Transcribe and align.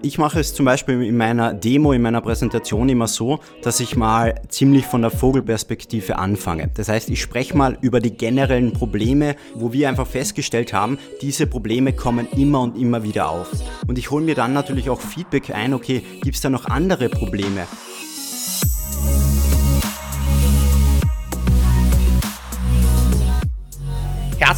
Ich 0.00 0.16
mache 0.16 0.38
es 0.38 0.54
zum 0.54 0.64
Beispiel 0.64 1.02
in 1.02 1.16
meiner 1.16 1.52
Demo, 1.52 1.92
in 1.92 2.02
meiner 2.02 2.20
Präsentation 2.20 2.88
immer 2.88 3.08
so, 3.08 3.40
dass 3.62 3.80
ich 3.80 3.96
mal 3.96 4.40
ziemlich 4.48 4.86
von 4.86 5.02
der 5.02 5.10
Vogelperspektive 5.10 6.18
anfange. 6.18 6.70
Das 6.74 6.88
heißt, 6.88 7.10
ich 7.10 7.20
spreche 7.20 7.56
mal 7.56 7.76
über 7.80 7.98
die 7.98 8.16
generellen 8.16 8.72
Probleme, 8.72 9.34
wo 9.56 9.72
wir 9.72 9.88
einfach 9.88 10.06
festgestellt 10.06 10.72
haben, 10.72 10.98
diese 11.20 11.48
Probleme 11.48 11.92
kommen 11.92 12.28
immer 12.36 12.60
und 12.60 12.78
immer 12.78 13.02
wieder 13.02 13.28
auf. 13.28 13.50
Und 13.88 13.98
ich 13.98 14.12
hole 14.12 14.24
mir 14.24 14.36
dann 14.36 14.52
natürlich 14.52 14.88
auch 14.88 15.00
Feedback 15.00 15.50
ein, 15.50 15.74
okay, 15.74 16.04
gibt 16.22 16.36
es 16.36 16.42
da 16.42 16.48
noch 16.48 16.66
andere 16.66 17.08
Probleme? 17.08 17.66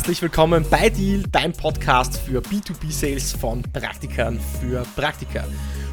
Herzlich 0.01 0.23
willkommen 0.23 0.65
bei 0.71 0.89
Deal, 0.89 1.25
dein 1.31 1.53
Podcast 1.53 2.17
für 2.17 2.41
B2B-Sales 2.41 3.33
von 3.33 3.61
Praktikern 3.61 4.41
für 4.59 4.83
Praktiker. 4.97 5.45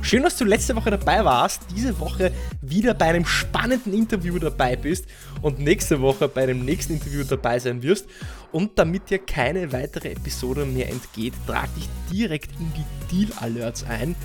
Schön, 0.01 0.23
dass 0.23 0.37
du 0.37 0.45
letzte 0.45 0.77
Woche 0.77 0.91
dabei 0.91 1.25
warst, 1.25 1.63
diese 1.75 1.99
Woche 1.99 2.31
wieder 2.61 2.93
bei 2.93 3.07
einem 3.07 3.25
spannenden 3.25 3.93
Interview 3.93 4.39
dabei 4.39 4.77
bist 4.77 5.07
und 5.41 5.59
nächste 5.59 5.99
Woche 5.99 6.29
bei 6.29 6.45
dem 6.45 6.63
nächsten 6.63 6.93
Interview 6.93 7.25
dabei 7.25 7.59
sein 7.59 7.83
wirst. 7.83 8.07
Und 8.53 8.79
damit 8.79 9.09
dir 9.09 9.19
keine 9.19 9.73
weitere 9.73 10.13
Episode 10.13 10.65
mehr 10.65 10.87
entgeht, 10.87 11.33
trag 11.45 11.67
dich 11.75 11.89
direkt 12.09 12.51
in 12.61 12.71
die 12.77 13.25
Deal 13.25 13.37
Alerts 13.41 13.83
ein. 13.83 14.15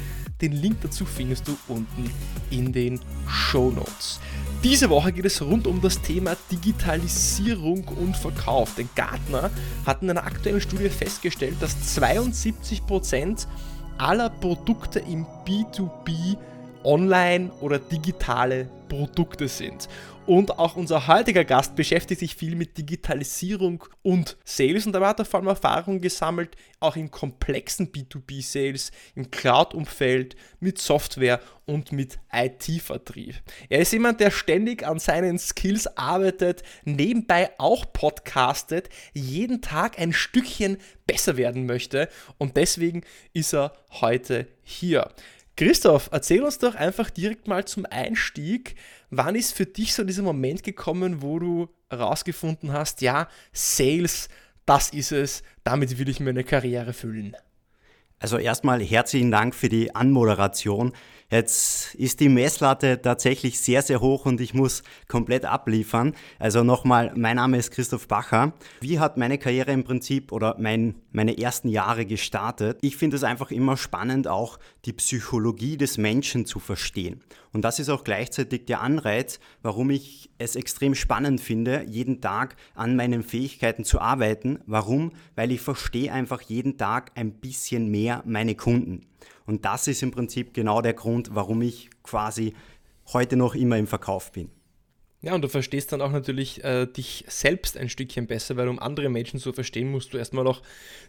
Den 0.40 0.52
Link 0.52 0.76
dazu 0.82 1.04
findest 1.04 1.48
du 1.48 1.58
unten 1.66 2.08
in 2.50 2.72
den 2.72 3.00
Show 3.26 3.72
Notes. 3.72 4.20
Diese 4.62 4.90
Woche 4.90 5.10
geht 5.10 5.24
es 5.24 5.42
rund 5.42 5.66
um 5.66 5.80
das 5.80 6.00
Thema 6.00 6.36
Digitalisierung 6.52 7.82
und 8.00 8.16
Verkauf. 8.16 8.76
Denn 8.76 8.88
Gartner 8.94 9.50
hat 9.84 10.02
in 10.02 10.10
einer 10.10 10.24
aktuellen 10.24 10.60
Studie 10.60 10.88
festgestellt, 10.88 11.56
dass 11.58 11.74
72% 11.98 13.48
aller 13.98 14.30
Produkte 14.30 15.00
im 15.00 15.26
B2B 15.44 16.36
online 16.84 17.50
oder 17.60 17.80
digitale 17.80 18.68
Produkte 18.88 19.48
sind. 19.48 19.88
Und 20.24 20.56
auch 20.56 20.76
unser 20.76 21.08
heutiger 21.08 21.44
Gast 21.44 21.74
beschäftigt 21.74 22.20
sich 22.20 22.36
viel 22.36 22.54
mit 22.54 22.78
Digitalisierung 22.78 23.84
und 24.02 24.36
Sales 24.44 24.86
und 24.86 24.92
dabei 24.92 25.08
hat 25.08 25.18
er 25.18 25.24
vor 25.24 25.40
allem 25.40 25.48
Erfahrung 25.48 26.00
gesammelt, 26.00 26.56
auch 26.78 26.94
in 26.94 27.10
komplexen 27.10 27.90
B2B-Sales, 27.90 28.92
im 29.16 29.32
Cloud-Umfeld, 29.32 30.36
mit 30.60 30.78
Software 30.78 31.40
und 31.66 31.90
mit 31.90 32.20
IT-Vertrieb. 32.32 33.34
Er 33.68 33.80
ist 33.80 33.92
jemand, 33.92 34.20
der 34.20 34.30
ständig 34.30 34.86
an 34.86 35.00
seinen 35.00 35.40
Skills 35.40 35.88
arbeitet, 35.96 36.62
nebenbei 36.84 37.50
auch 37.58 37.92
podcastet, 37.92 38.90
jeden 39.12 39.60
Tag 39.60 39.98
ein 39.98 40.12
Stückchen 40.12 40.78
besser 41.04 41.36
werden 41.36 41.66
möchte 41.66 42.08
und 42.38 42.56
deswegen 42.56 43.02
ist 43.32 43.54
er 43.54 43.72
heute 43.90 44.46
hier. 44.62 45.10
Christoph, 45.56 46.08
erzähl 46.12 46.42
uns 46.42 46.58
doch 46.58 46.74
einfach 46.74 47.10
direkt 47.10 47.46
mal 47.46 47.66
zum 47.66 47.84
Einstieg, 47.86 48.74
wann 49.10 49.34
ist 49.34 49.52
für 49.52 49.66
dich 49.66 49.92
so 49.94 50.02
dieser 50.02 50.22
Moment 50.22 50.62
gekommen, 50.62 51.20
wo 51.20 51.38
du 51.38 51.68
herausgefunden 51.90 52.72
hast, 52.72 53.02
ja, 53.02 53.28
Sales, 53.52 54.28
das 54.64 54.90
ist 54.90 55.12
es, 55.12 55.42
damit 55.62 55.98
will 55.98 56.08
ich 56.08 56.20
mir 56.20 56.30
eine 56.30 56.44
Karriere 56.44 56.94
füllen? 56.94 57.36
Also 58.22 58.38
erstmal 58.38 58.80
herzlichen 58.80 59.32
Dank 59.32 59.52
für 59.52 59.68
die 59.68 59.96
Anmoderation. 59.96 60.92
Jetzt 61.28 61.96
ist 61.96 62.20
die 62.20 62.28
Messlatte 62.28 63.02
tatsächlich 63.02 63.58
sehr, 63.58 63.82
sehr 63.82 64.00
hoch 64.00 64.26
und 64.26 64.40
ich 64.40 64.54
muss 64.54 64.84
komplett 65.08 65.44
abliefern. 65.44 66.14
Also 66.38 66.62
nochmal, 66.62 67.12
mein 67.16 67.34
Name 67.34 67.58
ist 67.58 67.72
Christoph 67.72 68.06
Bacher. 68.06 68.52
Wie 68.80 69.00
hat 69.00 69.16
meine 69.16 69.38
Karriere 69.38 69.72
im 69.72 69.82
Prinzip 69.82 70.30
oder 70.30 70.54
mein, 70.60 70.94
meine 71.10 71.36
ersten 71.36 71.68
Jahre 71.68 72.06
gestartet? 72.06 72.78
Ich 72.82 72.96
finde 72.96 73.16
es 73.16 73.24
einfach 73.24 73.50
immer 73.50 73.76
spannend, 73.76 74.28
auch 74.28 74.60
die 74.84 74.92
Psychologie 74.92 75.76
des 75.76 75.98
Menschen 75.98 76.46
zu 76.46 76.60
verstehen. 76.60 77.22
Und 77.52 77.62
das 77.62 77.78
ist 77.78 77.90
auch 77.90 78.02
gleichzeitig 78.02 78.64
der 78.64 78.80
Anreiz, 78.80 79.38
warum 79.62 79.90
ich 79.90 80.30
es 80.38 80.56
extrem 80.56 80.94
spannend 80.94 81.40
finde, 81.40 81.84
jeden 81.86 82.20
Tag 82.20 82.56
an 82.74 82.96
meinen 82.96 83.22
Fähigkeiten 83.22 83.84
zu 83.84 84.00
arbeiten. 84.00 84.60
Warum? 84.66 85.12
Weil 85.34 85.52
ich 85.52 85.60
verstehe 85.60 86.12
einfach 86.12 86.40
jeden 86.40 86.78
Tag 86.78 87.12
ein 87.14 87.32
bisschen 87.32 87.90
mehr 87.90 88.22
meine 88.26 88.54
Kunden. 88.54 89.06
Und 89.44 89.64
das 89.64 89.86
ist 89.86 90.02
im 90.02 90.12
Prinzip 90.12 90.54
genau 90.54 90.80
der 90.80 90.94
Grund, 90.94 91.34
warum 91.34 91.60
ich 91.62 91.90
quasi 92.02 92.54
heute 93.12 93.36
noch 93.36 93.54
immer 93.54 93.76
im 93.76 93.86
Verkauf 93.86 94.32
bin. 94.32 94.50
Ja, 95.24 95.36
und 95.36 95.42
du 95.42 95.48
verstehst 95.48 95.92
dann 95.92 96.00
auch 96.00 96.10
natürlich 96.10 96.64
äh, 96.64 96.86
dich 96.86 97.24
selbst 97.28 97.76
ein 97.76 97.88
Stückchen 97.88 98.26
besser, 98.26 98.56
weil 98.56 98.66
um 98.66 98.80
andere 98.80 99.08
Menschen 99.08 99.38
zu 99.38 99.52
verstehen, 99.52 99.88
musst 99.88 100.12
du 100.12 100.18
erstmal 100.18 100.44
auch 100.48 100.62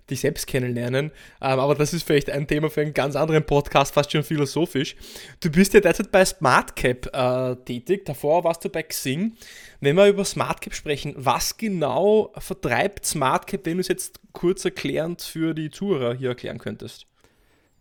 dich 0.08 0.20
selbst 0.20 0.46
kennenlernen. 0.46 1.08
Ähm, 1.42 1.60
aber 1.60 1.74
das 1.74 1.94
ist 1.94 2.04
vielleicht 2.04 2.30
ein 2.30 2.46
Thema 2.46 2.70
für 2.70 2.82
einen 2.82 2.94
ganz 2.94 3.16
anderen 3.16 3.44
Podcast, 3.44 3.92
fast 3.92 4.12
schon 4.12 4.22
philosophisch. 4.22 4.96
Du 5.40 5.50
bist 5.50 5.74
ja 5.74 5.80
derzeit 5.80 6.12
bei 6.12 6.24
SmartCap 6.24 7.10
äh, 7.12 7.56
tätig, 7.66 8.06
davor 8.06 8.44
warst 8.44 8.64
du 8.64 8.70
bei 8.70 8.84
Xing. 8.84 9.36
Wenn 9.82 9.96
wir 9.96 10.06
über 10.06 10.26
SmartCap 10.26 10.76
sprechen, 10.76 11.16
was 11.18 11.58
genau 11.58 12.32
vertreibt 12.38 13.08
SmartCap, 13.08 13.66
wenn 13.66 13.78
du 13.78 13.82
es 13.82 13.88
jetzt 13.88 14.20
kurz 14.32 14.64
erklärend 14.64 15.24
für 15.24 15.56
die 15.56 15.72
Zuhörer 15.72 16.14
hier 16.14 16.30
erklären 16.30 16.60
könntest? 16.60 17.08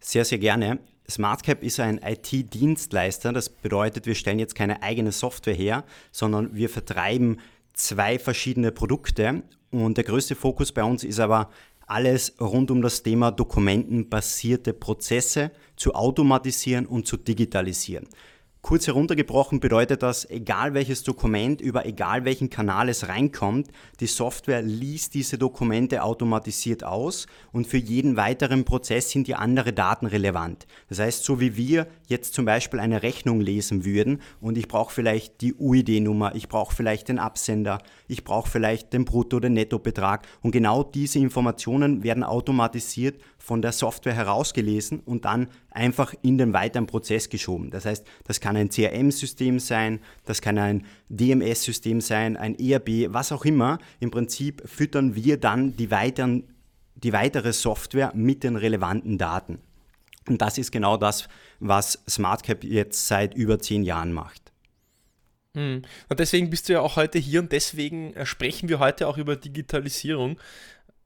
Sehr, 0.01 0.25
sehr 0.25 0.39
gerne. 0.39 0.79
SmartCap 1.11 1.63
ist 1.63 1.81
ein 1.81 2.01
IT-Dienstleister. 2.03 3.33
Das 3.33 3.49
bedeutet, 3.49 4.07
wir 4.07 4.15
stellen 4.15 4.39
jetzt 4.39 4.55
keine 4.55 4.83
eigene 4.83 5.13
Software 5.13 5.55
her, 5.55 5.85
sondern 6.11 6.55
wir 6.55 6.69
vertreiben 6.69 7.39
zwei 7.75 8.19
verschiedene 8.19 8.73
Produkte. 8.73 9.43
Und 9.71 9.97
der 9.97 10.05
größte 10.05 10.35
Fokus 10.35 10.73
bei 10.73 10.85
uns 10.85 11.05
ist 11.05 11.21
aber 11.21 11.51
alles 11.87 12.35
rund 12.41 12.71
um 12.71 12.83
das 12.83 13.03
Thema 13.03 13.31
dokumentenbasierte 13.31 14.73
Prozesse 14.73 15.51
zu 15.77 15.95
automatisieren 15.95 16.87
und 16.87 17.07
zu 17.07 17.17
digitalisieren. 17.17 18.07
Kurz 18.65 18.87
heruntergebrochen 18.87 19.59
bedeutet 19.59 20.05
das, 20.05 20.25
egal 20.31 20.73
welches 20.73 21.03
Dokument 21.03 21.61
über 21.61 21.85
egal 21.85 22.25
welchen 22.25 22.49
Kanal 22.49 22.89
es 22.89 23.09
reinkommt, 23.09 23.67
die 23.99 24.07
Software 24.07 24.63
liest 24.63 25.15
diese 25.15 25.37
Dokumente 25.37 26.05
automatisiert 26.05 26.85
aus 26.85 27.27
und 27.51 27.67
für 27.67 27.79
jeden 27.79 28.17
weiteren 28.17 28.65
Prozess 28.65 29.11
sind 29.11 29.27
die 29.27 29.35
andere 29.35 29.73
Daten 29.73 30.07
relevant. 30.07 30.69
Das 30.89 31.01
heißt, 31.01 31.25
so 31.25 31.41
wie 31.41 31.57
wir 31.57 31.89
jetzt 32.07 32.35
zum 32.35 32.45
Beispiel 32.45 32.79
eine 32.79 33.03
Rechnung 33.03 33.41
lesen 33.41 33.85
würden 33.85 34.23
und 34.41 34.57
ich 34.57 34.69
brauche 34.69 34.95
vielleicht 34.95 35.41
die 35.41 35.55
UID-Nummer, 35.55 36.37
ich 36.37 36.49
brauche 36.49 36.73
vielleicht 36.73 37.09
den 37.09 37.19
Absender, 37.19 37.79
ich 38.07 38.23
brauche 38.23 38.49
vielleicht 38.49 38.93
den 38.93 39.05
Brutto- 39.05 39.39
oder 39.39 39.49
Nettobetrag 39.49 40.25
und 40.41 40.53
genau 40.53 40.85
diese 40.85 41.19
Informationen 41.19 42.05
werden 42.05 42.23
automatisiert 42.23 43.21
von 43.43 43.61
der 43.61 43.73
Software 43.73 44.15
herausgelesen 44.15 45.01
und 45.01 45.25
dann 45.25 45.49
einfach 45.73 46.15
in 46.23 46.39
den 46.39 46.53
weiteren 46.53 46.87
Prozess 46.87 47.29
geschoben. 47.29 47.71
Das 47.71 47.85
heißt, 47.85 48.07
das 48.23 48.41
kann 48.41 48.57
ein 48.57 48.71
CRM-System 48.71 49.59
sein, 49.59 49.99
das 50.25 50.41
kann 50.41 50.59
ein 50.59 50.87
DMS-System 51.09 52.01
sein, 52.01 52.37
ein 52.37 52.57
ERB, 52.57 53.13
was 53.13 53.33
auch 53.33 53.45
immer. 53.45 53.79
Im 53.99 54.13
Prinzip 54.13 54.63
füttern 54.65 55.17
wir 55.17 55.39
dann 55.39 55.77
die, 55.77 55.91
weiteren, 55.91 56.45
die 56.95 57.13
weitere 57.13 57.53
Software 57.53 58.13
mit 58.15 58.45
den 58.45 58.55
relevanten 58.55 59.19
Daten. 59.19 59.59
Und 60.29 60.41
das 60.41 60.57
ist 60.57 60.71
genau 60.71 60.97
das, 60.97 61.27
was 61.59 61.99
SmartCap 62.09 62.63
jetzt 62.63 63.09
seit 63.09 63.35
über 63.35 63.59
zehn 63.59 63.83
Jahren 63.83 64.13
macht. 64.13 64.53
Hm. 65.57 65.83
Und 66.09 66.21
deswegen 66.21 66.49
bist 66.49 66.69
du 66.69 66.75
ja 66.75 66.81
auch 66.81 66.95
heute 66.95 67.19
hier 67.19 67.41
und 67.41 67.51
deswegen 67.51 68.15
äh, 68.15 68.25
sprechen 68.25 68.69
wir 68.69 68.79
heute 68.79 69.09
auch 69.09 69.19
über 69.19 69.35
Digitalisierung. 69.35 70.39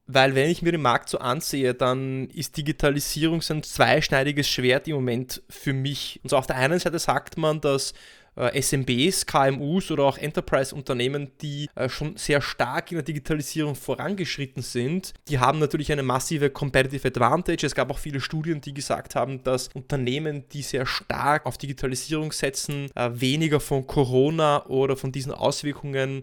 Weil 0.09 0.35
wenn 0.35 0.51
ich 0.51 0.63
mir 0.63 0.73
den 0.73 0.83
Markt 0.83 1.09
so 1.09 1.19
ansehe, 1.19 1.75
dann 1.75 2.29
ist 2.31 2.57
Digitalisierung 2.57 3.43
so 3.43 3.55
ein 3.55 3.65
zweischneidiges 3.65 4.49
Schwert 4.49 4.87
im 4.87 4.95
Moment 4.95 5.43
für 5.49 5.73
mich. 5.73 6.21
Und 6.23 6.31
so 6.31 6.37
auf 6.37 6.47
der 6.47 6.57
einen 6.57 6.79
Seite 6.79 6.99
sagt 7.01 7.37
man, 7.37 7.61
dass 7.61 7.93
äh, 8.37 8.61
SMBs, 8.61 9.27
KMUs 9.27 9.91
oder 9.91 10.05
auch 10.05 10.19
Enterprise-Unternehmen, 10.19 11.33
die 11.41 11.69
äh, 11.75 11.89
schon 11.89 12.17
sehr 12.17 12.41
stark 12.41 12.93
in 12.93 12.97
der 12.97 13.05
Digitalisierung 13.05 13.75
vorangeschritten 13.75 14.63
sind, 14.63 15.15
die 15.29 15.39
haben 15.39 15.59
natürlich 15.59 15.91
eine 15.93 16.03
massive 16.03 16.51
Competitive 16.51 17.09
Advantage. 17.09 17.67
Es 17.67 17.75
gab 17.75 17.91
auch 17.91 17.99
viele 17.99 18.21
Studien, 18.21 18.61
die 18.61 18.75
gesagt 18.75 19.15
haben, 19.15 19.43
dass 19.43 19.69
Unternehmen, 19.69 20.45
die 20.53 20.63
sehr 20.63 20.87
stark 20.87 21.47
auf 21.47 21.59
Digitalisierung 21.59 22.33
setzen, 22.33 22.91
äh, 22.95 23.11
weniger 23.13 23.61
von 23.61 23.87
Corona 23.87 24.67
oder 24.67 24.97
von 24.97 25.13
diesen 25.13 25.33
Auswirkungen 25.33 26.23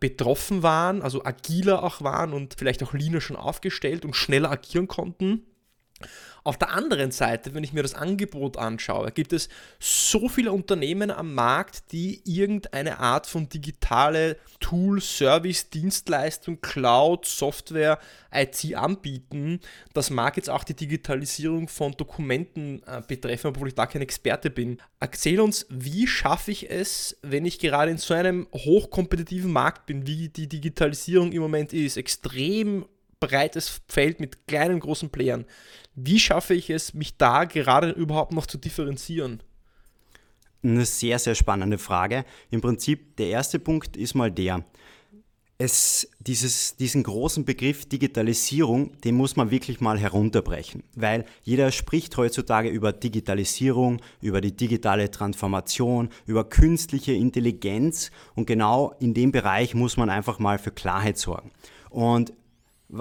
betroffen 0.00 0.62
waren, 0.62 1.02
also 1.02 1.24
agiler 1.24 1.82
auch 1.82 2.02
waren 2.02 2.32
und 2.32 2.54
vielleicht 2.58 2.82
auch 2.82 2.92
leaner 2.92 3.20
schon 3.20 3.36
aufgestellt 3.36 4.04
und 4.04 4.14
schneller 4.14 4.50
agieren 4.50 4.88
konnten. 4.88 5.42
Auf 6.46 6.58
der 6.58 6.72
anderen 6.72 7.10
Seite, 7.10 7.54
wenn 7.54 7.64
ich 7.64 7.72
mir 7.72 7.82
das 7.82 7.94
Angebot 7.94 8.58
anschaue, 8.58 9.10
gibt 9.12 9.32
es 9.32 9.48
so 9.80 10.28
viele 10.28 10.52
Unternehmen 10.52 11.10
am 11.10 11.32
Markt, 11.32 11.90
die 11.90 12.20
irgendeine 12.26 12.98
Art 12.98 13.26
von 13.26 13.48
digitale 13.48 14.36
Tool, 14.60 15.00
Service, 15.00 15.70
Dienstleistung, 15.70 16.60
Cloud, 16.60 17.24
Software, 17.24 17.98
IT 18.30 18.74
anbieten. 18.74 19.60
Das 19.94 20.10
mag 20.10 20.36
jetzt 20.36 20.50
auch 20.50 20.64
die 20.64 20.74
Digitalisierung 20.74 21.66
von 21.66 21.92
Dokumenten 21.92 22.82
äh, 22.86 23.00
betreffen, 23.00 23.46
obwohl 23.46 23.68
ich 23.68 23.74
da 23.74 23.86
kein 23.86 24.02
Experte 24.02 24.50
bin. 24.50 24.82
Erzähl 25.00 25.40
uns, 25.40 25.64
wie 25.70 26.06
schaffe 26.06 26.50
ich 26.50 26.70
es, 26.70 27.16
wenn 27.22 27.46
ich 27.46 27.58
gerade 27.58 27.90
in 27.90 27.96
so 27.96 28.12
einem 28.12 28.48
hochkompetitiven 28.52 29.50
Markt 29.50 29.86
bin, 29.86 30.06
wie 30.06 30.28
die 30.28 30.46
Digitalisierung 30.48 31.32
im 31.32 31.40
Moment 31.40 31.72
ist, 31.72 31.96
extrem 31.96 32.84
breites 33.26 33.80
Feld 33.88 34.20
mit 34.20 34.46
kleinen, 34.46 34.80
großen 34.80 35.10
Playern. 35.10 35.44
Wie 35.94 36.18
schaffe 36.18 36.54
ich 36.54 36.70
es, 36.70 36.94
mich 36.94 37.16
da 37.16 37.44
gerade 37.44 37.90
überhaupt 37.90 38.32
noch 38.32 38.46
zu 38.46 38.58
differenzieren? 38.58 39.42
Eine 40.62 40.86
sehr, 40.86 41.18
sehr 41.18 41.34
spannende 41.34 41.78
Frage. 41.78 42.24
Im 42.50 42.60
Prinzip, 42.60 43.16
der 43.16 43.28
erste 43.28 43.58
Punkt 43.58 43.96
ist 43.96 44.14
mal 44.14 44.30
der, 44.30 44.64
es, 45.56 46.08
dieses, 46.18 46.76
diesen 46.76 47.04
großen 47.04 47.44
Begriff 47.44 47.86
Digitalisierung, 47.88 48.98
den 49.02 49.14
muss 49.14 49.36
man 49.36 49.50
wirklich 49.50 49.80
mal 49.80 49.98
herunterbrechen, 49.98 50.82
weil 50.96 51.24
jeder 51.42 51.70
spricht 51.70 52.16
heutzutage 52.16 52.68
über 52.68 52.92
Digitalisierung, 52.92 54.00
über 54.20 54.40
die 54.40 54.56
digitale 54.56 55.10
Transformation, 55.10 56.08
über 56.26 56.48
künstliche 56.48 57.12
Intelligenz 57.12 58.10
und 58.34 58.46
genau 58.46 58.94
in 58.98 59.14
dem 59.14 59.30
Bereich 59.30 59.74
muss 59.74 59.96
man 59.96 60.10
einfach 60.10 60.38
mal 60.40 60.58
für 60.58 60.72
Klarheit 60.72 61.18
sorgen. 61.18 61.52
Und 61.88 62.32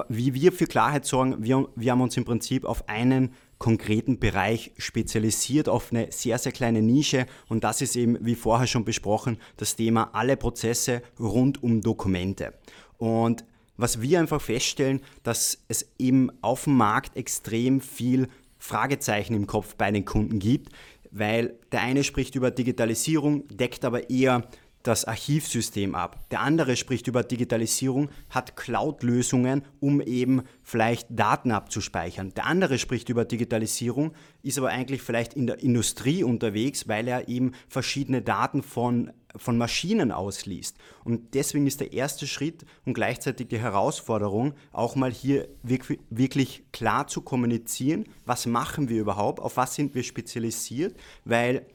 wie 0.10 0.34
wir 0.34 0.52
für 0.52 0.66
Klarheit 0.66 1.06
sorgen, 1.06 1.44
wir, 1.44 1.68
wir 1.76 1.92
haben 1.92 2.02
uns 2.02 2.18
im 2.18 2.26
Prinzip 2.26 2.66
auf 2.66 2.88
einen 2.90 3.34
konkreten 3.58 4.20
Bereich 4.20 4.72
spezialisiert, 4.78 5.70
auf 5.70 5.92
eine 5.92 6.12
sehr, 6.12 6.38
sehr 6.38 6.52
kleine 6.52 6.82
Nische 6.82 7.26
und 7.48 7.64
das 7.64 7.82
ist 7.82 7.96
eben, 7.96 8.18
wie 8.22 8.36
vorher 8.36 8.68
schon 8.68 8.86
besprochen, 8.86 9.38
das 9.58 9.76
Thema 9.76 10.10
alle 10.14 10.36
Prozesse 10.36 11.02
rund 11.20 11.64
um 11.64 11.82
Dokumente. 11.82 12.54
Und 12.98 13.46
was 13.78 14.02
wir 14.02 14.20
einfach 14.20 14.42
feststellen, 14.42 15.02
dass 15.24 15.64
es 15.68 15.88
eben 15.98 16.30
auf 16.42 16.66
dem 16.66 16.78
Markt 16.78 17.16
extrem 17.16 17.82
viel 17.82 18.28
Fragezeichen 18.58 19.34
im 19.34 19.48
Kopf 19.48 19.76
bei 19.76 19.92
den 19.92 20.06
Kunden 20.06 20.40
gibt, 20.40 20.70
weil 21.12 21.54
der 21.72 21.82
eine 21.82 22.04
spricht 22.04 22.36
über 22.36 22.50
Digitalisierung, 22.52 23.48
deckt 23.48 23.86
aber 23.86 24.10
eher 24.10 24.48
das 24.84 25.06
Archivsystem 25.06 25.96
ab. 25.96 26.30
Der 26.30 26.42
andere 26.42 26.76
spricht 26.76 27.08
über 27.08 27.24
Digitalisierung, 27.24 28.10
hat 28.30 28.58
Cloud-Lösungen, 28.58 29.64
um 29.80 30.02
eben 30.02 30.44
vielleicht 30.62 31.08
Daten 31.10 31.52
abzuspeichern. 31.52 32.34
Der 32.34 32.46
andere 32.46 32.78
spricht 32.78 33.08
über 33.08 33.24
Digitalisierung, 33.24 34.14
ist 34.42 34.58
aber 34.58 34.70
eigentlich 34.70 35.02
vielleicht 35.02 35.34
in 35.34 35.48
der 35.48 35.64
Industrie 35.64 36.24
unterwegs, 36.24 36.88
weil 36.88 37.08
er 37.08 37.30
eben 37.30 37.54
verschiedene 37.70 38.22
Daten 38.22 38.62
von, 38.62 39.14
von 39.38 39.58
Maschinen 39.58 40.12
ausliest. 40.12 40.78
Und 41.06 41.34
deswegen 41.34 41.66
ist 41.66 41.80
der 41.80 41.94
erste 41.94 42.28
Schritt 42.28 42.66
und 42.86 42.94
gleichzeitig 42.94 43.48
die 43.48 43.60
Herausforderung, 43.60 44.54
auch 44.74 44.98
mal 44.98 45.12
hier 45.12 45.48
wirklich, 45.64 46.00
wirklich 46.10 46.66
klar 46.74 47.08
zu 47.08 47.22
kommunizieren, 47.22 48.04
was 48.26 48.46
machen 48.46 48.90
wir 48.90 49.00
überhaupt, 49.00 49.40
auf 49.40 49.56
was 49.56 49.76
sind 49.76 49.96
wir 49.96 50.04
spezialisiert, 50.04 50.98
weil 51.24 51.66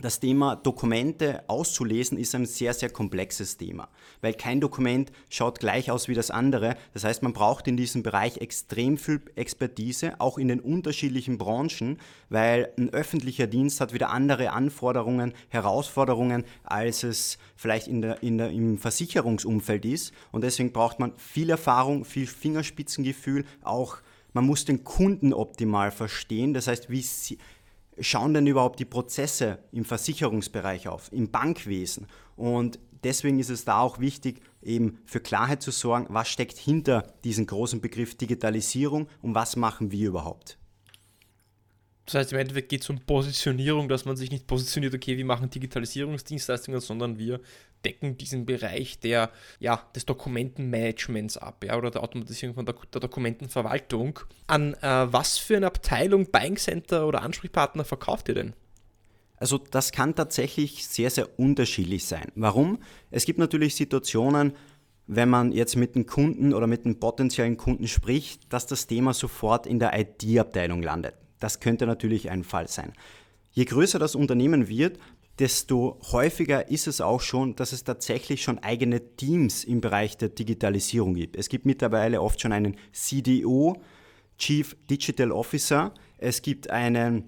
das 0.00 0.20
Thema 0.20 0.54
Dokumente 0.54 1.42
auszulesen 1.48 2.18
ist 2.18 2.34
ein 2.34 2.46
sehr, 2.46 2.72
sehr 2.72 2.88
komplexes 2.88 3.56
Thema, 3.56 3.88
weil 4.20 4.32
kein 4.32 4.60
Dokument 4.60 5.10
schaut 5.28 5.58
gleich 5.58 5.90
aus 5.90 6.06
wie 6.06 6.14
das 6.14 6.30
andere. 6.30 6.76
Das 6.94 7.02
heißt, 7.02 7.24
man 7.24 7.32
braucht 7.32 7.66
in 7.66 7.76
diesem 7.76 8.04
Bereich 8.04 8.38
extrem 8.38 8.96
viel 8.96 9.20
Expertise, 9.34 10.14
auch 10.20 10.38
in 10.38 10.46
den 10.46 10.60
unterschiedlichen 10.60 11.36
Branchen, 11.36 11.98
weil 12.28 12.72
ein 12.78 12.90
öffentlicher 12.90 13.48
Dienst 13.48 13.80
hat 13.80 13.92
wieder 13.92 14.10
andere 14.10 14.52
Anforderungen, 14.52 15.34
Herausforderungen, 15.48 16.44
als 16.62 17.02
es 17.02 17.38
vielleicht 17.56 17.88
in 17.88 18.00
der, 18.00 18.22
in 18.22 18.38
der, 18.38 18.50
im 18.50 18.78
Versicherungsumfeld 18.78 19.84
ist. 19.84 20.12
Und 20.30 20.42
deswegen 20.42 20.72
braucht 20.72 21.00
man 21.00 21.12
viel 21.16 21.50
Erfahrung, 21.50 22.04
viel 22.04 22.28
Fingerspitzengefühl, 22.28 23.44
auch 23.62 23.98
man 24.32 24.46
muss 24.46 24.64
den 24.64 24.84
Kunden 24.84 25.32
optimal 25.32 25.90
verstehen. 25.90 26.54
Das 26.54 26.68
heißt, 26.68 26.90
wie, 26.90 27.00
sie, 27.00 27.38
schauen 28.00 28.34
denn 28.34 28.46
überhaupt 28.46 28.78
die 28.78 28.84
Prozesse 28.84 29.58
im 29.72 29.84
Versicherungsbereich 29.84 30.88
auf, 30.88 31.12
im 31.12 31.30
Bankwesen? 31.30 32.06
Und 32.36 32.78
deswegen 33.04 33.38
ist 33.38 33.50
es 33.50 33.64
da 33.64 33.80
auch 33.80 33.98
wichtig, 33.98 34.40
eben 34.62 34.98
für 35.04 35.20
Klarheit 35.20 35.62
zu 35.62 35.70
sorgen, 35.70 36.06
was 36.10 36.28
steckt 36.28 36.58
hinter 36.58 37.02
diesem 37.24 37.46
großen 37.46 37.80
Begriff 37.80 38.16
Digitalisierung 38.16 39.08
und 39.22 39.34
was 39.34 39.56
machen 39.56 39.90
wir 39.90 40.08
überhaupt? 40.08 40.58
Das 42.06 42.14
heißt, 42.14 42.32
im 42.32 42.38
Endeffekt 42.38 42.70
geht 42.70 42.82
es 42.82 42.88
um 42.88 43.00
Positionierung, 43.00 43.86
dass 43.86 44.06
man 44.06 44.16
sich 44.16 44.30
nicht 44.30 44.46
positioniert, 44.46 44.94
okay, 44.94 45.18
wir 45.18 45.26
machen 45.26 45.50
Digitalisierungsdienstleistungen, 45.50 46.80
sondern 46.80 47.18
wir 47.18 47.38
decken 47.84 48.16
diesen 48.16 48.46
Bereich 48.46 48.98
der, 49.00 49.30
ja, 49.60 49.82
des 49.94 50.06
Dokumentenmanagements 50.06 51.36
ab 51.36 51.64
ja, 51.64 51.76
oder 51.76 51.90
der 51.90 52.02
Automatisierung 52.02 52.54
von 52.54 52.66
der, 52.66 52.74
der 52.92 53.00
Dokumentenverwaltung. 53.00 54.20
An 54.46 54.74
äh, 54.74 55.12
was 55.12 55.38
für 55.38 55.56
eine 55.56 55.66
Abteilung, 55.66 56.30
Buying 56.30 56.56
Center 56.56 57.06
oder 57.06 57.22
Ansprechpartner 57.22 57.84
verkauft 57.84 58.28
ihr 58.28 58.34
denn? 58.34 58.54
Also 59.36 59.58
das 59.58 59.92
kann 59.92 60.14
tatsächlich 60.14 60.86
sehr, 60.86 61.10
sehr 61.10 61.38
unterschiedlich 61.38 62.06
sein. 62.06 62.32
Warum? 62.34 62.78
Es 63.10 63.24
gibt 63.24 63.38
natürlich 63.38 63.76
Situationen, 63.76 64.54
wenn 65.06 65.28
man 65.28 65.52
jetzt 65.52 65.76
mit 65.76 65.94
einem 65.94 66.06
Kunden 66.06 66.52
oder 66.52 66.66
mit 66.66 66.84
einem 66.84 66.98
potenziellen 66.98 67.56
Kunden 67.56 67.88
spricht, 67.88 68.52
dass 68.52 68.66
das 68.66 68.86
Thema 68.86 69.14
sofort 69.14 69.66
in 69.66 69.78
der 69.78 69.98
IT-Abteilung 69.98 70.82
landet. 70.82 71.14
Das 71.38 71.60
könnte 71.60 71.86
natürlich 71.86 72.30
ein 72.30 72.44
Fall 72.44 72.68
sein. 72.68 72.92
Je 73.52 73.64
größer 73.64 73.98
das 73.98 74.14
Unternehmen 74.14 74.68
wird, 74.68 74.98
desto 75.38 75.98
häufiger 76.12 76.68
ist 76.68 76.86
es 76.86 77.00
auch 77.00 77.20
schon, 77.20 77.54
dass 77.54 77.72
es 77.72 77.84
tatsächlich 77.84 78.42
schon 78.42 78.58
eigene 78.58 79.16
Teams 79.16 79.64
im 79.64 79.80
Bereich 79.80 80.16
der 80.16 80.30
Digitalisierung 80.30 81.14
gibt. 81.14 81.36
Es 81.36 81.48
gibt 81.48 81.66
mittlerweile 81.66 82.20
oft 82.20 82.40
schon 82.40 82.52
einen 82.52 82.76
CDO, 82.92 83.80
Chief 84.38 84.76
Digital 84.90 85.32
Officer, 85.32 85.92
es 86.18 86.42
gibt 86.42 86.70
einen 86.70 87.24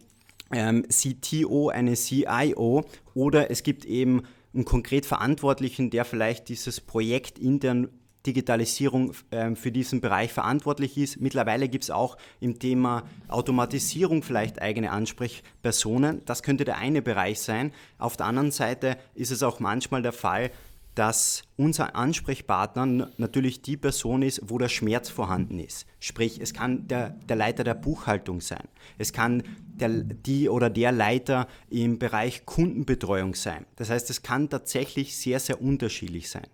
ähm, 0.53 0.85
CTO, 0.89 1.69
einen 1.69 1.95
CIO 1.95 2.85
oder 3.15 3.51
es 3.51 3.63
gibt 3.63 3.85
eben 3.85 4.23
einen 4.53 4.65
konkret 4.65 5.07
Verantwortlichen, 5.07 5.91
der 5.91 6.05
vielleicht 6.05 6.49
dieses 6.49 6.81
Projekt 6.81 7.39
intern 7.39 7.89
Digitalisierung 8.27 9.13
äh, 9.31 9.55
für 9.55 9.73
diesen 9.73 10.01
Bereich 10.01 10.33
verantwortlich 10.33 10.99
ist. 10.99 11.21
Mittlerweile 11.21 11.69
gibt 11.69 11.85
es 11.85 11.91
auch 11.91 12.17
im 12.41 12.59
Thema 12.59 13.05
Automatisierung 13.29 14.23
vielleicht 14.23 14.61
eigene 14.61 14.91
Ansprechpersonen. 14.91 16.23
Das 16.27 16.43
könnte 16.43 16.65
der 16.65 16.79
eine 16.79 17.03
Bereich 17.03 17.41
sein. 17.41 17.73
Auf 17.99 18.17
der 18.17 18.27
anderen 18.27 18.51
Seite 18.51 18.99
ist 19.15 19.31
es 19.31 19.43
auch 19.43 19.61
manchmal 19.61 20.03
der 20.03 20.13
Fall, 20.13 20.51
dass 20.95 21.45
unser 21.57 21.95
Ansprechpartner 21.97 23.11
natürlich 23.17 23.63
die 23.63 23.77
Person 23.77 24.23
ist, 24.23 24.43
wo 24.45 24.59
der 24.59 24.69
Schmerz 24.69 25.09
vorhanden 25.09 25.59
ist. 25.59 25.87
Sprich, 26.01 26.41
es 26.41 26.53
kann 26.53 26.89
der, 26.89 27.11
der 27.29 27.37
Leiter 27.37 27.65
der 27.65 27.75
Buchhaltung 27.75 28.41
sein. 28.41 28.69
Es 28.99 29.13
kann 29.13 29.45
der, 29.59 29.89
die 29.89 30.49
oder 30.49 30.69
der 30.69 30.93
Leiter 30.93 31.47
im 31.71 31.99
Bereich 31.99 32.45
Kundenbetreuung 32.45 33.35
sein. 33.35 33.67
Das 33.77 33.89
heißt, 33.89 34.11
es 34.11 34.23
kann 34.23 34.51
tatsächlich 34.51 35.17
sehr, 35.17 35.41
sehr 35.41 35.63
unterschiedlich 35.63 36.29
sein. 36.29 36.47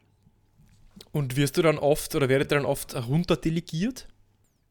Und 1.13 1.37
wirst 1.37 1.57
du 1.57 1.63
dann 1.63 1.79
oft 1.79 2.15
oder 2.15 2.29
werdet 2.29 2.53
ihr 2.53 2.57
dann 2.57 2.67
oft 2.67 2.95
runterdelegiert? 2.95 4.09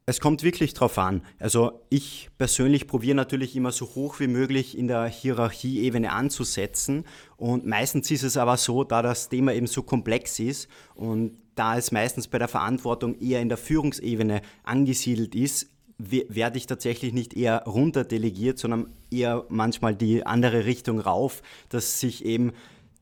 Es 0.07 0.19
kommt 0.19 0.43
wirklich 0.43 0.75
drauf 0.75 0.99
an. 0.99 1.23
Also 1.39 1.81
ich 1.89 2.29
persönlich 2.37 2.87
probiere 2.87 3.15
natürlich 3.15 3.55
immer 3.55 3.71
so 3.71 3.87
hoch 3.95 4.19
wie 4.19 4.27
möglich 4.27 4.77
in 4.77 4.87
der 4.87 5.07
Hierarchieebene 5.07 6.11
anzusetzen. 6.11 7.05
Und 7.37 7.65
meistens 7.65 8.11
ist 8.11 8.21
es 8.21 8.37
aber 8.37 8.57
so, 8.57 8.83
da 8.83 9.01
das 9.01 9.29
Thema 9.29 9.53
eben 9.53 9.65
so 9.65 9.81
komplex 9.81 10.37
ist 10.37 10.67
und 10.93 11.39
da 11.55 11.77
es 11.77 11.91
meistens 11.91 12.27
bei 12.27 12.37
der 12.37 12.47
Verantwortung 12.47 13.19
eher 13.19 13.41
in 13.41 13.49
der 13.49 13.57
Führungsebene 13.57 14.41
angesiedelt 14.63 15.33
ist, 15.33 15.71
werde 15.97 16.57
ich 16.57 16.67
tatsächlich 16.67 17.13
nicht 17.13 17.35
eher 17.35 17.63
runterdelegiert, 17.63 18.59
sondern 18.59 18.93
eher 19.09 19.45
manchmal 19.49 19.95
die 19.95 20.25
andere 20.25 20.65
Richtung 20.65 20.99
rauf, 20.99 21.41
dass 21.69 21.99
sich 21.99 22.25
eben 22.25 22.51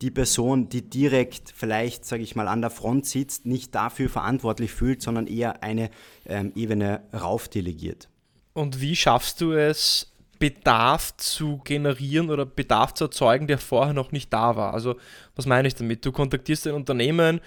die 0.04 0.12
Person, 0.12 0.68
die 0.68 0.90
direkt 0.90 1.54
vielleicht, 1.56 2.04
sage 2.04 2.24
ich 2.24 2.36
mal, 2.36 2.50
an 2.50 2.60
der 2.60 2.70
Front 2.70 3.06
sitzt, 3.06 3.46
nicht 3.46 3.74
dafür 3.74 4.10
verantwortlich 4.10 4.74
fühlt, 4.74 5.02
sondern 5.02 5.28
eher 5.28 5.64
eine 5.64 5.90
ähm, 6.26 6.52
Ebene 6.56 7.04
rauf 7.14 7.48
delegiert. 7.48 8.10
Und 8.52 8.82
wie 8.82 8.98
schaffst 8.98 9.40
du 9.40 9.54
es, 9.54 10.14
Bedarf 10.40 11.16
zu 11.16 11.60
generieren 11.64 12.30
oder 12.30 12.46
Bedarf 12.46 12.94
zu 12.96 13.06
erzeugen, 13.06 13.48
der 13.48 13.60
vorher 13.60 13.94
noch 13.94 14.12
nicht 14.12 14.34
da 14.34 14.58
war. 14.58 14.74
Also 14.74 14.98
was 15.38 15.46
meine 15.46 15.70
ich 15.70 15.76
damit? 15.76 16.06
Du 16.06 16.12
kontaktierst 16.12 16.68
ein 16.68 16.74
Unternehmen 16.74 17.40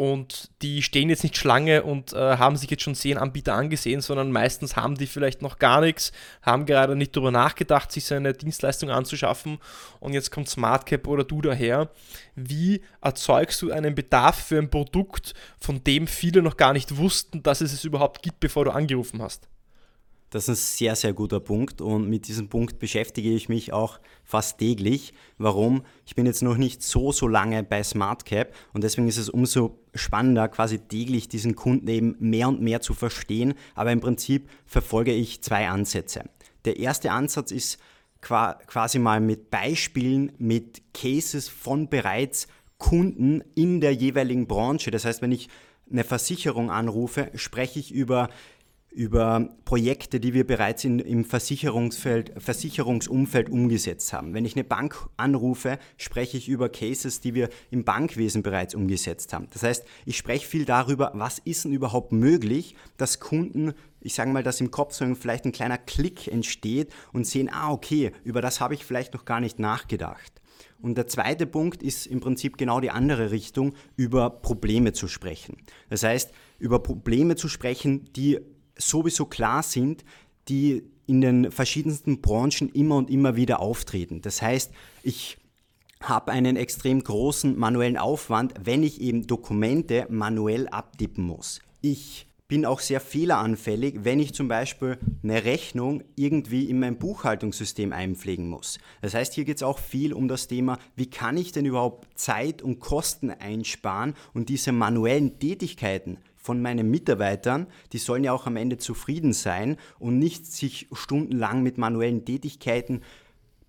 und 0.00 0.48
die 0.62 0.80
stehen 0.80 1.10
jetzt 1.10 1.24
nicht 1.24 1.36
Schlange 1.36 1.82
und 1.82 2.14
äh, 2.14 2.38
haben 2.38 2.56
sich 2.56 2.70
jetzt 2.70 2.82
schon 2.82 2.94
zehn 2.94 3.18
Anbieter 3.18 3.52
angesehen, 3.52 4.00
sondern 4.00 4.32
meistens 4.32 4.74
haben 4.74 4.94
die 4.94 5.06
vielleicht 5.06 5.42
noch 5.42 5.58
gar 5.58 5.82
nichts, 5.82 6.10
haben 6.40 6.64
gerade 6.64 6.96
nicht 6.96 7.14
darüber 7.14 7.30
nachgedacht, 7.30 7.92
sich 7.92 8.06
so 8.06 8.14
eine 8.14 8.32
Dienstleistung 8.32 8.88
anzuschaffen 8.88 9.58
und 9.98 10.14
jetzt 10.14 10.30
kommt 10.30 10.48
SmartCap 10.48 11.06
oder 11.06 11.22
du 11.22 11.42
daher. 11.42 11.90
Wie 12.34 12.80
erzeugst 13.02 13.60
du 13.60 13.72
einen 13.72 13.94
Bedarf 13.94 14.36
für 14.36 14.56
ein 14.56 14.70
Produkt, 14.70 15.34
von 15.58 15.84
dem 15.84 16.06
viele 16.06 16.40
noch 16.40 16.56
gar 16.56 16.72
nicht 16.72 16.96
wussten, 16.96 17.42
dass 17.42 17.60
es 17.60 17.74
es 17.74 17.84
überhaupt 17.84 18.22
gibt, 18.22 18.40
bevor 18.40 18.64
du 18.64 18.70
angerufen 18.70 19.20
hast? 19.20 19.50
Das 20.30 20.44
ist 20.44 20.48
ein 20.48 20.54
sehr, 20.54 20.96
sehr 20.96 21.12
guter 21.12 21.40
Punkt 21.40 21.80
und 21.80 22.08
mit 22.08 22.28
diesem 22.28 22.48
Punkt 22.48 22.78
beschäftige 22.78 23.30
ich 23.30 23.48
mich 23.48 23.72
auch 23.72 23.98
fast 24.22 24.58
täglich. 24.58 25.12
Warum? 25.38 25.82
Ich 26.06 26.14
bin 26.14 26.24
jetzt 26.24 26.42
noch 26.42 26.56
nicht 26.56 26.84
so, 26.84 27.10
so 27.10 27.26
lange 27.26 27.64
bei 27.64 27.82
SmartCap 27.82 28.54
und 28.72 28.84
deswegen 28.84 29.08
ist 29.08 29.18
es 29.18 29.28
umso 29.28 29.79
spannender, 29.94 30.48
quasi 30.48 30.78
täglich 30.78 31.28
diesen 31.28 31.56
Kunden 31.56 31.88
eben 31.88 32.16
mehr 32.18 32.48
und 32.48 32.60
mehr 32.60 32.80
zu 32.80 32.94
verstehen. 32.94 33.54
Aber 33.74 33.92
im 33.92 34.00
Prinzip 34.00 34.48
verfolge 34.66 35.12
ich 35.12 35.42
zwei 35.42 35.68
Ansätze. 35.68 36.24
Der 36.64 36.78
erste 36.78 37.12
Ansatz 37.12 37.50
ist 37.50 37.78
quasi 38.20 38.98
mal 38.98 39.20
mit 39.20 39.50
Beispielen, 39.50 40.32
mit 40.38 40.82
Cases 40.92 41.48
von 41.48 41.88
bereits 41.88 42.48
Kunden 42.78 43.42
in 43.54 43.80
der 43.80 43.94
jeweiligen 43.94 44.46
Branche. 44.46 44.90
Das 44.90 45.04
heißt, 45.04 45.22
wenn 45.22 45.32
ich 45.32 45.48
eine 45.90 46.04
Versicherung 46.04 46.70
anrufe, 46.70 47.30
spreche 47.34 47.80
ich 47.80 47.92
über 47.92 48.28
über 48.90 49.48
Projekte, 49.64 50.18
die 50.18 50.34
wir 50.34 50.46
bereits 50.46 50.84
in, 50.84 50.98
im 50.98 51.24
Versicherungsfeld, 51.24 52.32
Versicherungsumfeld 52.38 53.48
umgesetzt 53.48 54.12
haben. 54.12 54.34
Wenn 54.34 54.44
ich 54.44 54.56
eine 54.56 54.64
Bank 54.64 55.08
anrufe, 55.16 55.78
spreche 55.96 56.36
ich 56.36 56.48
über 56.48 56.68
Cases, 56.68 57.20
die 57.20 57.34
wir 57.34 57.50
im 57.70 57.84
Bankwesen 57.84 58.42
bereits 58.42 58.74
umgesetzt 58.74 59.32
haben. 59.32 59.46
Das 59.52 59.62
heißt, 59.62 59.84
ich 60.06 60.16
spreche 60.16 60.46
viel 60.46 60.64
darüber, 60.64 61.12
was 61.14 61.38
ist 61.38 61.64
denn 61.64 61.72
überhaupt 61.72 62.10
möglich, 62.10 62.74
dass 62.96 63.20
Kunden, 63.20 63.74
ich 64.00 64.14
sage 64.14 64.30
mal, 64.30 64.42
dass 64.42 64.60
im 64.60 64.72
Kopf 64.72 64.94
so 64.94 65.14
vielleicht 65.14 65.44
ein 65.44 65.52
kleiner 65.52 65.78
Klick 65.78 66.26
entsteht 66.26 66.92
und 67.12 67.26
sehen, 67.26 67.48
ah, 67.52 67.70
okay, 67.70 68.10
über 68.24 68.42
das 68.42 68.60
habe 68.60 68.74
ich 68.74 68.84
vielleicht 68.84 69.14
noch 69.14 69.24
gar 69.24 69.40
nicht 69.40 69.60
nachgedacht. 69.60 70.40
Und 70.82 70.96
der 70.96 71.06
zweite 71.06 71.46
Punkt 71.46 71.82
ist 71.82 72.06
im 72.06 72.20
Prinzip 72.20 72.56
genau 72.56 72.80
die 72.80 72.90
andere 72.90 73.30
Richtung, 73.30 73.74
über 73.96 74.30
Probleme 74.30 74.92
zu 74.92 75.08
sprechen. 75.08 75.58
Das 75.90 76.02
heißt, 76.02 76.32
über 76.58 76.82
Probleme 76.82 77.36
zu 77.36 77.48
sprechen, 77.48 78.10
die 78.14 78.40
sowieso 78.80 79.26
klar 79.26 79.62
sind, 79.62 80.04
die 80.48 80.82
in 81.06 81.20
den 81.20 81.50
verschiedensten 81.50 82.20
Branchen 82.20 82.70
immer 82.72 82.96
und 82.96 83.10
immer 83.10 83.36
wieder 83.36 83.60
auftreten. 83.60 84.22
Das 84.22 84.42
heißt, 84.42 84.72
ich 85.02 85.38
habe 86.02 86.32
einen 86.32 86.56
extrem 86.56 87.02
großen 87.02 87.58
manuellen 87.58 87.98
Aufwand, 87.98 88.54
wenn 88.62 88.82
ich 88.82 89.00
eben 89.00 89.26
Dokumente 89.26 90.06
manuell 90.08 90.68
abtippen 90.68 91.24
muss. 91.24 91.60
Ich 91.82 92.26
bin 92.50 92.66
auch 92.66 92.80
sehr 92.80 93.00
fehleranfällig, 93.00 94.00
wenn 94.02 94.18
ich 94.18 94.34
zum 94.34 94.48
Beispiel 94.48 94.98
eine 95.22 95.44
Rechnung 95.44 96.02
irgendwie 96.16 96.64
in 96.68 96.80
mein 96.80 96.98
Buchhaltungssystem 96.98 97.92
einpflegen 97.92 98.48
muss. 98.48 98.78
Das 99.02 99.14
heißt, 99.14 99.34
hier 99.34 99.44
geht 99.44 99.58
es 99.58 99.62
auch 99.62 99.78
viel 99.78 100.12
um 100.12 100.26
das 100.26 100.48
Thema, 100.48 100.78
wie 100.96 101.08
kann 101.08 101.36
ich 101.36 101.52
denn 101.52 101.64
überhaupt 101.64 102.08
Zeit 102.18 102.60
und 102.60 102.80
Kosten 102.80 103.30
einsparen 103.30 104.14
und 104.34 104.48
diese 104.48 104.72
manuellen 104.72 105.38
Tätigkeiten 105.38 106.18
von 106.40 106.62
meinen 106.62 106.90
Mitarbeitern, 106.90 107.66
die 107.92 107.98
sollen 107.98 108.24
ja 108.24 108.32
auch 108.32 108.46
am 108.46 108.56
Ende 108.56 108.78
zufrieden 108.78 109.32
sein 109.32 109.76
und 109.98 110.18
nicht 110.18 110.46
sich 110.46 110.88
stundenlang 110.92 111.62
mit 111.62 111.78
manuellen 111.78 112.24
Tätigkeiten 112.24 113.02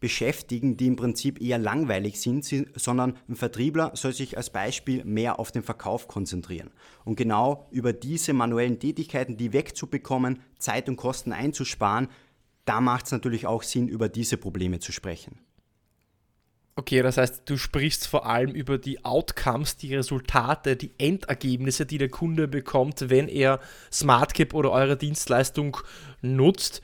beschäftigen, 0.01 0.77
die 0.77 0.87
im 0.87 0.95
Prinzip 0.95 1.39
eher 1.39 1.59
langweilig 1.59 2.19
sind, 2.19 2.43
sondern 2.75 3.17
ein 3.29 3.35
Vertriebler 3.35 3.91
soll 3.93 4.13
sich 4.13 4.35
als 4.35 4.49
Beispiel 4.49 5.05
mehr 5.05 5.39
auf 5.39 5.51
den 5.51 5.63
Verkauf 5.63 6.07
konzentrieren. 6.07 6.71
Und 7.05 7.15
genau 7.15 7.67
über 7.71 7.93
diese 7.93 8.33
manuellen 8.33 8.79
Tätigkeiten, 8.79 9.37
die 9.37 9.53
wegzubekommen, 9.53 10.39
Zeit 10.57 10.89
und 10.89 10.97
Kosten 10.97 11.31
einzusparen, 11.31 12.07
da 12.65 12.81
macht 12.81 13.05
es 13.05 13.11
natürlich 13.11 13.45
auch 13.45 13.63
Sinn, 13.63 13.87
über 13.87 14.09
diese 14.09 14.37
Probleme 14.37 14.79
zu 14.79 14.91
sprechen. 14.91 15.39
Okay, 16.75 17.01
das 17.01 17.17
heißt, 17.17 17.43
du 17.45 17.57
sprichst 17.57 18.07
vor 18.07 18.25
allem 18.25 18.51
über 18.51 18.77
die 18.77 19.03
Outcomes, 19.03 19.75
die 19.75 19.93
Resultate, 19.93 20.77
die 20.77 20.91
Endergebnisse, 20.97 21.85
die 21.85 21.97
der 21.97 22.09
Kunde 22.09 22.47
bekommt, 22.47 23.09
wenn 23.09 23.27
er 23.27 23.59
SmartCap 23.91 24.53
oder 24.53 24.71
eure 24.71 24.95
Dienstleistung 24.95 25.77
nutzt. 26.21 26.81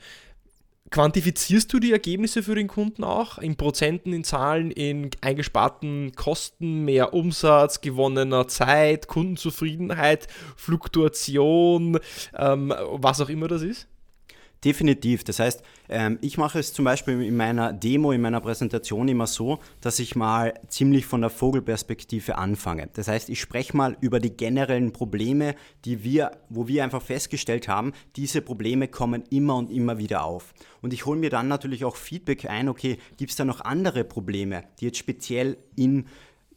Quantifizierst 0.90 1.72
du 1.72 1.80
die 1.80 1.92
Ergebnisse 1.92 2.42
für 2.42 2.54
den 2.54 2.68
Kunden 2.68 3.02
auch? 3.02 3.38
In 3.38 3.56
Prozenten, 3.56 4.12
in 4.12 4.24
Zahlen, 4.24 4.70
in 4.70 5.10
eingesparten 5.20 6.12
Kosten, 6.14 6.84
mehr 6.84 7.12
Umsatz, 7.14 7.80
gewonnener 7.80 8.46
Zeit, 8.48 9.06
Kundenzufriedenheit, 9.06 10.28
Fluktuation, 10.56 11.98
ähm, 12.36 12.74
was 12.92 13.20
auch 13.20 13.28
immer 13.28 13.48
das 13.48 13.62
ist? 13.62 13.88
Definitiv. 14.64 15.22
Das 15.22 15.38
heißt, 15.38 15.62
ähm, 15.88 16.18
ich 16.20 16.36
mache 16.36 16.58
es 16.58 16.72
zum 16.72 16.84
Beispiel 16.84 17.22
in 17.22 17.36
meiner 17.36 17.72
Demo, 17.72 18.10
in 18.10 18.20
meiner 18.20 18.40
Präsentation 18.40 19.06
immer 19.06 19.28
so, 19.28 19.60
dass 19.80 20.00
ich 20.00 20.16
mal 20.16 20.54
ziemlich 20.66 21.06
von 21.06 21.20
der 21.20 21.30
Vogelperspektive 21.30 22.36
anfange. 22.38 22.88
Das 22.94 23.06
heißt, 23.06 23.28
ich 23.28 23.40
spreche 23.40 23.76
mal 23.76 23.96
über 24.00 24.18
die 24.18 24.36
generellen 24.36 24.92
Probleme, 24.92 25.54
die 25.84 26.02
wir, 26.02 26.32
wo 26.48 26.66
wir 26.66 26.82
einfach 26.82 27.02
festgestellt 27.02 27.68
haben, 27.68 27.92
diese 28.16 28.42
Probleme 28.42 28.88
kommen 28.88 29.22
immer 29.30 29.54
und 29.54 29.70
immer 29.70 29.98
wieder 29.98 30.24
auf. 30.24 30.54
Und 30.82 30.92
ich 30.92 31.06
hole 31.06 31.20
mir 31.20 31.30
dann 31.30 31.46
natürlich 31.46 31.84
auch 31.84 31.96
Feedback 31.96 32.50
ein, 32.50 32.68
okay, 32.68 32.98
gibt 33.16 33.30
es 33.30 33.36
da 33.36 33.44
noch 33.44 33.60
andere 33.60 34.02
Probleme, 34.02 34.64
die 34.80 34.86
jetzt 34.86 34.98
speziell 34.98 35.56
in 35.76 36.06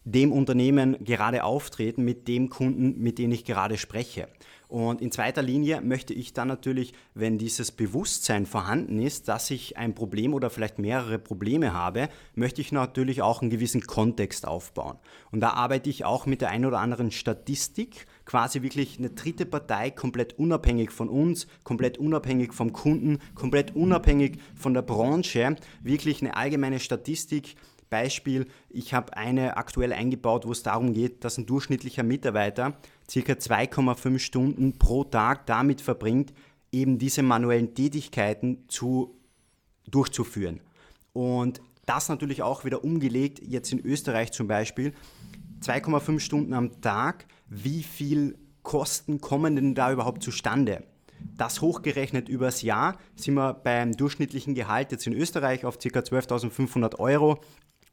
dem 0.04 0.32
Unternehmen 0.32 0.98
gerade 1.04 1.44
auftreten, 1.44 2.04
mit 2.04 2.28
dem 2.28 2.50
Kunden, 2.50 3.00
mit 3.02 3.18
dem 3.18 3.32
ich 3.32 3.46
gerade 3.46 3.78
spreche. 3.78 4.28
Und 4.72 5.02
in 5.02 5.12
zweiter 5.12 5.42
Linie 5.42 5.82
möchte 5.82 6.14
ich 6.14 6.32
dann 6.32 6.48
natürlich, 6.48 6.94
wenn 7.14 7.38
dieses 7.38 7.74
Bewusstsein 7.74 8.46
vorhanden 8.46 9.02
ist, 9.02 9.28
dass 9.28 9.52
ich 9.52 9.76
ein 9.76 9.94
Problem 9.94 10.34
oder 10.34 10.50
vielleicht 10.50 10.80
mehrere 10.80 11.20
Probleme 11.20 11.74
habe, 11.74 12.08
möchte 12.36 12.62
ich 12.62 12.72
natürlich 12.72 13.22
auch 13.22 13.42
einen 13.42 13.50
gewissen 13.50 13.82
Kontext 13.82 14.48
aufbauen. 14.48 14.98
Und 15.30 15.42
da 15.42 15.50
arbeite 15.50 15.90
ich 15.90 16.06
auch 16.06 16.26
mit 16.26 16.40
der 16.40 16.52
einen 16.52 16.66
oder 16.66 16.80
anderen 16.80 17.12
Statistik, 17.12 18.08
quasi 18.24 18.62
wirklich 18.62 18.98
eine 18.98 19.10
dritte 19.10 19.46
Partei, 19.46 19.92
komplett 19.92 20.40
unabhängig 20.40 20.92
von 20.92 21.10
uns, 21.10 21.48
komplett 21.66 21.98
unabhängig 21.98 22.54
vom 22.54 22.72
Kunden, 22.72 23.20
komplett 23.36 23.76
unabhängig 23.76 24.38
von 24.56 24.74
der 24.74 24.84
Branche, 24.84 25.58
wirklich 25.84 26.22
eine 26.22 26.38
allgemeine 26.38 26.80
Statistik, 26.80 27.58
Beispiel, 27.92 28.48
ich 28.70 28.96
habe 28.96 29.16
eine 29.16 29.58
aktuell 29.58 29.94
eingebaut, 29.94 30.48
wo 30.48 30.52
es 30.52 30.64
darum 30.64 30.94
geht, 30.94 31.24
dass 31.24 31.38
ein 31.38 31.46
durchschnittlicher 31.46 32.02
Mitarbeiter 32.02 32.72
ca. 32.72 33.34
2,5 33.34 34.18
Stunden 34.18 34.80
pro 34.80 35.04
Tag 35.04 35.46
damit 35.46 35.82
verbringt, 35.82 36.34
eben 36.72 36.98
diese 36.98 37.22
manuellen 37.22 37.76
Tätigkeiten 37.76 38.66
zu, 38.70 39.20
durchzuführen. 39.88 40.62
Und 41.14 41.62
das 41.86 42.10
natürlich 42.10 42.42
auch 42.42 42.66
wieder 42.66 42.84
umgelegt, 42.84 43.42
jetzt 43.46 43.72
in 43.72 43.86
Österreich 43.86 44.32
zum 44.32 44.48
Beispiel, 44.48 44.94
2,5 45.62 46.20
Stunden 46.20 46.54
am 46.54 46.82
Tag, 46.82 47.26
wie 47.50 47.84
viel 47.84 48.38
Kosten 48.64 49.20
kommen 49.20 49.56
denn 49.56 49.76
da 49.76 49.92
überhaupt 49.92 50.24
zustande? 50.24 50.84
Das 51.38 51.62
hochgerechnet 51.62 52.30
übers 52.30 52.62
Jahr 52.62 52.98
sind 53.16 53.36
wir 53.36 53.54
beim 53.54 53.92
durchschnittlichen 53.92 54.56
Gehalt 54.56 54.92
jetzt 54.92 55.06
in 55.08 55.14
Österreich 55.14 55.66
auf 55.66 55.78
ca. 55.78 56.00
12.500 56.00 56.98
Euro. 57.00 57.42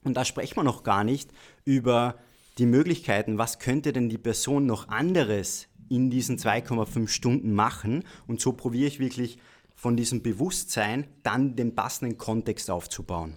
Und 0.08 0.14
da 0.14 0.24
sprechen 0.24 0.56
wir 0.56 0.64
noch 0.64 0.84
gar 0.84 1.04
nicht 1.04 1.30
über 1.66 2.14
die 2.56 2.64
Möglichkeiten, 2.64 3.36
was 3.36 3.58
könnte 3.58 3.92
denn 3.92 4.08
die 4.08 4.16
Person 4.16 4.64
noch 4.64 4.88
anderes 4.88 5.68
in 5.90 6.08
diesen 6.08 6.38
2,5 6.38 7.08
Stunden 7.08 7.52
machen. 7.52 8.04
Und 8.26 8.40
so 8.40 8.54
probiere 8.54 8.88
ich 8.88 9.00
wirklich 9.00 9.38
von 9.76 9.98
diesem 9.98 10.22
Bewusstsein 10.22 11.06
dann 11.22 11.56
den 11.56 11.74
passenden 11.74 12.16
Kontext 12.16 12.70
aufzubauen. 12.70 13.34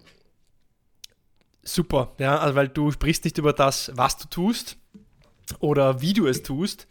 Super, 1.62 2.16
ja, 2.20 2.40
also 2.40 2.56
weil 2.56 2.70
du 2.70 2.90
sprichst 2.90 3.26
nicht 3.26 3.38
über 3.38 3.52
das, 3.52 3.92
was 3.96 4.16
du 4.18 4.30
tust 4.30 4.78
oder 5.60 6.02
wie 6.02 6.14
du 6.14 6.26
es 6.26 6.42
tust, 6.42 6.88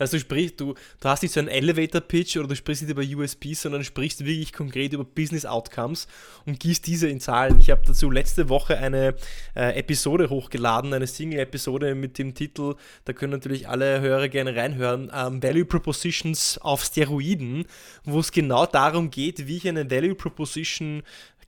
also 0.00 0.16
du 0.16 0.20
sprichst, 0.20 0.60
du, 0.60 0.74
du 1.00 1.08
hast 1.08 1.22
nicht 1.22 1.32
so 1.32 1.40
einen 1.40 1.48
Elevator-Pitch 1.48 2.36
oder 2.38 2.48
du 2.48 2.56
sprichst 2.56 2.82
nicht 2.82 2.90
über 2.90 3.02
USPs, 3.02 3.62
sondern 3.62 3.84
sprichst 3.84 4.24
wirklich 4.24 4.52
konkret 4.52 4.92
über 4.92 5.04
Business 5.04 5.44
Outcomes 5.44 6.08
und 6.46 6.58
gießt 6.58 6.86
diese 6.86 7.08
in 7.08 7.20
Zahlen. 7.20 7.58
Ich 7.58 7.70
habe 7.70 7.82
dazu 7.86 8.10
letzte 8.10 8.48
Woche 8.48 8.78
eine 8.78 9.14
äh, 9.54 9.78
Episode 9.78 10.30
hochgeladen, 10.30 10.94
eine 10.94 11.06
Single-Episode 11.06 11.94
mit 11.94 12.18
dem 12.18 12.34
Titel, 12.34 12.74
da 13.04 13.12
können 13.12 13.32
natürlich 13.32 13.68
alle 13.68 14.00
Hörer 14.00 14.28
gerne 14.28 14.56
reinhören, 14.56 15.10
ähm, 15.14 15.42
Value 15.42 15.64
Propositions 15.64 16.58
auf 16.58 16.82
Steroiden, 16.84 17.66
wo 18.04 18.20
es 18.20 18.32
genau 18.32 18.66
darum 18.66 19.10
geht, 19.10 19.46
wie 19.46 19.58
ich 19.58 19.68
eine 19.68 19.90
Value 19.90 20.14
Proposition 20.14 21.02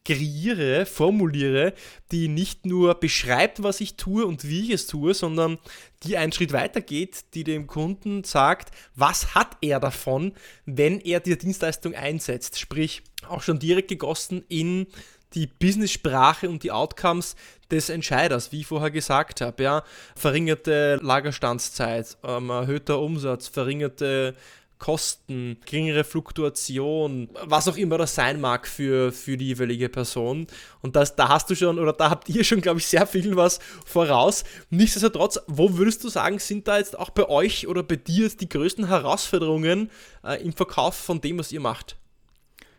kreiere, 0.05 0.87
formuliere, 0.87 1.75
die 2.11 2.29
nicht 2.29 2.67
nur 2.67 2.95
beschreibt, 2.95 3.63
was 3.63 3.81
ich 3.81 3.97
tue 3.97 4.27
und 4.27 4.45
wie 4.49 4.63
ich 4.63 4.71
es 4.71 4.87
tue, 4.87 5.15
sondern 5.15 5.59
die 6.03 6.17
einen 6.17 6.33
Schritt 6.33 6.53
weiter 6.53 6.81
geht, 6.81 7.35
die 7.35 7.45
dem 7.45 7.67
Kunden 7.67 8.25
sagt, 8.25 8.75
was 8.95 9.35
hat 9.35 9.57
er 9.61 9.79
davon, 9.79 10.33
wenn 10.67 11.01
er 11.01 11.21
die 11.21 11.39
Dienstleistung 11.39 11.95
einsetzt. 11.95 12.59
Sprich, 12.59 13.03
auch 13.29 13.43
schon 13.43 13.59
direkt 13.59 13.89
gegossen 13.89 14.45
in 14.49 14.87
die 15.35 15.47
Business-Sprache 15.47 16.49
und 16.49 16.63
die 16.63 16.73
Outcomes 16.73 17.37
des 17.71 17.89
Entscheiders, 17.89 18.53
wie 18.53 18.61
ich 18.61 18.67
vorher 18.67 18.91
gesagt 18.91 19.41
habe. 19.41 19.63
Ja? 19.63 19.85
Verringerte 20.15 20.99
Lagerstandszeit, 21.03 22.19
ähm, 22.23 22.51
erhöhter 22.51 23.01
Umsatz, 23.01 23.49
verringerte 23.49 24.35
Kosten, 24.83 25.59
geringere 25.65 26.03
Fluktuation, 26.03 27.29
was 27.45 27.69
auch 27.69 27.77
immer 27.77 27.99
das 27.99 28.17
sein 28.17 28.41
mag 28.41 28.67
für, 28.67 29.13
für 29.13 29.37
die 29.37 29.47
jeweilige 29.47 29.89
Person. 29.89 30.49
Und 30.81 30.97
das, 30.97 31.15
da 31.15 31.29
hast 31.29 31.49
du 31.49 31.55
schon, 31.55 31.79
oder 31.79 31.93
da 31.93 32.11
habt 32.11 32.29
ihr 32.29 32.43
schon, 32.43 32.61
glaube 32.61 32.81
ich, 32.81 32.89
sehr 32.89 33.07
viel 33.07 33.37
was 33.37 33.61
voraus. 33.87 34.43
Nichtsdestotrotz, 34.71 35.39
wo 35.47 35.77
würdest 35.77 36.03
du 36.03 36.09
sagen, 36.09 36.41
sind 36.41 36.67
da 36.67 36.79
jetzt 36.79 36.99
auch 36.99 37.11
bei 37.11 37.29
euch 37.29 37.69
oder 37.69 37.85
bei 37.85 37.95
dir 37.95 38.29
die 38.29 38.49
größten 38.49 38.89
Herausforderungen 38.89 39.89
äh, 40.25 40.43
im 40.43 40.53
Verkauf 40.53 40.97
von 40.97 41.21
dem, 41.21 41.39
was 41.39 41.53
ihr 41.53 41.61
macht? 41.61 41.97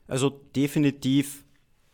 Also 0.05 0.29
definitiv, 0.57 1.45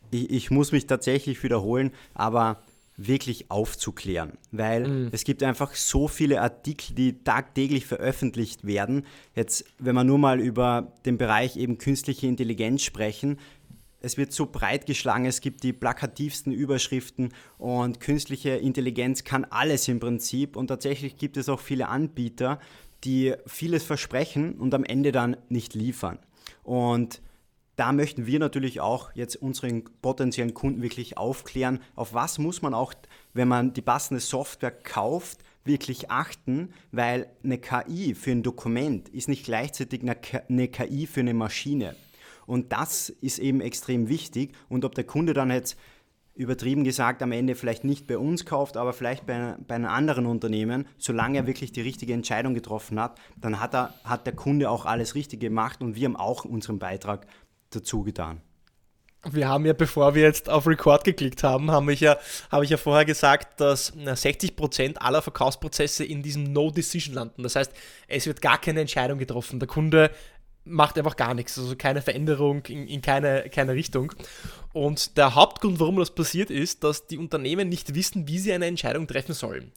ich, 0.10 0.32
ich 0.32 0.50
muss 0.50 0.72
mich 0.72 0.88
tatsächlich 0.88 1.44
wiederholen, 1.44 1.92
aber 2.16 2.64
wirklich 3.08 3.50
aufzuklären, 3.50 4.34
weil 4.52 4.88
mhm. 4.88 5.10
es 5.14 5.24
gibt 5.24 5.42
einfach 5.42 5.74
so 5.74 6.10
viele 6.10 6.42
Artikel, 6.42 6.94
die 6.94 7.24
tagtäglich 7.24 7.86
veröffentlicht 7.86 8.68
werden. 8.68 9.06
Jetzt, 9.36 9.64
wenn 9.80 9.96
wir 9.96 10.04
nur 10.04 10.18
mal 10.18 10.42
über 10.42 10.94
den 11.06 11.18
Bereich 11.18 11.56
eben 11.56 11.78
künstliche 11.78 12.28
Intelligenz 12.28 12.84
sprechen, 12.84 13.40
es 14.02 14.18
wird 14.18 14.34
so 14.34 14.46
breit 14.46 14.86
geschlagen, 14.86 15.26
es 15.26 15.42
gibt 15.42 15.64
die 15.64 15.74
plakativsten 15.74 16.52
Überschriften 16.52 17.34
und 17.58 18.00
künstliche 18.00 18.52
Intelligenz 18.52 19.24
kann 19.24 19.46
alles 19.46 19.88
im 19.88 20.00
Prinzip 20.00 20.56
und 20.56 20.68
tatsächlich 20.68 21.18
gibt 21.18 21.38
es 21.38 21.50
auch 21.50 21.60
viele 21.60 21.88
Anbieter, 21.88 22.60
die 23.06 23.34
vieles 23.46 23.84
versprechen 23.84 24.54
und 24.54 24.74
am 24.74 24.84
Ende 24.84 25.12
dann 25.12 25.38
nicht 25.48 25.74
liefern. 25.74 26.20
Und 26.64 27.22
da 27.80 27.94
möchten 27.94 28.26
wir 28.26 28.40
natürlich 28.40 28.82
auch 28.82 29.12
jetzt 29.14 29.38
unseren 29.38 29.86
potenziellen 30.02 30.54
Kunden 30.54 30.82
wirklich 30.82 31.18
aufklären, 31.18 31.80
auf 31.96 32.14
was 32.14 32.38
muss 32.38 32.62
man 32.62 32.74
auch, 32.74 32.94
wenn 33.34 33.48
man 33.48 33.74
die 33.74 33.82
passende 33.82 34.20
Software 34.20 34.72
kauft, 34.72 35.40
wirklich 35.64 36.12
achten, 36.12 36.74
weil 36.92 37.28
eine 37.44 37.58
KI 37.58 38.16
für 38.16 38.32
ein 38.32 38.44
Dokument 38.44 39.08
ist 39.10 39.30
nicht 39.30 39.46
gleichzeitig 39.46 40.02
eine 40.02 40.68
KI 40.68 41.08
für 41.08 41.22
eine 41.22 41.34
Maschine. 41.34 41.96
Und 42.46 42.72
das 42.74 43.10
ist 43.10 43.40
eben 43.40 43.62
extrem 43.62 44.10
wichtig. 44.10 44.56
Und 44.68 44.84
ob 44.84 44.96
der 44.96 45.04
Kunde 45.04 45.34
dann 45.34 45.52
jetzt 45.52 45.78
übertrieben 46.36 46.84
gesagt 46.84 47.22
am 47.22 47.32
Ende 47.32 47.54
vielleicht 47.54 47.84
nicht 47.84 48.08
bei 48.08 48.18
uns 48.18 48.46
kauft, 48.46 48.78
aber 48.78 48.94
vielleicht 48.94 49.26
bei, 49.26 49.56
bei 49.68 49.76
einem 49.76 49.86
anderen 49.86 50.26
Unternehmen, 50.26 50.88
solange 50.98 51.38
er 51.38 51.48
wirklich 51.48 51.74
die 51.74 51.82
richtige 51.82 52.14
Entscheidung 52.14 52.54
getroffen 52.54 53.00
hat, 53.00 53.20
dann 53.38 53.60
hat, 53.60 53.76
er, 53.76 53.94
hat 54.04 54.26
der 54.26 54.34
Kunde 54.34 54.70
auch 54.70 54.86
alles 54.86 55.16
richtig 55.16 55.42
gemacht 55.42 55.82
und 55.82 55.96
wir 55.96 56.06
haben 56.06 56.16
auch 56.16 56.46
unseren 56.46 56.80
Beitrag 56.80 57.28
dazu 57.70 58.04
getan. 58.04 58.42
Wir 59.30 59.50
haben 59.50 59.66
ja, 59.66 59.74
bevor 59.74 60.16
wir 60.16 60.22
jetzt 60.22 60.50
auf 60.50 60.66
Record 60.66 61.04
geklickt 61.04 61.44
haben, 61.44 61.72
habe 61.72 61.92
ich, 61.92 62.00
ja, 62.00 62.18
hab 62.50 62.64
ich 62.64 62.70
ja 62.70 62.78
vorher 62.78 63.04
gesagt, 63.04 63.60
dass 63.60 63.94
60% 63.94 64.98
aller 64.98 65.22
Verkaufsprozesse 65.22 66.06
in 66.06 66.24
diesem 66.24 66.54
No-Decision 66.54 67.16
landen. 67.16 67.44
Das 67.44 67.58
heißt, 67.58 67.74
es 68.08 68.28
wird 68.28 68.42
gar 68.42 68.62
keine 68.62 68.80
Entscheidung 68.80 69.18
getroffen. 69.20 69.60
Der 69.60 69.68
Kunde 69.68 70.12
macht 70.70 70.98
einfach 70.98 71.16
gar 71.16 71.34
nichts, 71.34 71.58
also 71.58 71.76
keine 71.76 72.02
Veränderung 72.02 72.66
in, 72.68 72.88
in 72.88 73.02
keine, 73.02 73.50
keine 73.50 73.74
Richtung. 73.74 74.14
Und 74.72 75.18
der 75.18 75.34
Hauptgrund, 75.34 75.80
warum 75.80 75.98
das 75.98 76.12
passiert, 76.12 76.52
ist, 76.52 76.84
dass 76.84 77.08
die 77.08 77.18
Unternehmen 77.18 77.70
nicht 77.70 77.96
wissen, 77.96 78.28
wie 78.28 78.38
sie 78.38 78.54
eine 78.54 78.68
Entscheidung 78.68 79.08
treffen 79.08 79.34
sollen. 79.34 79.72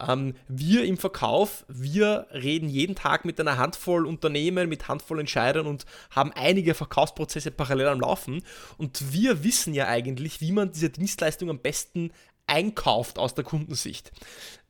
Ähm, 0.00 0.34
wir 0.48 0.84
im 0.84 0.96
Verkauf, 0.96 1.66
wir 1.68 2.26
reden 2.32 2.68
jeden 2.68 2.96
Tag 2.96 3.24
mit 3.24 3.38
einer 3.38 3.58
Handvoll 3.58 4.06
Unternehmen, 4.06 4.68
mit 4.68 4.88
Handvoll 4.88 5.20
Entscheidern 5.20 5.66
und 5.66 5.84
haben 6.10 6.32
einige 6.34 6.74
Verkaufsprozesse 6.74 7.50
parallel 7.50 7.88
am 7.88 8.00
Laufen. 8.00 8.42
Und 8.78 9.12
wir 9.12 9.44
wissen 9.44 9.74
ja 9.74 9.86
eigentlich, 9.86 10.40
wie 10.40 10.52
man 10.52 10.72
diese 10.72 10.90
Dienstleistung 10.90 11.50
am 11.50 11.58
besten 11.58 12.10
einkauft 12.46 13.18
aus 13.18 13.34
der 13.34 13.44
Kundensicht. 13.44 14.10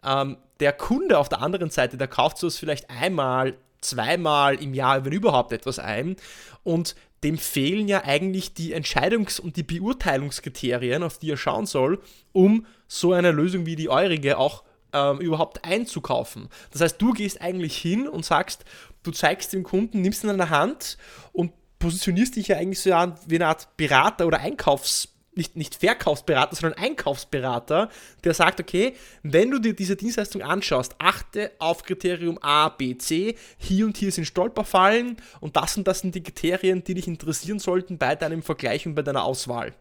Ähm, 0.03 0.37
der 0.61 0.73
Kunde 0.73 1.19
auf 1.19 1.29
der 1.29 1.41
anderen 1.41 1.71
Seite, 1.71 1.97
der 1.97 2.09
kauft 2.09 2.39
so 2.39 2.51
vielleicht 2.51 2.91
einmal, 2.91 3.57
zweimal 3.81 4.63
im 4.63 4.75
Jahr, 4.75 5.05
wenn 5.05 5.13
überhaupt 5.13 5.53
etwas 5.53 5.79
ein. 5.79 6.17
Und 6.63 6.95
dem 7.25 7.39
fehlen 7.39 7.89
ja 7.89 8.05
eigentlich 8.05 8.55
die 8.55 8.75
Entscheidungs- 8.75 9.41
und 9.41 9.57
die 9.57 9.63
Beurteilungskriterien, 9.63 11.03
auf 11.03 11.19
die 11.19 11.31
er 11.31 11.37
schauen 11.37 11.67
soll, 11.67 12.01
um 12.33 12.67
so 12.87 13.13
eine 13.13 13.33
Lösung 13.33 13.67
wie 13.67 13.77
die 13.77 13.89
eurige 13.89 14.39
auch 14.39 14.63
ähm, 14.93 15.19
überhaupt 15.19 15.65
einzukaufen. 15.65 16.49
Das 16.71 16.81
heißt, 16.81 17.01
du 17.03 17.13
gehst 17.13 17.41
eigentlich 17.41 17.77
hin 17.77 18.09
und 18.09 18.25
sagst, 18.25 18.65
du 19.03 19.11
zeigst 19.11 19.53
dem 19.53 19.65
Kunden, 19.65 20.01
nimmst 20.01 20.25
ihn 20.25 20.31
an 20.31 20.39
der 20.39 20.51
Hand 20.51 20.97
und 21.33 21.53
positionierst 21.79 22.37
dich 22.37 22.49
ja 22.49 22.57
eigentlich 22.57 22.81
so 22.81 22.91
wie 22.91 23.37
eine 23.37 23.47
Art 23.47 23.77
Berater 23.77 24.27
oder 24.27 24.41
Einkaufs- 24.41 25.09
nicht, 25.39 25.57
nicht 25.57 25.77
Verkaufsberater, 25.77 26.57
sondern 26.57 26.79
Einkaufsberater, 26.79 27.89
der 28.25 28.35
sagt, 28.35 28.61
okay, 28.61 28.95
wenn 29.23 29.51
du 29.51 29.59
dir 29.59 29.73
diese 29.73 29.97
Dienstleistung 29.97 30.43
anschaust, 30.43 30.97
achte 30.99 31.53
auf 31.59 31.83
Kriterium 31.85 32.39
A, 32.43 32.69
B, 32.69 32.99
C, 32.99 33.37
hier 33.57 33.87
und 33.87 33.97
hier 33.97 34.13
sind 34.13 34.27
Stolperfallen 34.27 35.17
und 35.41 35.57
das 35.57 35.79
und 35.79 35.89
das 35.89 36.01
sind 36.01 36.15
die 36.15 36.23
Kriterien, 36.23 36.85
die 36.85 36.95
dich 36.95 37.09
interessieren 37.09 37.59
sollten 37.59 37.97
bei 37.97 38.15
deinem 38.15 38.43
Vergleich 38.43 38.87
und 38.87 38.95
bei 38.95 39.03
deiner 39.03 39.25
Auswahl. 39.25 39.73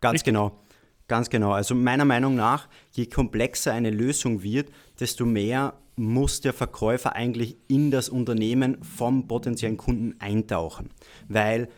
Ganz 0.00 0.14
Richtig? 0.14 0.24
genau. 0.32 0.58
Ganz 1.06 1.28
genau. 1.28 1.52
Also 1.52 1.74
meiner 1.74 2.04
Meinung 2.04 2.36
nach, 2.36 2.68
je 2.92 3.06
komplexer 3.06 3.72
eine 3.72 3.90
Lösung 3.90 4.44
wird, 4.44 4.70
desto 5.00 5.26
mehr 5.26 5.74
muss 5.96 6.40
der 6.40 6.52
Verkäufer 6.52 7.14
eigentlich 7.14 7.56
in 7.68 7.90
das 7.90 8.08
Unternehmen 8.08 8.82
vom 8.82 9.26
potenziellen 9.26 9.76
Kunden 9.76 10.14
eintauchen. 10.20 10.90
Weil, 11.28 11.68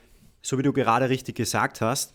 so 0.42 0.58
wie 0.58 0.62
du 0.62 0.72
gerade 0.72 1.08
richtig 1.08 1.36
gesagt 1.36 1.80
hast, 1.80 2.14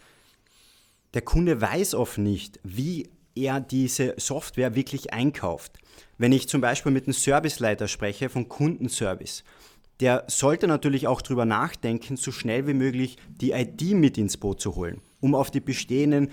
der 1.18 1.24
Kunde 1.24 1.60
weiß 1.60 1.96
oft 1.96 2.20
nicht, 2.20 2.60
wie 2.64 3.10
er 3.34 3.60
diese 3.60 4.14
Software 4.18 4.76
wirklich 4.76 5.14
einkauft. 5.14 5.80
Wenn 6.20 6.32
ich 6.32 6.48
zum 6.48 6.62
Beispiel 6.62 6.92
mit 6.92 7.06
einem 7.06 7.14
Serviceleiter 7.14 7.88
spreche 7.88 8.30
von 8.30 8.48
Kundenservice, 8.48 9.44
der 10.00 10.26
sollte 10.28 10.68
natürlich 10.68 11.08
auch 11.08 11.24
darüber 11.24 11.46
nachdenken, 11.46 12.18
so 12.18 12.32
schnell 12.32 12.68
wie 12.68 12.76
möglich 12.76 13.18
die 13.42 13.50
ID 13.50 13.94
mit 13.96 14.20
ins 14.20 14.38
Boot 14.38 14.62
zu 14.62 14.76
holen, 14.76 15.02
um 15.20 15.34
auf 15.34 15.50
die 15.50 15.60
bestehenden 15.60 16.30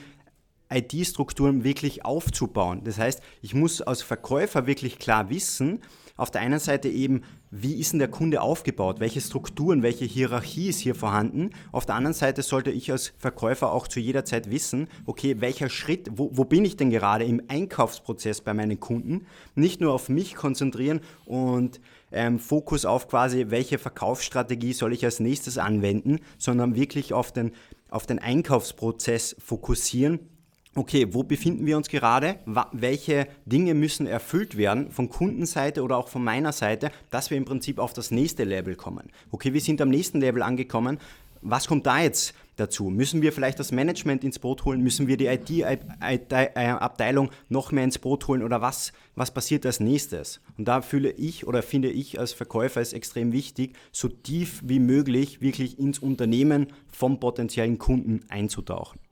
IT-Strukturen 0.68 1.64
wirklich 1.64 2.04
aufzubauen. 2.04 2.82
Das 2.84 2.98
heißt, 2.98 3.22
ich 3.40 3.54
muss 3.54 3.80
als 3.80 4.02
Verkäufer 4.02 4.66
wirklich 4.66 4.98
klar 4.98 5.30
wissen, 5.30 5.80
auf 6.16 6.30
der 6.30 6.42
einen 6.42 6.60
Seite 6.60 6.88
eben, 6.88 7.22
wie 7.50 7.74
ist 7.74 7.92
denn 7.92 7.98
der 7.98 8.08
Kunde 8.08 8.40
aufgebaut? 8.40 9.00
Welche 9.00 9.20
Strukturen, 9.20 9.82
welche 9.82 10.04
Hierarchie 10.04 10.68
ist 10.68 10.78
hier 10.78 10.94
vorhanden? 10.94 11.50
Auf 11.72 11.86
der 11.86 11.96
anderen 11.96 12.14
Seite 12.14 12.42
sollte 12.42 12.70
ich 12.70 12.92
als 12.92 13.12
Verkäufer 13.18 13.72
auch 13.72 13.88
zu 13.88 13.98
jeder 13.98 14.24
Zeit 14.24 14.50
wissen, 14.50 14.88
okay, 15.06 15.40
welcher 15.40 15.68
Schritt, 15.68 16.08
wo, 16.12 16.30
wo 16.32 16.44
bin 16.44 16.64
ich 16.64 16.76
denn 16.76 16.90
gerade 16.90 17.24
im 17.24 17.42
Einkaufsprozess 17.48 18.42
bei 18.42 18.54
meinen 18.54 18.78
Kunden? 18.78 19.26
Nicht 19.56 19.80
nur 19.80 19.92
auf 19.92 20.08
mich 20.08 20.36
konzentrieren 20.36 21.00
und 21.26 21.80
ähm, 22.12 22.38
Fokus 22.38 22.84
auf 22.84 23.08
quasi, 23.08 23.46
welche 23.48 23.78
Verkaufsstrategie 23.78 24.72
soll 24.72 24.92
ich 24.92 25.04
als 25.04 25.18
nächstes 25.18 25.58
anwenden, 25.58 26.20
sondern 26.38 26.76
wirklich 26.76 27.12
auf 27.12 27.32
den, 27.32 27.52
auf 27.90 28.06
den 28.06 28.20
Einkaufsprozess 28.20 29.34
fokussieren 29.44 30.20
okay, 30.74 31.06
wo 31.10 31.22
befinden 31.22 31.66
wir 31.66 31.76
uns 31.76 31.88
gerade? 31.88 32.36
Welche 32.72 33.28
Dinge 33.46 33.74
müssen 33.74 34.06
erfüllt 34.06 34.56
werden 34.56 34.90
von 34.90 35.08
Kundenseite 35.08 35.82
oder 35.82 35.96
auch 35.96 36.08
von 36.08 36.24
meiner 36.24 36.52
Seite, 36.52 36.90
dass 37.10 37.30
wir 37.30 37.36
im 37.36 37.44
Prinzip 37.44 37.78
auf 37.78 37.92
das 37.92 38.10
nächste 38.10 38.44
Level 38.44 38.74
kommen? 38.74 39.10
Okay, 39.30 39.52
wir 39.52 39.60
sind 39.60 39.80
am 39.80 39.90
nächsten 39.90 40.20
Level 40.20 40.42
angekommen. 40.42 40.98
Was 41.46 41.66
kommt 41.66 41.86
da 41.86 42.00
jetzt 42.00 42.32
dazu? 42.56 42.84
Müssen 42.84 43.20
wir 43.20 43.30
vielleicht 43.30 43.58
das 43.58 43.70
Management 43.70 44.24
ins 44.24 44.38
Boot 44.38 44.64
holen? 44.64 44.80
Müssen 44.80 45.08
wir 45.08 45.18
die 45.18 45.26
IT-Abteilung 45.26 47.28
noch 47.50 47.70
mehr 47.70 47.84
ins 47.84 47.98
Boot 47.98 48.26
holen? 48.28 48.42
Oder 48.42 48.62
was, 48.62 48.94
was 49.14 49.30
passiert 49.30 49.66
als 49.66 49.78
nächstes? 49.78 50.40
Und 50.56 50.66
da 50.66 50.80
fühle 50.80 51.10
ich 51.10 51.46
oder 51.46 51.62
finde 51.62 51.90
ich 51.90 52.18
als 52.18 52.32
Verkäufer 52.32 52.80
es 52.80 52.94
extrem 52.94 53.32
wichtig, 53.32 53.76
so 53.92 54.08
tief 54.08 54.62
wie 54.64 54.78
möglich 54.78 55.42
wirklich 55.42 55.78
ins 55.78 55.98
Unternehmen 55.98 56.68
vom 56.90 57.20
potenziellen 57.20 57.76
Kunden 57.76 58.22
einzutauchen. 58.30 59.03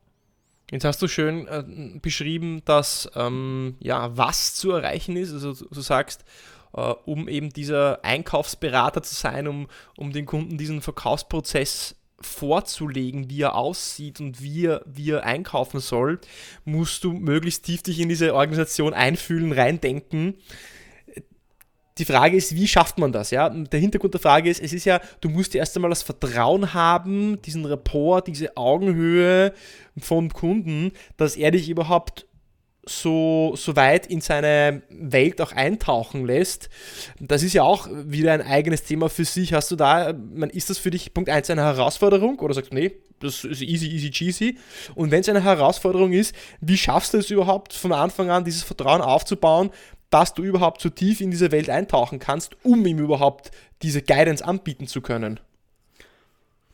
Jetzt 0.72 0.86
hast 0.86 1.02
du 1.02 1.06
schön 1.06 1.46
äh, 1.48 1.62
beschrieben, 2.00 2.62
dass 2.64 3.10
ähm, 3.14 3.76
ja, 3.78 4.16
was 4.16 4.54
zu 4.54 4.70
erreichen 4.70 5.18
ist. 5.18 5.30
Also 5.30 5.52
du 5.52 5.80
sagst, 5.82 6.24
äh, 6.72 6.80
um 7.04 7.28
eben 7.28 7.50
dieser 7.50 8.02
Einkaufsberater 8.02 9.02
zu 9.02 9.14
sein, 9.14 9.46
um, 9.46 9.68
um 9.98 10.12
den 10.12 10.24
Kunden 10.24 10.56
diesen 10.56 10.80
Verkaufsprozess 10.80 11.96
vorzulegen, 12.22 13.28
wie 13.28 13.42
er 13.42 13.54
aussieht 13.54 14.18
und 14.20 14.40
wie 14.40 14.64
er, 14.64 14.80
wie 14.86 15.10
er 15.10 15.24
einkaufen 15.24 15.78
soll, 15.78 16.18
musst 16.64 17.04
du 17.04 17.12
möglichst 17.12 17.66
tief 17.66 17.82
dich 17.82 18.00
in 18.00 18.08
diese 18.08 18.34
Organisation 18.34 18.94
einfühlen, 18.94 19.52
reindenken 19.52 20.38
die 22.02 22.12
Frage 22.12 22.36
ist, 22.36 22.56
wie 22.56 22.66
schafft 22.66 22.98
man 22.98 23.12
das? 23.12 23.30
Ja? 23.30 23.48
Der 23.48 23.78
Hintergrund 23.78 24.12
der 24.12 24.20
Frage 24.20 24.50
ist, 24.50 24.60
es 24.60 24.72
ist 24.72 24.84
ja, 24.84 25.00
du 25.20 25.28
musst 25.28 25.54
erst 25.54 25.76
einmal 25.76 25.90
das 25.90 26.02
Vertrauen 26.02 26.74
haben, 26.74 27.40
diesen 27.42 27.64
Rapport, 27.64 28.26
diese 28.26 28.56
Augenhöhe 28.56 29.52
vom 30.00 30.32
Kunden, 30.32 30.90
dass 31.16 31.36
er 31.36 31.52
dich 31.52 31.70
überhaupt 31.70 32.26
so, 32.84 33.52
so 33.54 33.76
weit 33.76 34.08
in 34.08 34.20
seine 34.20 34.82
Welt 34.90 35.40
auch 35.40 35.52
eintauchen 35.52 36.26
lässt. 36.26 36.68
Das 37.20 37.44
ist 37.44 37.52
ja 37.52 37.62
auch 37.62 37.88
wieder 37.92 38.32
ein 38.32 38.42
eigenes 38.42 38.82
Thema 38.82 39.08
für 39.08 39.24
sich. 39.24 39.52
Hast 39.52 39.70
du 39.70 39.76
da, 39.76 40.12
ist 40.50 40.70
das 40.70 40.78
für 40.78 40.90
dich 40.90 41.14
Punkt 41.14 41.30
1 41.30 41.50
eine 41.50 41.62
Herausforderung 41.62 42.40
oder 42.40 42.54
sagst 42.54 42.72
du, 42.72 42.74
nee, 42.74 42.96
das 43.20 43.44
ist 43.44 43.62
easy, 43.62 43.86
easy, 43.86 44.10
cheesy? 44.10 44.58
Und 44.96 45.12
wenn 45.12 45.20
es 45.20 45.28
eine 45.28 45.44
Herausforderung 45.44 46.12
ist, 46.12 46.34
wie 46.60 46.76
schaffst 46.76 47.14
du 47.14 47.18
es 47.18 47.30
überhaupt 47.30 47.72
von 47.72 47.92
Anfang 47.92 48.30
an, 48.30 48.44
dieses 48.44 48.64
Vertrauen 48.64 49.00
aufzubauen, 49.00 49.70
dass 50.12 50.34
du 50.34 50.44
überhaupt 50.44 50.80
so 50.80 50.90
tief 50.90 51.20
in 51.20 51.30
diese 51.30 51.50
Welt 51.50 51.70
eintauchen 51.70 52.18
kannst, 52.18 52.56
um 52.64 52.84
ihm 52.86 52.98
überhaupt 52.98 53.50
diese 53.80 54.02
Guidance 54.02 54.44
anbieten 54.44 54.86
zu 54.86 55.00
können? 55.00 55.40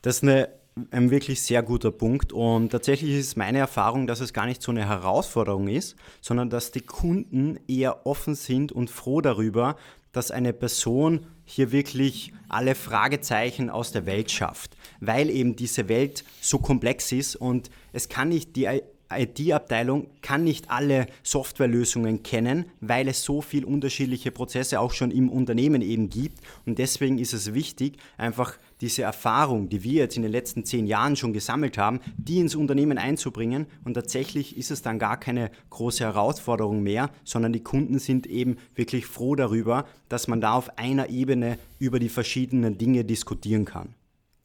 Das 0.03 0.17
ist 0.17 0.23
eine, 0.25 0.49
ein 0.91 1.11
wirklich 1.11 1.43
sehr 1.43 1.63
guter 1.63 1.93
Punkt 1.93 2.33
und 2.33 2.71
tatsächlich 2.71 3.13
ist 3.13 3.37
meine 3.37 3.59
Erfahrung, 3.59 4.07
dass 4.07 4.21
es 4.21 4.33
gar 4.33 4.47
nicht 4.47 4.61
so 4.61 4.73
eine 4.73 4.87
Herausforderung 4.89 5.69
ist, 5.69 5.97
sondern 6.21 6.51
dass 6.51 6.73
die 6.73 6.81
Kunden 6.81 7.61
eher 7.69 8.07
offen 8.07 8.35
sind 8.35 8.73
und 8.73 8.91
froh 8.91 9.21
darüber, 9.21 9.77
dass 10.13 10.31
eine 10.33 10.53
Person 10.53 11.27
hier 11.45 11.71
wirklich 11.71 12.33
alle 12.49 12.75
Fragezeichen 12.75 13.71
aus 13.71 13.93
der 13.93 14.05
Welt 14.05 14.33
schafft, 14.33 14.77
weil 15.01 15.31
eben 15.31 15.55
diese 15.55 15.89
Welt 15.89 16.25
so 16.41 16.59
komplex 16.59 17.13
ist 17.13 17.37
und 17.37 17.71
es 17.93 18.09
kann 18.09 18.31
nicht 18.31 18.57
die 18.57 18.69
IT-Abteilung 19.11 20.09
kann 20.23 20.45
nicht 20.45 20.71
alle 20.71 21.07
Softwarelösungen 21.23 22.23
kennen, 22.23 22.67
weil 22.81 23.09
es 23.09 23.23
so 23.23 23.41
viele 23.41 23.67
unterschiedliche 23.67 24.31
Prozesse 24.31 24.81
auch 24.81 24.93
schon 24.93 25.11
im 25.11 25.31
Unternehmen 25.31 25.83
eben 25.83 26.11
gibt. 26.11 26.39
Und 26.67 26.79
deswegen 26.79 27.19
ist 27.19 27.33
es 27.33 27.55
wichtig, 27.55 27.97
einfach 28.17 28.59
diese 28.81 29.03
Erfahrung, 29.03 29.69
die 29.69 29.83
wir 29.83 29.95
jetzt 29.95 30.17
in 30.17 30.23
den 30.23 30.33
letzten 30.33 30.65
zehn 30.65 30.87
Jahren 30.87 31.17
schon 31.17 31.33
gesammelt 31.33 31.79
haben, 31.79 32.01
die 32.17 32.39
ins 32.39 32.55
Unternehmen 32.55 32.99
einzubringen. 32.99 33.67
Und 33.85 33.95
tatsächlich 33.95 34.57
ist 34.57 34.71
es 34.71 34.83
dann 34.83 34.99
gar 34.99 35.19
keine 35.19 35.51
große 35.71 36.05
Herausforderung 36.05 36.83
mehr, 36.83 37.11
sondern 37.25 37.53
die 37.53 37.63
Kunden 37.63 37.99
sind 37.99 38.27
eben 38.27 38.57
wirklich 38.75 39.07
froh 39.07 39.35
darüber, 39.35 39.87
dass 40.09 40.29
man 40.29 40.41
da 40.41 40.53
auf 40.53 40.79
einer 40.79 41.09
Ebene 41.09 41.59
über 41.79 41.99
die 41.99 42.09
verschiedenen 42.09 42.79
Dinge 42.79 43.05
diskutieren 43.05 43.65
kann. 43.65 43.95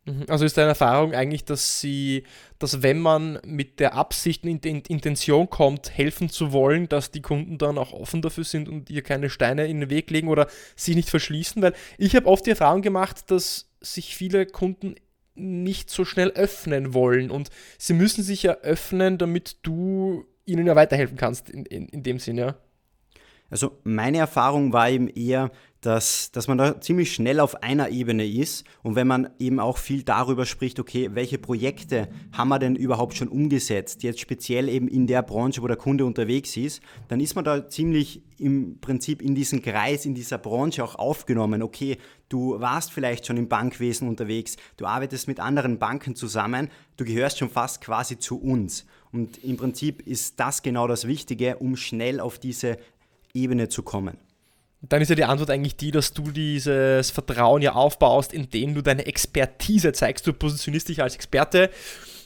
Mhm. 0.06 0.26
Also 0.28 0.46
ist 0.46 0.58
deine 0.58 0.70
Erfahrung 0.70 1.14
eigentlich, 1.14 1.46
dass 1.46 1.80
sie, 1.80 2.24
dass 2.60 2.82
wenn 2.82 3.00
man 3.00 3.40
mit 3.46 3.80
der 3.80 3.94
Absicht 3.94 4.44
und 4.44 4.66
Intention 4.66 5.50
kommt, 5.50 5.98
helfen 5.98 6.30
zu 6.30 6.52
wollen, 6.52 6.90
dass 6.90 7.12
die 7.12 7.22
Kunden 7.22 7.58
dann 7.58 7.78
auch 7.78 7.94
offen 7.94 8.22
dafür 8.22 8.44
sind 8.44 8.68
und 8.68 8.90
ihr 8.90 9.02
keine 9.02 9.30
Steine 9.30 9.68
in 9.68 9.80
den 9.80 9.90
Weg 9.90 10.10
legen 10.12 10.28
oder 10.28 10.48
sie 10.76 10.96
nicht 10.96 11.10
verschließen? 11.10 11.62
Weil 11.62 11.74
ich 11.98 12.16
habe 12.16 12.28
oft 12.28 12.46
die 12.46 12.52
Erfahrung 12.52 12.82
gemacht, 12.82 13.32
dass 13.32 13.70
sich 13.80 14.16
viele 14.16 14.46
Kunden 14.46 14.96
nicht 15.36 15.90
so 15.90 16.06
schnell 16.06 16.32
öffnen 16.32 16.94
wollen 16.94 17.32
und 17.32 17.50
sie 17.78 17.94
müssen 17.94 18.24
sich 18.24 18.44
ja 18.44 18.54
öffnen, 18.58 19.18
damit 19.18 19.58
du 19.64 20.26
ihnen 20.46 20.68
ja 20.68 20.76
weiterhelfen 20.76 21.18
kannst 21.18 21.50
in, 21.50 21.66
in, 21.66 21.88
in 21.88 22.04
dem 22.04 22.20
Sinn, 22.20 22.38
ja. 22.38 22.56
Also 23.54 23.78
meine 23.84 24.18
Erfahrung 24.18 24.74
war 24.74 24.90
eben 24.90 25.08
eher, 25.10 25.52
dass, 25.80 26.32
dass 26.32 26.48
man 26.48 26.58
da 26.58 26.82
ziemlich 26.82 27.14
schnell 27.14 27.40
auf 27.40 27.62
einer 27.62 27.90
Ebene 27.90 28.26
ist 28.26 28.66
und 28.82 28.96
wenn 28.96 29.06
man 29.06 29.30
eben 29.38 29.60
auch 29.60 29.78
viel 29.78 30.02
darüber 30.02 30.48
spricht, 30.48 30.80
okay, 30.80 31.12
welche 31.14 31.38
Projekte 31.38 32.08
haben 32.32 32.50
wir 32.50 32.58
denn 32.58 32.76
überhaupt 32.76 33.14
schon 33.14 33.28
umgesetzt, 33.28 34.02
jetzt 34.02 34.20
speziell 34.20 34.70
eben 34.70 34.88
in 34.88 35.06
der 35.06 35.22
Branche, 35.22 35.62
wo 35.62 35.68
der 35.68 35.78
Kunde 35.78 36.04
unterwegs 36.04 36.58
ist, 36.58 36.82
dann 37.10 37.20
ist 37.20 37.36
man 37.36 37.46
da 37.46 37.70
ziemlich 37.70 38.24
im 38.40 38.80
Prinzip 38.80 39.22
in 39.22 39.36
diesen 39.36 39.62
Kreis, 39.62 40.08
in 40.08 40.16
dieser 40.16 40.40
Branche 40.40 40.84
auch 40.84 40.96
aufgenommen. 40.96 41.62
Okay, 41.62 41.98
du 42.30 42.60
warst 42.60 42.92
vielleicht 42.92 43.28
schon 43.28 43.38
im 43.38 43.50
Bankwesen 43.50 44.08
unterwegs, 44.08 44.58
du 44.78 44.88
arbeitest 44.88 45.28
mit 45.28 45.40
anderen 45.40 45.78
Banken 45.78 46.16
zusammen, 46.16 46.70
du 46.98 47.06
gehörst 47.06 47.38
schon 47.38 47.52
fast 47.52 47.82
quasi 47.82 48.18
zu 48.18 48.42
uns. 48.42 48.88
Und 49.14 49.44
im 49.44 49.58
Prinzip 49.58 50.02
ist 50.08 50.40
das 50.40 50.64
genau 50.64 50.88
das 50.88 51.08
Wichtige, 51.08 51.58
um 51.58 51.76
schnell 51.76 52.20
auf 52.20 52.40
diese 52.40 52.78
Ebene 53.34 53.70
zu 53.70 53.84
kommen. 53.84 54.18
Dann 54.82 55.02
ist 55.02 55.10
ja 55.10 55.16
die 55.16 55.24
Antwort 55.24 55.50
eigentlich 55.50 55.78
die, 55.78 55.92
dass 55.92 56.14
du 56.14 56.24
dieses 56.32 57.10
Vertrauen 57.10 57.62
ja 57.62 57.74
aufbaust, 57.74 58.34
indem 58.34 58.76
du 58.76 58.82
deine 58.82 59.06
Expertise 59.06 59.94
zeigst. 59.94 60.28
Du 60.28 60.34
positionierst 60.34 60.90
dich 60.90 61.02
als 61.02 61.16
Experte, 61.16 61.70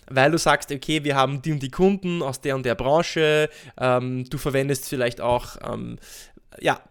weil 0.09 0.31
du 0.31 0.39
sagst, 0.39 0.71
okay, 0.71 1.03
wir 1.03 1.15
haben 1.15 1.41
die 1.43 1.51
und 1.51 1.61
die 1.61 1.69
Kunden 1.69 2.23
aus 2.23 2.41
der 2.41 2.55
und 2.55 2.65
der 2.65 2.73
Branche. 2.73 3.49
Ähm, 3.79 4.25
du 4.27 4.39
verwendest 4.39 4.89
vielleicht 4.89 5.21
auch, 5.21 5.57
ähm, 5.71 5.99
ja, 6.59 6.81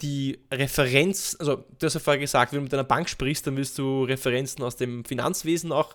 die 0.00 0.38
Referenz, 0.50 1.36
also 1.38 1.64
du 1.78 1.86
hast 1.86 1.94
ja 1.94 2.00
vorher 2.00 2.20
gesagt, 2.20 2.52
wenn 2.52 2.60
du 2.60 2.64
mit 2.64 2.74
einer 2.74 2.82
Bank 2.82 3.08
sprichst, 3.08 3.46
dann 3.46 3.56
willst 3.56 3.78
du 3.78 4.04
Referenzen 4.04 4.64
aus 4.64 4.76
dem 4.76 5.04
Finanzwesen 5.04 5.72
auch 5.72 5.94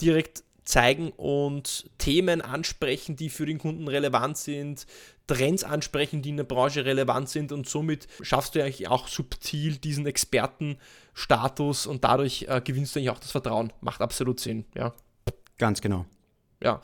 direkt 0.00 0.42
zeigen 0.64 1.10
und 1.12 1.90
Themen 1.98 2.40
ansprechen, 2.40 3.16
die 3.16 3.30
für 3.30 3.46
den 3.46 3.58
Kunden 3.58 3.88
relevant 3.88 4.36
sind, 4.36 4.86
Trends 5.26 5.64
ansprechen, 5.64 6.22
die 6.22 6.30
in 6.30 6.36
der 6.36 6.44
Branche 6.44 6.84
relevant 6.84 7.28
sind 7.28 7.52
und 7.52 7.68
somit 7.68 8.06
schaffst 8.22 8.54
du 8.54 8.62
eigentlich 8.62 8.88
auch 8.88 9.08
subtil 9.08 9.78
diesen 9.78 10.06
Expertenstatus 10.06 11.86
und 11.86 12.04
dadurch 12.04 12.46
äh, 12.48 12.60
gewinnst 12.62 12.94
du 12.94 13.00
eigentlich 13.00 13.10
auch 13.10 13.18
das 13.18 13.30
Vertrauen. 13.30 13.72
Macht 13.80 14.00
absolut 14.00 14.40
Sinn, 14.40 14.64
ja. 14.74 14.92
Ganz 15.58 15.80
genau. 15.80 16.06
Ja. 16.62 16.80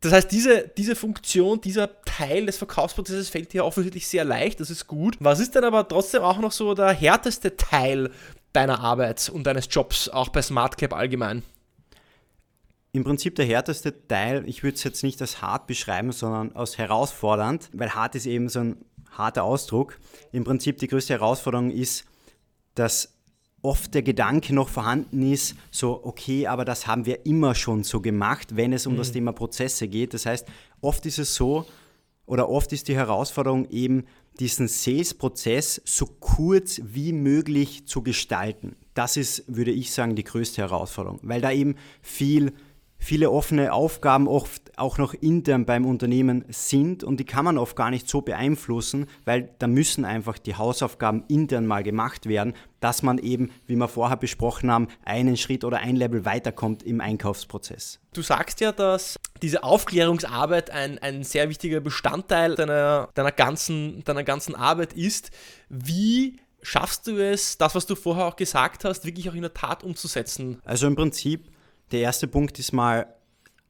Das 0.00 0.12
heißt, 0.12 0.30
diese, 0.30 0.70
diese 0.76 0.94
Funktion, 0.94 1.60
dieser 1.60 2.02
Teil 2.02 2.46
des 2.46 2.56
Verkaufsprozesses 2.58 3.30
fällt 3.30 3.52
dir 3.52 3.64
offensichtlich 3.64 4.06
sehr 4.06 4.24
leicht, 4.24 4.60
das 4.60 4.70
ist 4.70 4.86
gut. 4.86 5.16
Was 5.18 5.40
ist 5.40 5.56
denn 5.56 5.64
aber 5.64 5.86
trotzdem 5.88 6.22
auch 6.22 6.38
noch 6.38 6.52
so 6.52 6.74
der 6.74 6.92
härteste 6.92 7.56
Teil 7.56 8.12
deiner 8.52 8.80
Arbeit 8.80 9.28
und 9.28 9.44
deines 9.44 9.66
Jobs, 9.70 10.08
auch 10.08 10.28
bei 10.28 10.40
SmartCap 10.40 10.92
allgemein? 10.92 11.42
Im 12.98 13.04
Prinzip 13.04 13.36
der 13.36 13.46
härteste 13.46 14.08
Teil, 14.08 14.42
ich 14.48 14.64
würde 14.64 14.74
es 14.74 14.82
jetzt 14.82 15.04
nicht 15.04 15.20
als 15.20 15.40
hart 15.40 15.68
beschreiben, 15.68 16.10
sondern 16.10 16.50
als 16.56 16.78
herausfordernd, 16.78 17.70
weil 17.72 17.94
hart 17.94 18.16
ist 18.16 18.26
eben 18.26 18.48
so 18.48 18.58
ein 18.58 18.76
harter 19.12 19.44
Ausdruck. 19.44 20.00
Im 20.32 20.42
Prinzip 20.42 20.78
die 20.78 20.88
größte 20.88 21.12
Herausforderung 21.12 21.70
ist, 21.70 22.06
dass 22.74 23.14
oft 23.62 23.94
der 23.94 24.02
Gedanke 24.02 24.52
noch 24.52 24.68
vorhanden 24.68 25.22
ist, 25.22 25.54
so, 25.70 26.00
okay, 26.02 26.48
aber 26.48 26.64
das 26.64 26.88
haben 26.88 27.06
wir 27.06 27.24
immer 27.24 27.54
schon 27.54 27.84
so 27.84 28.00
gemacht, 28.00 28.56
wenn 28.56 28.72
es 28.72 28.84
um 28.84 28.94
mhm. 28.94 28.98
das 28.98 29.12
Thema 29.12 29.30
Prozesse 29.30 29.86
geht. 29.86 30.12
Das 30.12 30.26
heißt, 30.26 30.48
oft 30.80 31.06
ist 31.06 31.20
es 31.20 31.36
so, 31.36 31.66
oder 32.26 32.48
oft 32.48 32.72
ist 32.72 32.88
die 32.88 32.96
Herausforderung 32.96 33.70
eben, 33.70 34.06
diesen 34.40 34.66
Sales-Prozess 34.66 35.82
so 35.84 36.06
kurz 36.06 36.80
wie 36.84 37.12
möglich 37.12 37.86
zu 37.86 38.02
gestalten. 38.02 38.74
Das 38.94 39.16
ist, 39.16 39.44
würde 39.46 39.70
ich 39.70 39.92
sagen, 39.92 40.16
die 40.16 40.24
größte 40.24 40.62
Herausforderung, 40.62 41.20
weil 41.22 41.40
da 41.40 41.52
eben 41.52 41.76
viel 42.02 42.52
viele 42.98 43.30
offene 43.30 43.72
Aufgaben 43.72 44.28
oft 44.28 44.76
auch 44.76 44.98
noch 44.98 45.14
intern 45.14 45.64
beim 45.64 45.86
Unternehmen 45.86 46.44
sind 46.48 47.04
und 47.04 47.18
die 47.20 47.24
kann 47.24 47.44
man 47.44 47.56
oft 47.56 47.76
gar 47.76 47.90
nicht 47.90 48.08
so 48.08 48.20
beeinflussen, 48.20 49.06
weil 49.24 49.50
da 49.58 49.66
müssen 49.66 50.04
einfach 50.04 50.38
die 50.38 50.56
Hausaufgaben 50.56 51.24
intern 51.28 51.66
mal 51.66 51.82
gemacht 51.82 52.26
werden, 52.26 52.54
dass 52.80 53.02
man 53.02 53.18
eben, 53.18 53.50
wie 53.66 53.76
wir 53.76 53.88
vorher 53.88 54.16
besprochen 54.16 54.70
haben, 54.70 54.88
einen 55.04 55.36
Schritt 55.36 55.64
oder 55.64 55.78
ein 55.78 55.96
Level 55.96 56.24
weiterkommt 56.24 56.82
im 56.82 57.00
Einkaufsprozess. 57.00 58.00
Du 58.12 58.22
sagst 58.22 58.60
ja, 58.60 58.72
dass 58.72 59.16
diese 59.42 59.62
Aufklärungsarbeit 59.62 60.70
ein, 60.70 60.98
ein 60.98 61.24
sehr 61.24 61.48
wichtiger 61.48 61.80
Bestandteil 61.80 62.54
deiner, 62.56 63.08
deiner, 63.14 63.32
ganzen, 63.32 64.04
deiner 64.04 64.24
ganzen 64.24 64.54
Arbeit 64.54 64.92
ist. 64.92 65.30
Wie 65.68 66.38
schaffst 66.62 67.06
du 67.06 67.16
es, 67.16 67.58
das, 67.58 67.74
was 67.74 67.86
du 67.86 67.94
vorher 67.94 68.26
auch 68.26 68.36
gesagt 68.36 68.84
hast, 68.84 69.04
wirklich 69.04 69.28
auch 69.30 69.34
in 69.34 69.42
der 69.42 69.54
Tat 69.54 69.84
umzusetzen? 69.84 70.60
Also 70.64 70.86
im 70.86 70.96
Prinzip 70.96 71.48
der 71.90 72.00
erste 72.00 72.26
Punkt 72.26 72.58
ist 72.58 72.72
mal 72.72 73.14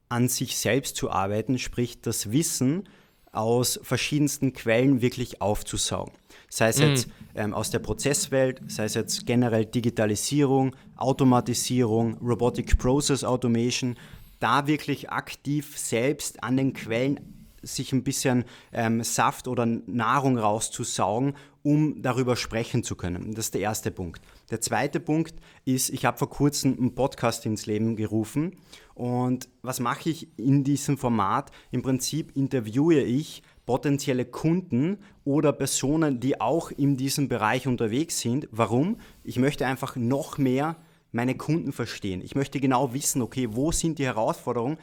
an 0.09 0.29
sich 0.29 0.57
selbst 0.57 0.97
zu 0.97 1.11
arbeiten, 1.11 1.59
sprich 1.59 2.01
das 2.01 2.33
Wissen 2.33 2.89
aus 3.33 3.79
verschiedensten 3.83 4.53
Quellen 4.53 5.03
wirklich 5.03 5.43
aufzusaugen. 5.43 6.15
Sei 6.49 6.69
es 6.69 6.79
mm. 6.79 6.83
jetzt 6.83 7.09
ähm, 7.35 7.55
aus 7.55 7.71
der 7.71 7.79
Prozesswelt, 7.79 8.63
sei 8.69 8.85
es 8.85 8.95
jetzt 8.95 9.27
generell 9.27 9.67
Digitalisierung, 9.67 10.75
Automatisierung, 10.97 12.17
Robotic 12.19 12.79
Process 12.79 13.25
Automation, 13.25 13.97
da 14.41 14.67
wirklich 14.67 15.11
aktiv 15.11 15.77
selbst 15.79 16.43
an 16.43 16.57
den 16.57 16.73
Quellen 16.73 17.21
sich 17.63 17.93
ein 17.93 18.05
bisschen 18.05 18.45
ähm, 18.73 19.03
Saft 19.03 19.49
oder 19.49 19.67
Nahrung 19.67 20.39
rauszusaugen, 20.39 21.35
um 21.63 22.01
darüber 22.03 22.37
sprechen 22.37 22.83
zu 22.83 22.95
können. 22.95 23.35
Das 23.35 23.47
ist 23.47 23.55
der 23.55 23.63
erste 23.63 23.91
Punkt. 23.91 24.23
Der 24.51 24.63
zweite 24.63 24.99
Punkt 24.99 25.35
ist, 25.67 25.91
ich 25.91 26.07
habe 26.07 26.17
vor 26.17 26.31
kurzem 26.31 26.79
einen 26.79 26.95
Podcast 26.95 27.45
ins 27.45 27.67
Leben 27.67 27.97
gerufen 27.97 28.57
und 28.95 29.49
was 29.61 29.79
mache 29.79 30.09
ich 30.09 30.29
in 30.39 30.65
diesem 30.65 30.97
Format? 30.97 31.51
Im 31.71 31.83
Prinzip 31.83 32.35
interviewe 32.35 33.03
ich 33.03 33.43
potenzielle 33.67 34.25
Kunden 34.25 34.99
oder 35.25 35.53
Personen, 35.53 36.21
die 36.21 36.41
auch 36.41 36.71
in 36.71 36.97
diesem 36.97 37.29
Bereich 37.29 37.67
unterwegs 37.67 38.21
sind. 38.21 38.49
Warum? 38.51 38.97
Ich 39.23 39.39
möchte 39.39 39.67
einfach 39.67 39.97
noch 39.97 40.39
mehr 40.39 40.77
meine 41.13 41.37
Kunden 41.37 41.73
verstehen. 41.73 42.23
Ich 42.23 42.35
möchte 42.35 42.59
genau 42.59 42.95
wissen, 42.95 43.21
okay, 43.21 43.49
wo 43.51 43.71
sind 43.71 43.99
die 43.99 44.07
Herausforderungen? 44.07 44.79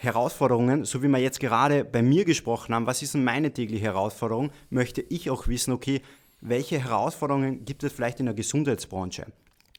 Herausforderungen, 0.00 0.84
so 0.84 1.02
wie 1.02 1.08
wir 1.08 1.18
jetzt 1.18 1.40
gerade 1.40 1.84
bei 1.84 2.02
mir 2.02 2.24
gesprochen 2.24 2.72
haben, 2.72 2.86
was 2.86 3.02
ist 3.02 3.14
denn 3.14 3.24
meine 3.24 3.52
tägliche 3.52 3.86
Herausforderung, 3.86 4.52
möchte 4.70 5.02
ich 5.02 5.28
auch 5.28 5.48
wissen, 5.48 5.72
okay, 5.72 6.02
welche 6.40 6.78
Herausforderungen 6.82 7.64
gibt 7.64 7.82
es 7.82 7.92
vielleicht 7.92 8.20
in 8.20 8.26
der 8.26 8.34
Gesundheitsbranche? 8.34 9.26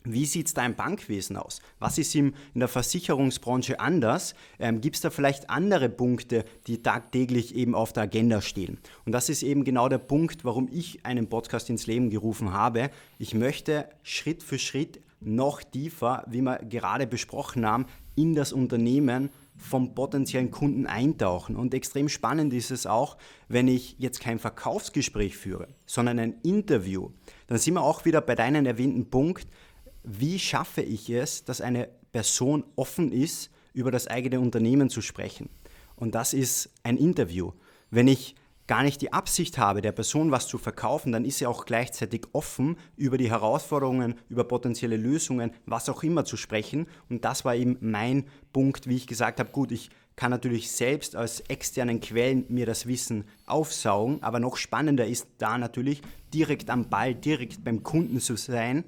Wie 0.06 0.26
sieht 0.26 0.48
es 0.48 0.54
da 0.54 0.66
im 0.66 0.76
Bankwesen 0.76 1.36
aus? 1.36 1.62
Was 1.80 1.98
ist 1.98 2.16
in 2.16 2.34
der 2.54 2.70
Versicherungsbranche 2.70 3.82
anders? 3.82 4.34
Ähm, 4.58 4.80
Gibt 4.80 4.96
es 4.96 5.02
da 5.02 5.10
vielleicht 5.10 5.50
andere 5.50 5.90
Punkte, 5.90 6.46
die 6.68 6.82
tagtäglich 6.82 7.54
eben 7.54 7.76
auf 7.76 7.92
der 7.92 8.04
Agenda 8.04 8.42
stehen? 8.42 8.78
Und 9.06 9.12
das 9.12 9.28
ist 9.28 9.44
eben 9.44 9.66
genau 9.66 9.90
der 9.90 9.98
Punkt, 9.98 10.46
warum 10.46 10.70
ich 10.72 11.06
einen 11.06 11.28
Podcast 11.28 11.70
ins 11.70 11.86
Leben 11.86 12.10
gerufen 12.10 12.54
habe. 12.54 12.92
Ich 13.18 13.34
möchte 13.34 13.90
Schritt 14.02 14.42
für 14.42 14.58
Schritt 14.58 15.02
noch 15.20 15.64
tiefer, 15.64 16.24
wie 16.28 16.42
wir 16.42 16.60
gerade 16.60 17.06
besprochen 17.06 17.66
haben, 17.66 17.86
in 18.16 18.36
das 18.36 18.54
Unternehmen 18.54 19.30
vom 19.60 19.94
potenziellen 19.94 20.52
Kunden 20.52 20.88
eintauchen. 20.88 21.56
Und 21.56 21.74
extrem 21.74 22.10
spannend 22.10 22.54
ist 22.54 22.72
es 22.72 22.88
auch, 22.88 23.18
wenn 23.48 23.68
ich 23.68 23.96
jetzt 24.00 24.22
kein 24.22 24.40
Verkaufsgespräch 24.40 25.38
führe, 25.38 25.68
sondern 25.86 26.18
ein 26.18 26.36
Interview. 26.42 27.12
Dann 27.48 27.58
sind 27.60 27.76
wir 27.76 27.84
auch 27.84 28.06
wieder 28.06 28.22
bei 28.22 28.36
deinem 28.36 28.66
erwähnten 28.66 29.10
Punkt, 29.10 29.48
wie 30.04 30.40
schaffe 30.40 30.82
ich 30.82 31.10
es, 31.10 31.44
dass 31.44 31.62
eine 31.62 31.90
Person 32.12 32.64
offen 32.76 33.12
ist, 33.12 33.52
über 33.74 33.92
das 33.92 34.08
eigene 34.08 34.40
Unternehmen 34.40 34.90
zu 34.90 35.02
sprechen. 35.02 35.50
Und 35.96 36.16
das 36.16 36.34
ist 36.34 36.72
ein 36.84 36.98
Interview. 36.98 37.52
Wenn 37.92 38.08
ich 38.08 38.36
gar 38.70 38.84
nicht 38.84 39.02
die 39.02 39.12
Absicht 39.12 39.58
habe, 39.58 39.82
der 39.82 39.92
Person 39.92 40.30
was 40.30 40.48
zu 40.48 40.60
verkaufen, 40.60 41.12
dann 41.12 41.26
ist 41.26 41.40
sie 41.40 41.48
auch 41.48 41.66
gleichzeitig 41.66 42.28
offen, 42.34 42.78
über 42.98 43.18
die 43.18 43.32
Herausforderungen, 43.32 44.14
über 44.30 44.44
potenzielle 44.44 44.96
Lösungen, 44.96 45.52
was 45.66 45.90
auch 45.90 46.04
immer 46.04 46.24
zu 46.24 46.38
sprechen. 46.38 46.86
Und 47.10 47.26
das 47.26 47.44
war 47.46 47.56
eben 47.56 47.78
mein 47.82 48.26
Punkt, 48.54 48.88
wie 48.88 48.96
ich 48.96 49.08
gesagt 49.08 49.40
habe, 49.40 49.50
gut, 49.50 49.72
ich 49.72 49.90
kann 50.16 50.30
natürlich 50.30 50.70
selbst 50.70 51.16
aus 51.16 51.40
externen 51.48 52.00
Quellen 52.00 52.46
mir 52.50 52.68
das 52.68 52.86
Wissen 52.86 53.24
aufsaugen, 53.48 54.22
aber 54.22 54.40
noch 54.40 54.56
spannender 54.56 55.08
ist 55.08 55.26
da 55.40 55.58
natürlich 55.58 56.04
direkt 56.32 56.70
am 56.70 56.90
Ball, 56.90 57.16
direkt 57.16 57.64
beim 57.64 57.82
Kunden 57.82 58.20
zu 58.20 58.36
sein. 58.36 58.84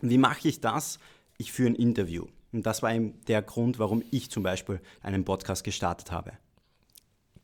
Wie 0.00 0.18
mache 0.18 0.48
ich 0.48 0.60
das? 0.60 0.98
Ich 1.38 1.52
führe 1.52 1.70
ein 1.70 1.76
Interview. 1.76 2.26
Und 2.50 2.66
das 2.66 2.82
war 2.82 2.92
eben 2.92 3.14
der 3.28 3.42
Grund, 3.42 3.78
warum 3.78 4.02
ich 4.10 4.28
zum 4.28 4.42
Beispiel 4.42 4.80
einen 5.02 5.24
Podcast 5.24 5.62
gestartet 5.62 6.10
habe. 6.10 6.32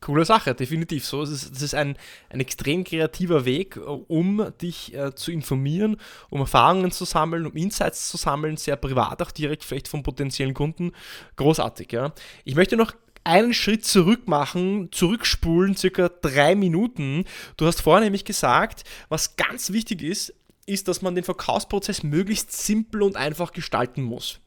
Coole 0.00 0.24
Sache, 0.24 0.54
definitiv 0.54 1.04
so. 1.04 1.20
Das 1.20 1.30
ist, 1.30 1.54
das 1.54 1.62
ist 1.62 1.74
ein, 1.74 1.96
ein 2.30 2.40
extrem 2.40 2.84
kreativer 2.84 3.44
Weg, 3.44 3.78
um 4.08 4.52
dich 4.60 4.94
äh, 4.94 5.14
zu 5.14 5.32
informieren, 5.32 5.96
um 6.30 6.40
Erfahrungen 6.40 6.90
zu 6.90 7.04
sammeln, 7.04 7.46
um 7.46 7.54
Insights 7.54 8.08
zu 8.08 8.16
sammeln, 8.16 8.56
sehr 8.56 8.76
privat, 8.76 9.22
auch 9.22 9.30
direkt 9.30 9.64
vielleicht 9.64 9.88
von 9.88 10.02
potenziellen 10.02 10.54
Kunden. 10.54 10.92
Großartig, 11.36 11.92
ja. 11.92 12.12
Ich 12.44 12.54
möchte 12.54 12.76
noch 12.76 12.92
einen 13.24 13.54
Schritt 13.54 13.84
zurück 13.84 14.28
machen, 14.28 14.90
zurückspulen, 14.92 15.76
circa 15.76 16.08
drei 16.08 16.54
Minuten. 16.54 17.24
Du 17.56 17.66
hast 17.66 17.80
vorher 17.80 18.04
nämlich 18.04 18.24
gesagt, 18.24 18.84
was 19.08 19.36
ganz 19.36 19.72
wichtig 19.72 20.02
ist, 20.02 20.32
ist, 20.66 20.88
dass 20.88 21.02
man 21.02 21.14
den 21.14 21.24
Verkaufsprozess 21.24 22.02
möglichst 22.02 22.52
simpel 22.52 23.02
und 23.02 23.16
einfach 23.16 23.52
gestalten 23.52 24.02
muss. 24.02 24.40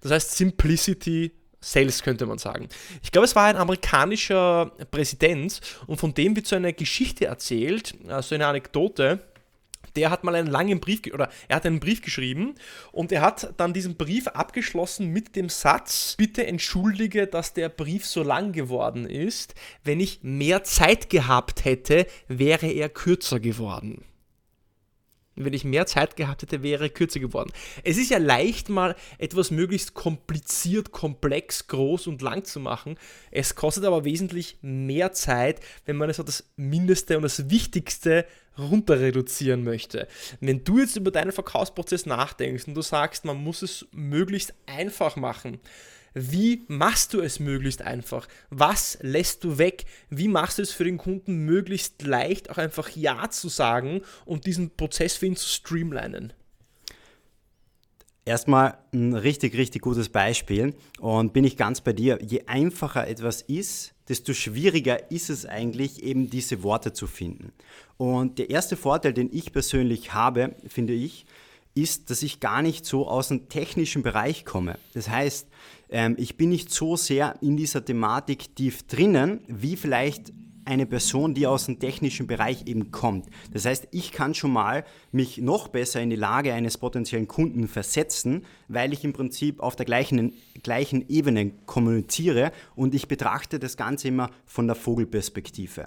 Das 0.00 0.12
heißt 0.12 0.36
Simplicity 0.36 1.32
Sales 1.60 2.02
könnte 2.02 2.26
man 2.26 2.38
sagen. 2.38 2.68
Ich 3.02 3.12
glaube, 3.12 3.24
es 3.24 3.34
war 3.34 3.46
ein 3.46 3.56
amerikanischer 3.56 4.72
Präsident 4.90 5.60
und 5.86 5.98
von 5.98 6.14
dem 6.14 6.36
wird 6.36 6.46
so 6.46 6.56
eine 6.56 6.72
Geschichte 6.72 7.26
erzählt, 7.26 7.94
so 8.04 8.12
also 8.12 8.34
eine 8.34 8.46
Anekdote. 8.46 9.20
Der 9.94 10.10
hat 10.10 10.24
mal 10.24 10.34
einen 10.34 10.48
langen 10.48 10.78
Brief 10.78 11.00
oder 11.12 11.30
er 11.48 11.56
hat 11.56 11.64
einen 11.64 11.80
Brief 11.80 12.02
geschrieben 12.02 12.54
und 12.92 13.12
er 13.12 13.22
hat 13.22 13.54
dann 13.56 13.72
diesen 13.72 13.96
Brief 13.96 14.28
abgeschlossen 14.28 15.08
mit 15.08 15.36
dem 15.36 15.48
Satz: 15.48 16.16
Bitte 16.18 16.46
entschuldige, 16.46 17.26
dass 17.26 17.54
der 17.54 17.70
Brief 17.70 18.04
so 18.04 18.22
lang 18.22 18.52
geworden 18.52 19.08
ist. 19.08 19.54
Wenn 19.84 20.00
ich 20.00 20.20
mehr 20.22 20.64
Zeit 20.64 21.08
gehabt 21.08 21.64
hätte, 21.64 22.06
wäre 22.28 22.66
er 22.66 22.90
kürzer 22.90 23.40
geworden 23.40 24.04
wenn 25.36 25.52
ich 25.52 25.64
mehr 25.64 25.86
Zeit 25.86 26.16
gehabt 26.16 26.42
hätte, 26.42 26.62
wäre 26.62 26.90
kürzer 26.90 27.20
geworden. 27.20 27.52
Es 27.84 27.98
ist 27.98 28.10
ja 28.10 28.18
leicht, 28.18 28.68
mal 28.68 28.96
etwas 29.18 29.50
möglichst 29.50 29.94
kompliziert, 29.94 30.92
komplex, 30.92 31.68
groß 31.68 32.06
und 32.06 32.22
lang 32.22 32.44
zu 32.44 32.58
machen. 32.58 32.98
Es 33.30 33.54
kostet 33.54 33.84
aber 33.84 34.04
wesentlich 34.04 34.56
mehr 34.62 35.12
Zeit, 35.12 35.60
wenn 35.84 35.96
man 35.96 36.10
es 36.10 36.18
auf 36.18 36.26
das 36.26 36.44
Mindeste 36.56 37.16
und 37.16 37.22
das 37.22 37.50
Wichtigste 37.50 38.26
runter 38.58 39.00
reduzieren 39.00 39.64
möchte. 39.64 40.08
Wenn 40.40 40.64
du 40.64 40.78
jetzt 40.78 40.96
über 40.96 41.10
deinen 41.10 41.32
Verkaufsprozess 41.32 42.06
nachdenkst 42.06 42.66
und 42.66 42.74
du 42.74 42.82
sagst, 42.82 43.24
man 43.24 43.36
muss 43.36 43.62
es 43.62 43.86
möglichst 43.92 44.54
einfach 44.66 45.16
machen, 45.16 45.60
wie 46.18 46.64
machst 46.68 47.12
du 47.12 47.20
es 47.20 47.40
möglichst 47.40 47.82
einfach? 47.82 48.26
Was 48.48 48.96
lässt 49.02 49.44
du 49.44 49.58
weg? 49.58 49.84
Wie 50.08 50.28
machst 50.28 50.56
du 50.56 50.62
es 50.62 50.72
für 50.72 50.84
den 50.84 50.96
Kunden 50.96 51.44
möglichst 51.44 52.02
leicht, 52.02 52.48
auch 52.48 52.56
einfach 52.56 52.88
Ja 52.96 53.28
zu 53.28 53.50
sagen 53.50 54.00
und 54.24 54.46
diesen 54.46 54.70
Prozess 54.70 55.14
für 55.14 55.26
ihn 55.26 55.36
zu 55.36 55.46
streamlinen? 55.46 56.32
Erstmal 58.24 58.78
ein 58.94 59.12
richtig, 59.12 59.58
richtig 59.58 59.82
gutes 59.82 60.08
Beispiel 60.08 60.74
und 61.00 61.34
bin 61.34 61.44
ich 61.44 61.58
ganz 61.58 61.82
bei 61.82 61.92
dir. 61.92 62.18
Je 62.22 62.44
einfacher 62.46 63.06
etwas 63.06 63.42
ist, 63.42 63.92
desto 64.08 64.32
schwieriger 64.32 65.10
ist 65.10 65.28
es 65.28 65.44
eigentlich, 65.44 66.02
eben 66.02 66.30
diese 66.30 66.62
Worte 66.62 66.94
zu 66.94 67.06
finden. 67.06 67.52
Und 67.98 68.38
der 68.38 68.48
erste 68.48 68.78
Vorteil, 68.78 69.12
den 69.12 69.28
ich 69.30 69.52
persönlich 69.52 70.14
habe, 70.14 70.56
finde 70.66 70.94
ich, 70.94 71.26
ist, 71.76 72.10
dass 72.10 72.22
ich 72.22 72.40
gar 72.40 72.62
nicht 72.62 72.84
so 72.86 73.06
aus 73.06 73.28
dem 73.28 73.48
technischen 73.48 74.02
Bereich 74.02 74.44
komme. 74.44 74.78
Das 74.94 75.08
heißt, 75.08 75.46
ähm, 75.90 76.16
ich 76.18 76.36
bin 76.36 76.48
nicht 76.48 76.72
so 76.72 76.96
sehr 76.96 77.36
in 77.40 77.56
dieser 77.56 77.84
Thematik 77.84 78.56
tief 78.56 78.82
drinnen, 78.84 79.40
wie 79.46 79.76
vielleicht 79.76 80.32
eine 80.66 80.84
Person, 80.84 81.32
die 81.32 81.46
aus 81.46 81.66
dem 81.66 81.78
technischen 81.78 82.26
Bereich 82.26 82.66
eben 82.66 82.90
kommt. 82.90 83.26
Das 83.52 83.64
heißt, 83.64 83.88
ich 83.92 84.10
kann 84.10 84.34
schon 84.34 84.52
mal 84.52 84.84
mich 85.12 85.38
noch 85.38 85.68
besser 85.68 86.00
in 86.00 86.10
die 86.10 86.16
Lage 86.16 86.52
eines 86.52 86.76
potenziellen 86.76 87.28
Kunden 87.28 87.68
versetzen, 87.68 88.44
weil 88.68 88.92
ich 88.92 89.04
im 89.04 89.12
Prinzip 89.12 89.60
auf 89.60 89.76
der 89.76 89.86
gleichen, 89.86 90.32
gleichen 90.62 91.08
Ebene 91.08 91.52
kommuniziere 91.66 92.50
und 92.74 92.94
ich 92.94 93.06
betrachte 93.06 93.58
das 93.58 93.76
Ganze 93.76 94.08
immer 94.08 94.30
von 94.44 94.66
der 94.66 94.74
Vogelperspektive. 94.74 95.86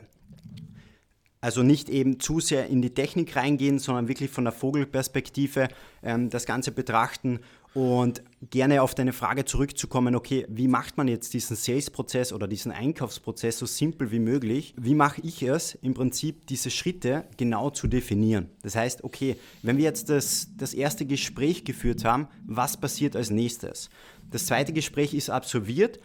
Also 1.41 1.63
nicht 1.63 1.87
eben 1.87 2.19
zu 2.19 2.41
sehr 2.41 2.67
in 2.67 2.81
die 2.81 2.93
Technik 2.93 3.35
reingehen, 3.35 3.79
sondern 3.79 4.09
wirklich 4.09 4.29
von 4.29 4.43
der 4.43 4.51
Vogelperspektive 4.51 5.69
ähm, 6.03 6.29
das 6.29 6.45
Ganze 6.45 6.71
betrachten 6.71 7.39
und 7.73 8.23
gerne 8.49 8.81
auf 8.81 8.95
deine 8.95 9.13
Frage 9.13 9.45
zurückzukommen, 9.45 10.15
okay, 10.15 10.45
wie 10.49 10.67
macht 10.67 10.97
man 10.97 11.07
jetzt 11.07 11.33
diesen 11.33 11.55
Sales-Prozess 11.55 12.33
oder 12.33 12.47
diesen 12.47 12.71
Einkaufsprozess 12.71 13.59
so 13.59 13.65
simpel 13.65 14.11
wie 14.11 14.19
möglich? 14.19 14.73
Wie 14.75 14.95
mache 14.95 15.21
ich 15.21 15.43
es, 15.43 15.75
im 15.75 15.93
Prinzip 15.93 16.47
diese 16.47 16.71
Schritte 16.71 17.25
genau 17.37 17.69
zu 17.69 17.87
definieren? 17.87 18.49
Das 18.63 18.75
heißt, 18.75 19.03
okay, 19.03 19.35
wenn 19.61 19.77
wir 19.77 19.83
jetzt 19.83 20.09
das, 20.09 20.49
das 20.57 20.73
erste 20.73 21.05
Gespräch 21.05 21.63
geführt 21.63 22.03
haben, 22.03 22.27
was 22.45 22.75
passiert 22.75 23.15
als 23.15 23.29
nächstes? 23.29 23.89
Das 24.31 24.47
zweite 24.47 24.73
Gespräch 24.73 25.13
ist 25.13 25.29
absolviert 25.29 25.99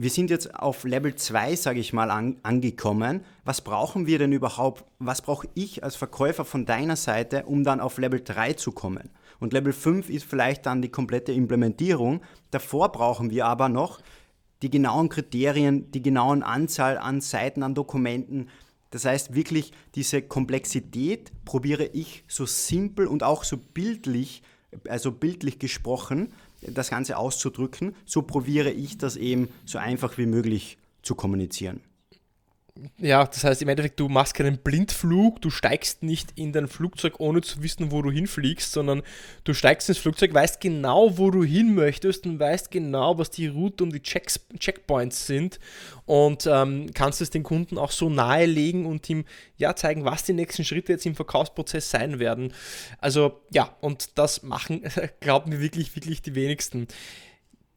wir 0.00 0.10
sind 0.10 0.30
jetzt 0.30 0.54
auf 0.54 0.84
Level 0.84 1.16
2, 1.16 1.56
sage 1.56 1.80
ich 1.80 1.92
mal, 1.92 2.12
an, 2.12 2.36
angekommen. 2.44 3.24
Was 3.44 3.62
brauchen 3.62 4.06
wir 4.06 4.20
denn 4.20 4.30
überhaupt? 4.30 4.84
Was 5.00 5.22
brauche 5.22 5.48
ich 5.54 5.82
als 5.82 5.96
Verkäufer 5.96 6.44
von 6.44 6.66
deiner 6.66 6.94
Seite, 6.94 7.46
um 7.46 7.64
dann 7.64 7.80
auf 7.80 7.98
Level 7.98 8.20
3 8.22 8.52
zu 8.52 8.70
kommen? 8.70 9.10
Und 9.40 9.52
Level 9.52 9.72
5 9.72 10.08
ist 10.08 10.24
vielleicht 10.24 10.66
dann 10.66 10.82
die 10.82 10.88
komplette 10.88 11.32
Implementierung. 11.32 12.20
Davor 12.52 12.92
brauchen 12.92 13.30
wir 13.30 13.46
aber 13.46 13.68
noch 13.68 13.98
die 14.62 14.70
genauen 14.70 15.08
Kriterien, 15.08 15.90
die 15.90 16.02
genauen 16.02 16.44
Anzahl 16.44 16.96
an 16.96 17.20
Seiten, 17.20 17.64
an 17.64 17.74
Dokumenten. 17.74 18.50
Das 18.90 19.04
heißt, 19.04 19.34
wirklich 19.34 19.72
diese 19.96 20.22
Komplexität 20.22 21.32
probiere 21.44 21.86
ich 21.86 22.22
so 22.28 22.46
simpel 22.46 23.08
und 23.08 23.24
auch 23.24 23.42
so 23.42 23.56
bildlich, 23.56 24.44
also 24.88 25.10
bildlich 25.10 25.58
gesprochen, 25.58 26.32
das 26.60 26.90
Ganze 26.90 27.16
auszudrücken, 27.16 27.94
so 28.04 28.22
probiere 28.22 28.70
ich 28.70 28.98
das 28.98 29.16
eben 29.16 29.48
so 29.64 29.78
einfach 29.78 30.18
wie 30.18 30.26
möglich 30.26 30.78
zu 31.02 31.14
kommunizieren. 31.14 31.80
Ja, 32.98 33.24
das 33.24 33.42
heißt 33.42 33.62
im 33.62 33.68
Endeffekt, 33.68 33.98
du 33.98 34.08
machst 34.08 34.34
keinen 34.34 34.58
Blindflug, 34.58 35.40
du 35.40 35.50
steigst 35.50 36.02
nicht 36.02 36.32
in 36.36 36.52
dein 36.52 36.68
Flugzeug, 36.68 37.18
ohne 37.18 37.40
zu 37.40 37.62
wissen, 37.62 37.90
wo 37.90 38.02
du 38.02 38.10
hinfliegst, 38.10 38.72
sondern 38.72 39.02
du 39.44 39.52
steigst 39.52 39.88
ins 39.88 39.98
Flugzeug, 39.98 40.32
weißt 40.32 40.60
genau, 40.60 41.18
wo 41.18 41.30
du 41.30 41.42
hin 41.42 41.74
möchtest 41.74 42.26
und 42.26 42.38
weißt 42.38 42.70
genau, 42.70 43.18
was 43.18 43.30
die 43.30 43.48
Route 43.48 43.82
und 43.82 43.92
die 43.92 44.02
Checks, 44.02 44.40
Checkpoints 44.58 45.26
sind 45.26 45.58
und 46.06 46.46
ähm, 46.46 46.90
kannst 46.94 47.20
es 47.20 47.30
den 47.30 47.42
Kunden 47.42 47.78
auch 47.78 47.90
so 47.90 48.10
nahelegen 48.10 48.86
und 48.86 49.08
ihm 49.10 49.24
ja 49.56 49.74
zeigen, 49.74 50.04
was 50.04 50.24
die 50.24 50.32
nächsten 50.32 50.64
Schritte 50.64 50.92
jetzt 50.92 51.06
im 51.06 51.16
Verkaufsprozess 51.16 51.90
sein 51.90 52.20
werden. 52.20 52.52
Also 53.00 53.40
ja, 53.50 53.76
und 53.80 54.18
das 54.18 54.42
machen, 54.42 54.82
glauben 55.20 55.50
wir 55.50 55.60
wirklich, 55.60 55.96
wirklich 55.96 56.22
die 56.22 56.34
wenigsten 56.34 56.86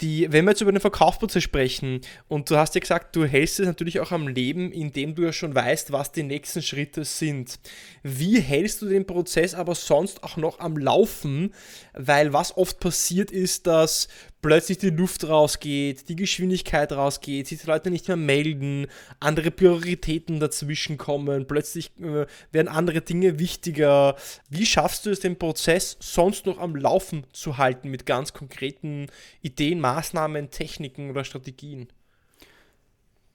die, 0.02 0.32
wenn 0.32 0.46
wir 0.46 0.52
jetzt 0.52 0.62
über 0.62 0.72
den 0.72 0.82
Verkaufsprozess 0.82 1.44
sprechen, 1.44 2.02
und 2.28 2.50
du 2.50 2.58
hast 2.58 2.76
ja 2.76 2.82
gesagt, 2.82 3.16
du 3.16 3.26
hältst 3.26 3.60
es 3.60 3.68
natürlich 3.68 4.00
auch 4.00 4.12
am 4.12 4.28
Leben, 4.28 4.72
indem 4.72 5.16
du 5.16 5.24
ja 5.24 5.34
schon 5.34 5.54
weißt, 5.54 5.92
was 5.92 6.12
die 6.12 6.24
nächsten 6.24 6.62
Schritte 6.62 7.06
sind. 7.06 7.60
Wie 8.04 8.40
hältst 8.40 8.82
du 8.82 8.88
den 8.88 9.06
Prozess 9.06 9.54
aber 9.54 9.76
sonst 9.76 10.24
auch 10.24 10.38
noch 10.38 10.60
am 10.60 10.78
Laufen? 10.78 11.54
Weil 11.94 12.34
was 12.34 12.58
oft 12.58 12.80
passiert 12.80 13.32
ist, 13.32 13.68
dass 13.68 14.08
plötzlich 14.42 14.80
die 14.80 14.90
Luft 14.90 15.28
rausgeht, 15.28 16.10
die 16.10 16.16
Geschwindigkeit 16.16 16.92
rausgeht, 16.92 17.48
sich 17.48 17.62
die 17.62 17.68
Leute 17.68 17.92
nicht 17.92 18.08
mehr 18.08 18.18
melden, 18.18 18.88
andere 19.20 19.52
Prioritäten 19.52 20.40
dazwischen 20.40 20.98
kommen, 20.98 21.48
plötzlich 21.48 21.92
äh, 22.00 22.26
werden 22.52 22.68
andere 22.68 23.02
Dinge 23.02 23.40
wichtiger. 23.40 24.16
Wie 24.50 24.66
schaffst 24.66 25.06
du 25.06 25.12
es, 25.12 25.20
den 25.20 25.38
Prozess 25.38 25.98
sonst 26.00 26.46
noch 26.46 26.58
am 26.58 26.76
Laufen 26.76 27.26
zu 27.34 27.58
halten 27.58 27.90
mit 27.90 28.06
ganz 28.06 28.34
konkreten 28.34 29.08
Ideen, 29.42 29.80
Maßnahmen, 29.80 30.50
Techniken 30.50 31.10
oder 31.10 31.24
Strategien? 31.24 31.88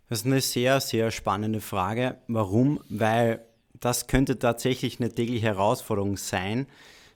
Das 0.08 0.20
ist 0.20 0.26
eine 0.26 0.40
sehr, 0.40 0.80
sehr 0.80 1.10
spannende 1.10 1.60
Frage. 1.60 2.18
Warum? 2.28 2.80
Weil 2.88 3.44
das 3.74 4.06
könnte 4.06 4.38
tatsächlich 4.38 5.00
eine 5.00 5.12
tägliche 5.12 5.46
Herausforderung 5.46 6.16
sein 6.16 6.66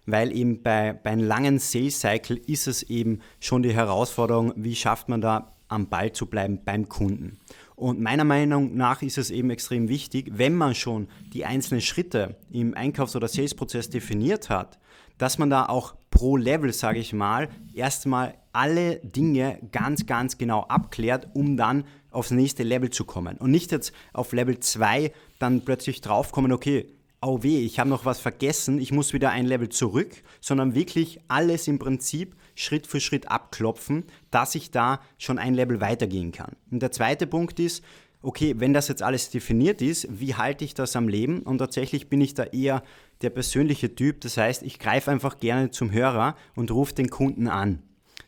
weil 0.06 0.34
eben 0.34 0.62
bei, 0.62 0.92
bei 0.92 1.10
einem 1.10 1.26
langen 1.26 1.58
Sales 1.58 2.00
Cycle 2.00 2.36
ist 2.46 2.66
es 2.66 2.82
eben 2.84 3.20
schon 3.38 3.62
die 3.62 3.74
Herausforderung, 3.74 4.52
wie 4.56 4.74
schafft 4.74 5.08
man 5.08 5.20
da 5.20 5.52
am 5.68 5.88
Ball 5.88 6.12
zu 6.12 6.26
bleiben 6.26 6.60
beim 6.64 6.88
Kunden. 6.88 7.38
Und 7.76 8.00
meiner 8.00 8.24
Meinung 8.24 8.76
nach 8.76 9.00
ist 9.02 9.16
es 9.16 9.30
eben 9.30 9.50
extrem 9.50 9.88
wichtig, 9.88 10.30
wenn 10.34 10.54
man 10.54 10.74
schon 10.74 11.08
die 11.32 11.46
einzelnen 11.46 11.80
Schritte 11.80 12.36
im 12.50 12.74
Einkaufs- 12.74 13.16
oder 13.16 13.28
Sales-Prozess 13.28 13.88
definiert 13.88 14.50
hat, 14.50 14.78
dass 15.16 15.38
man 15.38 15.48
da 15.48 15.66
auch 15.66 15.94
pro 16.10 16.36
Level, 16.36 16.72
sage 16.72 16.98
ich 16.98 17.12
mal, 17.12 17.48
erstmal 17.72 18.34
alle 18.52 18.96
Dinge 18.96 19.60
ganz, 19.70 20.06
ganz 20.06 20.38
genau 20.38 20.62
abklärt, 20.62 21.28
um 21.34 21.56
dann 21.56 21.84
aufs 22.10 22.32
nächste 22.32 22.64
Level 22.64 22.90
zu 22.90 23.04
kommen. 23.04 23.36
Und 23.38 23.50
nicht 23.50 23.70
jetzt 23.70 23.92
auf 24.12 24.32
Level 24.32 24.58
2 24.58 25.12
dann 25.38 25.64
plötzlich 25.64 26.00
draufkommen, 26.00 26.52
okay, 26.52 26.86
oh 27.22 27.42
weh, 27.42 27.64
ich 27.64 27.78
habe 27.78 27.90
noch 27.90 28.04
was 28.04 28.20
vergessen, 28.20 28.78
ich 28.78 28.92
muss 28.92 29.12
wieder 29.12 29.30
ein 29.30 29.46
Level 29.46 29.68
zurück, 29.68 30.10
sondern 30.40 30.74
wirklich 30.74 31.20
alles 31.28 31.68
im 31.68 31.78
Prinzip 31.78 32.34
Schritt 32.54 32.86
für 32.86 33.00
Schritt 33.00 33.30
abklopfen, 33.30 34.04
dass 34.30 34.54
ich 34.54 34.70
da 34.70 35.00
schon 35.18 35.38
ein 35.38 35.54
Level 35.54 35.80
weitergehen 35.80 36.32
kann. 36.32 36.56
Und 36.70 36.80
der 36.80 36.92
zweite 36.92 37.26
Punkt 37.26 37.60
ist, 37.60 37.84
okay, 38.22 38.54
wenn 38.58 38.72
das 38.72 38.88
jetzt 38.88 39.02
alles 39.02 39.30
definiert 39.30 39.82
ist, 39.82 40.06
wie 40.10 40.34
halte 40.34 40.64
ich 40.64 40.74
das 40.74 40.96
am 40.96 41.08
Leben? 41.08 41.40
Und 41.40 41.58
tatsächlich 41.58 42.08
bin 42.08 42.20
ich 42.20 42.34
da 42.34 42.44
eher 42.44 42.82
der 43.22 43.30
persönliche 43.30 43.94
Typ. 43.94 44.20
Das 44.22 44.36
heißt, 44.36 44.62
ich 44.62 44.78
greife 44.78 45.10
einfach 45.10 45.38
gerne 45.38 45.70
zum 45.70 45.90
Hörer 45.90 46.36
und 46.54 46.70
rufe 46.70 46.94
den 46.94 47.10
Kunden 47.10 47.48
an. 47.48 47.82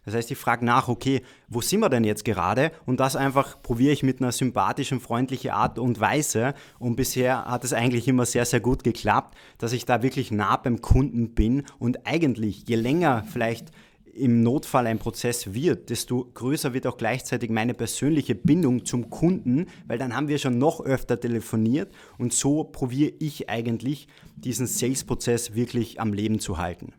Das 0.05 0.15
heißt, 0.15 0.31
ich 0.31 0.39
frage 0.39 0.65
nach, 0.65 0.89
okay, 0.89 1.23
wo 1.49 1.61
sind 1.61 1.81
wir 1.81 1.89
denn 1.89 2.05
jetzt 2.05 2.25
gerade? 2.25 2.73
Und 2.87 2.99
das 2.99 3.15
einfach 3.15 3.63
probiere 3.63 3.93
ich 3.93 4.03
mit 4.03 4.21
einer 4.21 4.33
sympathischen, 4.33 5.01
freundlichen 5.01 5.53
Art 5.53 5.79
und 5.79 6.01
Weise. 6.01 6.55
Und 6.79 6.97
bisher 6.97 7.45
hat 7.45 7.65
es 7.65 7.73
eigentlich 7.73 8.09
immer 8.09 8.27
sehr, 8.27 8.45
sehr 8.45 8.61
gut 8.61 8.83
geklappt, 8.83 9.37
dass 9.59 9.73
ich 9.73 9.85
da 9.85 10.03
wirklich 10.03 10.31
nah 10.31 10.57
beim 10.57 10.81
Kunden 10.81 11.35
bin. 11.35 11.65
Und 11.79 12.07
eigentlich, 12.07 12.69
je 12.69 12.77
länger 12.77 13.25
vielleicht 13.33 13.71
im 14.13 14.43
Notfall 14.43 14.87
ein 14.87 14.99
Prozess 14.99 15.55
wird, 15.55 15.89
desto 15.89 16.31
größer 16.35 16.75
wird 16.75 16.87
auch 16.87 16.99
gleichzeitig 16.99 17.51
meine 17.51 17.73
persönliche 17.73 18.35
Bindung 18.35 18.85
zum 18.85 19.09
Kunden, 19.09 19.67
weil 19.87 19.99
dann 19.99 20.15
haben 20.15 20.29
wir 20.29 20.39
schon 20.39 20.59
noch 20.59 20.81
öfter 20.81 21.19
telefoniert 21.19 21.93
und 22.19 22.35
so 22.35 22.65
probiere 22.65 23.13
ich 23.21 23.49
eigentlich 23.49 24.09
diesen 24.37 24.67
Sales-Prozess 24.67 25.55
wirklich 25.55 25.99
am 26.01 26.13
Leben 26.13 26.41
zu 26.41 26.59
halten. 26.59 26.93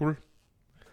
Cool. 0.00 0.16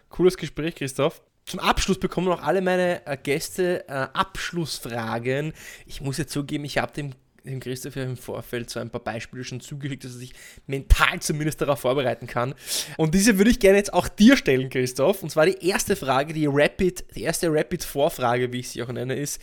Cooles 0.08 0.36
Gespräch, 0.36 0.74
Christoph. 0.74 1.22
Zum 1.48 1.60
Abschluss 1.60 1.98
bekommen 1.98 2.28
noch 2.28 2.42
alle 2.42 2.60
meine 2.60 3.06
äh, 3.06 3.16
Gäste 3.16 3.88
äh, 3.88 3.92
Abschlussfragen. 4.12 5.54
Ich 5.86 6.00
muss 6.02 6.18
jetzt 6.18 6.32
zugeben, 6.32 6.66
ich 6.66 6.76
habe 6.76 6.92
dem, 6.92 7.12
dem 7.42 7.58
Christoph 7.58 7.96
ja 7.96 8.02
im 8.02 8.18
Vorfeld 8.18 8.68
so 8.68 8.80
ein 8.80 8.90
paar 8.90 9.02
Beispiele 9.02 9.44
schon 9.44 9.60
zugeschickt, 9.60 10.04
dass 10.04 10.12
er 10.12 10.18
sich 10.18 10.34
mental 10.66 11.20
zumindest 11.20 11.62
darauf 11.62 11.80
vorbereiten 11.80 12.26
kann. 12.26 12.54
Und 12.98 13.14
diese 13.14 13.38
würde 13.38 13.50
ich 13.50 13.60
gerne 13.60 13.78
jetzt 13.78 13.94
auch 13.94 14.08
dir 14.08 14.36
stellen, 14.36 14.68
Christoph. 14.68 15.22
Und 15.22 15.30
zwar 15.30 15.46
die 15.46 15.66
erste 15.66 15.96
Frage, 15.96 16.34
die 16.34 16.46
Rapid, 16.46 17.16
die 17.16 17.22
erste 17.22 17.48
Rapid-Vorfrage, 17.50 18.52
wie 18.52 18.60
ich 18.60 18.68
sie 18.68 18.82
auch 18.82 18.92
nenne, 18.92 19.14
ist, 19.14 19.40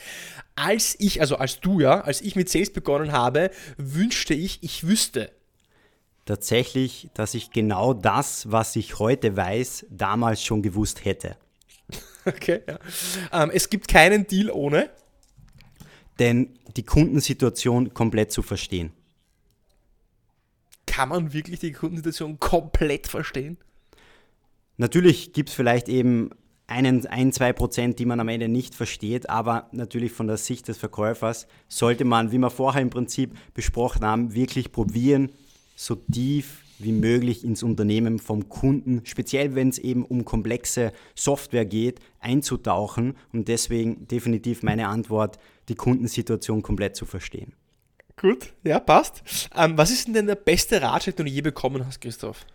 als 0.55 0.95
ich, 0.99 1.21
also 1.21 1.37
als 1.37 1.59
du 1.59 1.79
ja, 1.79 2.01
als 2.01 2.21
ich 2.21 2.35
mit 2.35 2.49
Sales 2.49 2.71
begonnen 2.71 3.13
habe, 3.13 3.49
wünschte 3.77 4.35
ich, 4.35 4.61
ich 4.61 4.85
wüsste, 4.87 5.31
tatsächlich, 6.25 7.09
dass 7.13 7.33
ich 7.33 7.51
genau 7.51 7.93
das, 7.93 8.51
was 8.51 8.75
ich 8.75 8.99
heute 8.99 9.37
weiß, 9.37 9.85
damals 9.89 10.43
schon 10.43 10.61
gewusst 10.61 11.05
hätte. 11.05 11.37
Okay, 12.27 12.61
ja. 12.67 12.79
Ähm, 13.31 13.51
es 13.53 13.69
gibt 13.69 13.87
keinen 13.87 14.25
Deal 14.25 14.49
ohne. 14.49 14.89
Denn 16.17 16.57
die 16.75 16.81
Kundensituation 16.81 17.93
komplett 17.93 18.31
zu 18.31 18.41
verstehen. 18.41 18.93
Kann 20.87 21.09
man 21.09 21.33
wirklich 21.33 21.59
die 21.59 21.71
Kundensituation 21.71 22.39
komplett 22.39 23.05
verstehen? 23.05 23.57
Natürlich 24.77 25.33
gibt 25.33 25.49
es 25.49 25.55
vielleicht 25.55 25.87
eben 25.87 26.31
einen, 26.67 27.05
ein, 27.05 27.31
zwei 27.31 27.53
Prozent, 27.53 27.99
die 27.99 28.05
man 28.05 28.19
am 28.19 28.27
Ende 28.27 28.47
nicht 28.47 28.75
versteht, 28.75 29.29
aber 29.29 29.69
natürlich 29.71 30.11
von 30.11 30.27
der 30.27 30.37
Sicht 30.37 30.67
des 30.67 30.77
Verkäufers 30.77 31.47
sollte 31.67 32.05
man, 32.05 32.31
wie 32.31 32.37
wir 32.37 32.49
vorher 32.49 32.81
im 32.81 32.89
Prinzip 32.89 33.35
besprochen 33.53 34.03
haben, 34.03 34.33
wirklich 34.33 34.71
probieren, 34.71 35.31
so 35.75 35.95
tief 35.95 36.63
wie 36.79 36.91
möglich 36.91 37.43
ins 37.43 37.63
Unternehmen 37.63 38.19
vom 38.19 38.49
Kunden, 38.49 39.01
speziell 39.05 39.55
wenn 39.55 39.69
es 39.69 39.77
eben 39.77 40.03
um 40.03 40.25
komplexe 40.25 40.91
Software 41.15 41.65
geht, 41.65 41.99
einzutauchen 42.19 43.15
und 43.31 43.47
deswegen 43.47 44.07
definitiv 44.07 44.63
meine 44.63 44.87
Antwort, 44.87 45.39
die 45.69 45.75
Kundensituation 45.75 46.61
komplett 46.61 46.95
zu 46.95 47.05
verstehen. 47.05 47.53
Gut, 48.17 48.53
ja, 48.63 48.79
passt. 48.79 49.49
Ähm, 49.55 49.77
was 49.77 49.91
ist 49.91 50.07
denn, 50.07 50.13
denn 50.13 50.27
der 50.27 50.35
beste 50.35 50.81
Ratschlag, 50.81 51.15
den 51.17 51.25
du 51.25 51.31
je 51.31 51.41
bekommen 51.41 51.85
hast, 51.85 51.99
Christoph? 51.99 52.45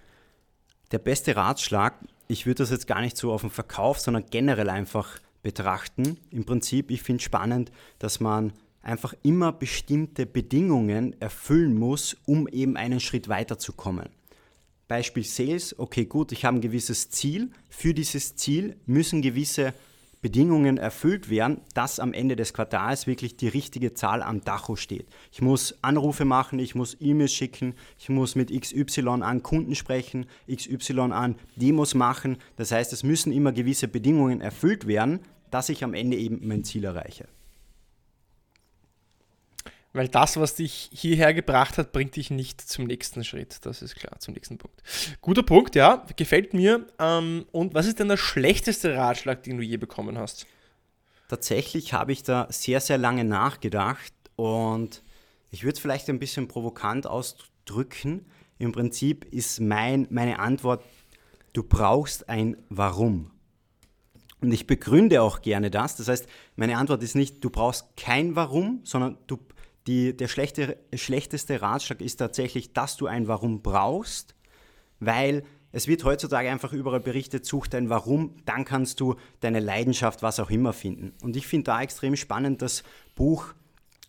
Der 0.91 0.99
beste 0.99 1.37
Ratschlag, 1.37 1.95
ich 2.29 2.47
würde 2.47 2.63
das 2.63 2.71
jetzt 2.71 2.87
gar 2.87 3.01
nicht 3.01 3.17
so 3.17 3.33
auf 3.33 3.43
den 3.43 3.51
Verkauf, 3.51 4.01
sondern 4.01 4.25
generell 4.31 4.71
einfach 4.71 5.21
betrachten. 5.43 6.19
Im 6.31 6.45
Prinzip, 6.45 6.91
ich 6.91 7.03
finde 7.03 7.19
es 7.19 7.25
spannend, 7.25 7.71
dass 7.99 8.21
man 8.21 8.53
einfach 8.83 9.15
immer 9.23 9.53
bestimmte 9.53 10.27
Bedingungen 10.27 11.21
erfüllen 11.21 11.79
muss, 11.79 12.17
um 12.27 12.49
eben 12.49 12.77
einen 12.77 13.01
Schritt 13.01 13.29
weiterzukommen. 13.29 14.09
Beispiel 14.89 15.25
Sales, 15.25 15.79
okay 15.79 16.05
gut, 16.05 16.33
ich 16.33 16.45
habe 16.45 16.59
ein 16.59 16.61
gewisses 16.61 17.11
Ziel. 17.11 17.51
Für 17.69 17.95
dieses 17.95 18.35
Ziel 18.35 18.77
müssen 18.87 19.23
gewisse 19.23 19.73
Bedingungen 20.23 20.77
erfüllt 20.77 21.31
werden, 21.31 21.61
dass 21.75 21.99
am 21.99 22.13
Ende 22.13 22.37
des 22.37 22.53
Quartals 22.53 23.07
wirklich 23.07 23.37
die 23.37 23.49
richtige 23.49 23.95
Zahl 23.95 24.23
am 24.23 24.43
Dacho 24.43 24.77
steht. 24.77 25.07
Ich 25.33 25.41
muss 25.41 25.79
Anrufe 25.83 26.25
machen, 26.25 26.59
ich 26.59 26.75
muss 26.75 26.97
E-Mails 27.01 27.33
schicken, 27.33 27.75
ich 27.99 28.09
muss 28.11 28.35
mit 28.35 28.51
XY 28.51 29.23
an 29.23 29.43
Kunden 29.43 29.75
sprechen, 29.75 30.27
XY 30.53 31.13
an 31.13 31.37
Demos 31.57 31.95
machen. 31.95 32.37
Das 32.57 32.73
heißt, 32.73 32.93
es 32.93 33.03
müssen 33.03 33.33
immer 33.33 33.53
gewisse 33.53 33.89
Bedingungen 33.89 34.41
erfüllt 34.41 34.87
werden, 34.87 35.21
dass 35.51 35.69
ich 35.69 35.85
am 35.85 35.95
Ende 35.95 36.17
eben 36.17 36.47
mein 36.47 36.65
Ziel 36.65 36.85
erreiche. 36.85 37.27
Weil 39.93 40.07
das, 40.07 40.37
was 40.37 40.55
dich 40.55 40.89
hierher 40.93 41.35
gebracht 41.35 41.77
hat, 41.77 41.91
bringt 41.91 42.15
dich 42.15 42.31
nicht 42.31 42.61
zum 42.61 42.85
nächsten 42.85 43.25
Schritt. 43.25 43.67
Das 43.67 43.83
ist 43.83 43.97
klar, 43.97 44.21
zum 44.21 44.35
nächsten 44.35 44.57
Punkt. 44.57 44.81
Guter 45.21 45.43
Punkt, 45.43 45.75
ja, 45.75 46.07
gefällt 46.17 46.55
mir. 46.55 46.87
Ähm, 47.01 47.47
und 47.51 47.75
was 47.75 47.87
ist 47.87 47.99
denn 47.99 48.09
der 48.09 48.17
schlechteste 48.17 48.95
Ratschlag, 48.95 49.43
den 49.43 49.57
du 49.57 49.65
je 49.65 49.79
bekommen 49.79 50.17
hast? 50.17 50.47
Tatsächlich 51.29 51.93
habe 51.93 52.13
ich 52.13 52.23
da 52.23 52.47
sehr, 52.51 52.81
sehr 52.81 52.99
lange 52.99 53.25
nachgedacht 53.25 54.13
und 54.37 55.03
ich 55.51 55.65
würde 55.65 55.75
es 55.75 55.81
vielleicht 55.81 56.09
ein 56.09 56.21
bisschen 56.21 56.47
provokant 56.47 57.07
ausdrücken. 57.07 58.27
Im 58.59 58.73
Prinzip 58.73 59.25
ist 59.33 59.61
mein, 59.61 60.07
meine 60.11 60.39
Antwort, 60.39 60.85
du 61.53 61.63
brauchst 61.63 62.29
ein 62.29 62.57
Warum. 62.69 63.31
Und 64.41 64.53
ich 64.53 64.67
begründe 64.67 65.23
auch 65.23 65.43
gerne 65.43 65.71
das. 65.71 65.97
Das 65.97 66.09
heißt, 66.09 66.27
meine 66.57 66.79
Antwort 66.79 67.03
ist 67.03 67.15
nicht, 67.15 67.45
du 67.45 67.51
brauchst 67.51 67.97
kein 67.97 68.37
Warum, 68.37 68.81
sondern 68.85 69.19
du, 69.27 69.39
die, 69.87 70.17
der 70.17 70.29
schlechte, 70.29 70.79
schlechteste 70.95 71.63
Ratschlag 71.63 72.01
ist 72.01 72.17
tatsächlich, 72.17 72.73
dass 72.73 72.97
du 72.97 73.07
ein 73.07 73.29
Warum 73.29 73.63
brauchst, 73.63 74.35
weil 74.99 75.43
es 75.73 75.87
wird 75.87 76.05
heutzutage 76.05 76.51
einfach 76.51 76.73
überall 76.73 77.01
berichtet, 77.01 77.47
such 77.47 77.69
dein 77.69 77.91
Warum, 77.91 78.35
dann 78.45 78.65
kannst 78.65 79.01
du 79.01 79.15
deine 79.41 79.61
Leidenschaft, 79.61 80.23
was 80.23 80.41
auch 80.41 80.51
immer 80.51 80.73
finden. 80.73 81.13
Und 81.23 81.37
ich 81.37 81.47
finde 81.47 81.65
da 81.65 81.83
extrem 81.83 82.17
spannend 82.17 82.61
das 82.61 82.83
Buch 83.15 83.55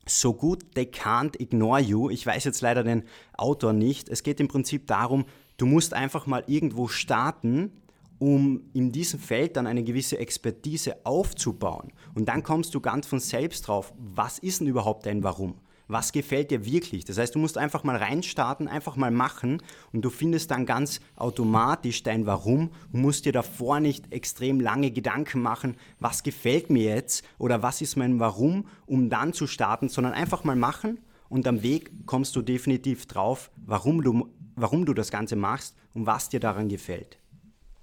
So 0.08 0.34
Good 0.34 0.74
They 0.74 0.86
Can't 0.86 1.40
Ignore 1.40 1.80
You. 1.80 2.10
Ich 2.10 2.26
weiß 2.26 2.46
jetzt 2.46 2.62
leider 2.62 2.84
den 2.84 3.04
Autor 3.34 3.74
nicht. 3.74 4.10
Es 4.10 4.24
geht 4.24 4.40
im 4.40 4.48
Prinzip 4.48 4.88
darum, 4.88 5.26
du 5.58 5.68
musst 5.68 5.94
einfach 5.94 6.26
mal 6.26 6.44
irgendwo 6.48 6.88
starten 6.88 7.81
um 8.22 8.62
in 8.74 8.92
diesem 8.92 9.20
Feld 9.20 9.58
dann 9.58 9.66
eine 9.66 9.84
gewisse 9.84 10.20
Expertise 10.20 10.96
aufzubauen. 11.06 11.92
Und 12.14 12.30
dann 12.30 12.44
kommst 12.44 12.76
du 12.76 12.80
ganz 12.80 13.08
von 13.08 13.20
selbst 13.20 13.68
drauf, 13.68 13.94
was 13.98 14.38
ist 14.38 14.60
denn 14.60 14.68
überhaupt 14.68 15.08
dein 15.08 15.24
Warum? 15.24 15.56
Was 15.88 16.12
gefällt 16.12 16.52
dir 16.52 16.64
wirklich? 16.64 17.04
Das 17.04 17.18
heißt, 17.18 17.34
du 17.34 17.40
musst 17.40 17.58
einfach 17.58 17.84
mal 17.84 17.96
reinstarten, 17.96 18.68
einfach 18.68 18.96
mal 18.96 19.10
machen 19.10 19.64
und 19.92 20.06
du 20.06 20.12
findest 20.12 20.52
dann 20.52 20.68
ganz 20.68 21.02
automatisch 21.16 22.04
dein 22.04 22.28
Warum 22.28 22.70
und 22.94 23.02
musst 23.02 23.26
dir 23.26 23.34
davor 23.34 23.80
nicht 23.80 24.14
extrem 24.14 24.60
lange 24.60 24.92
Gedanken 24.92 25.42
machen, 25.42 25.76
was 26.00 26.22
gefällt 26.22 26.70
mir 26.70 26.84
jetzt 26.84 27.26
oder 27.40 27.64
was 27.64 27.82
ist 27.82 27.96
mein 27.96 28.20
Warum, 28.20 28.68
um 28.86 29.10
dann 29.10 29.34
zu 29.34 29.48
starten, 29.48 29.90
sondern 29.90 30.14
einfach 30.14 30.44
mal 30.44 30.56
machen 30.56 31.00
und 31.28 31.48
am 31.48 31.64
Weg 31.64 31.92
kommst 32.06 32.36
du 32.36 32.44
definitiv 32.44 33.08
drauf, 33.08 33.50
warum 33.66 34.04
du, 34.04 34.30
warum 34.56 34.86
du 34.86 34.94
das 34.94 35.10
Ganze 35.10 35.36
machst 35.36 35.76
und 35.96 36.06
was 36.06 36.30
dir 36.30 36.40
daran 36.40 36.70
gefällt. 36.70 37.18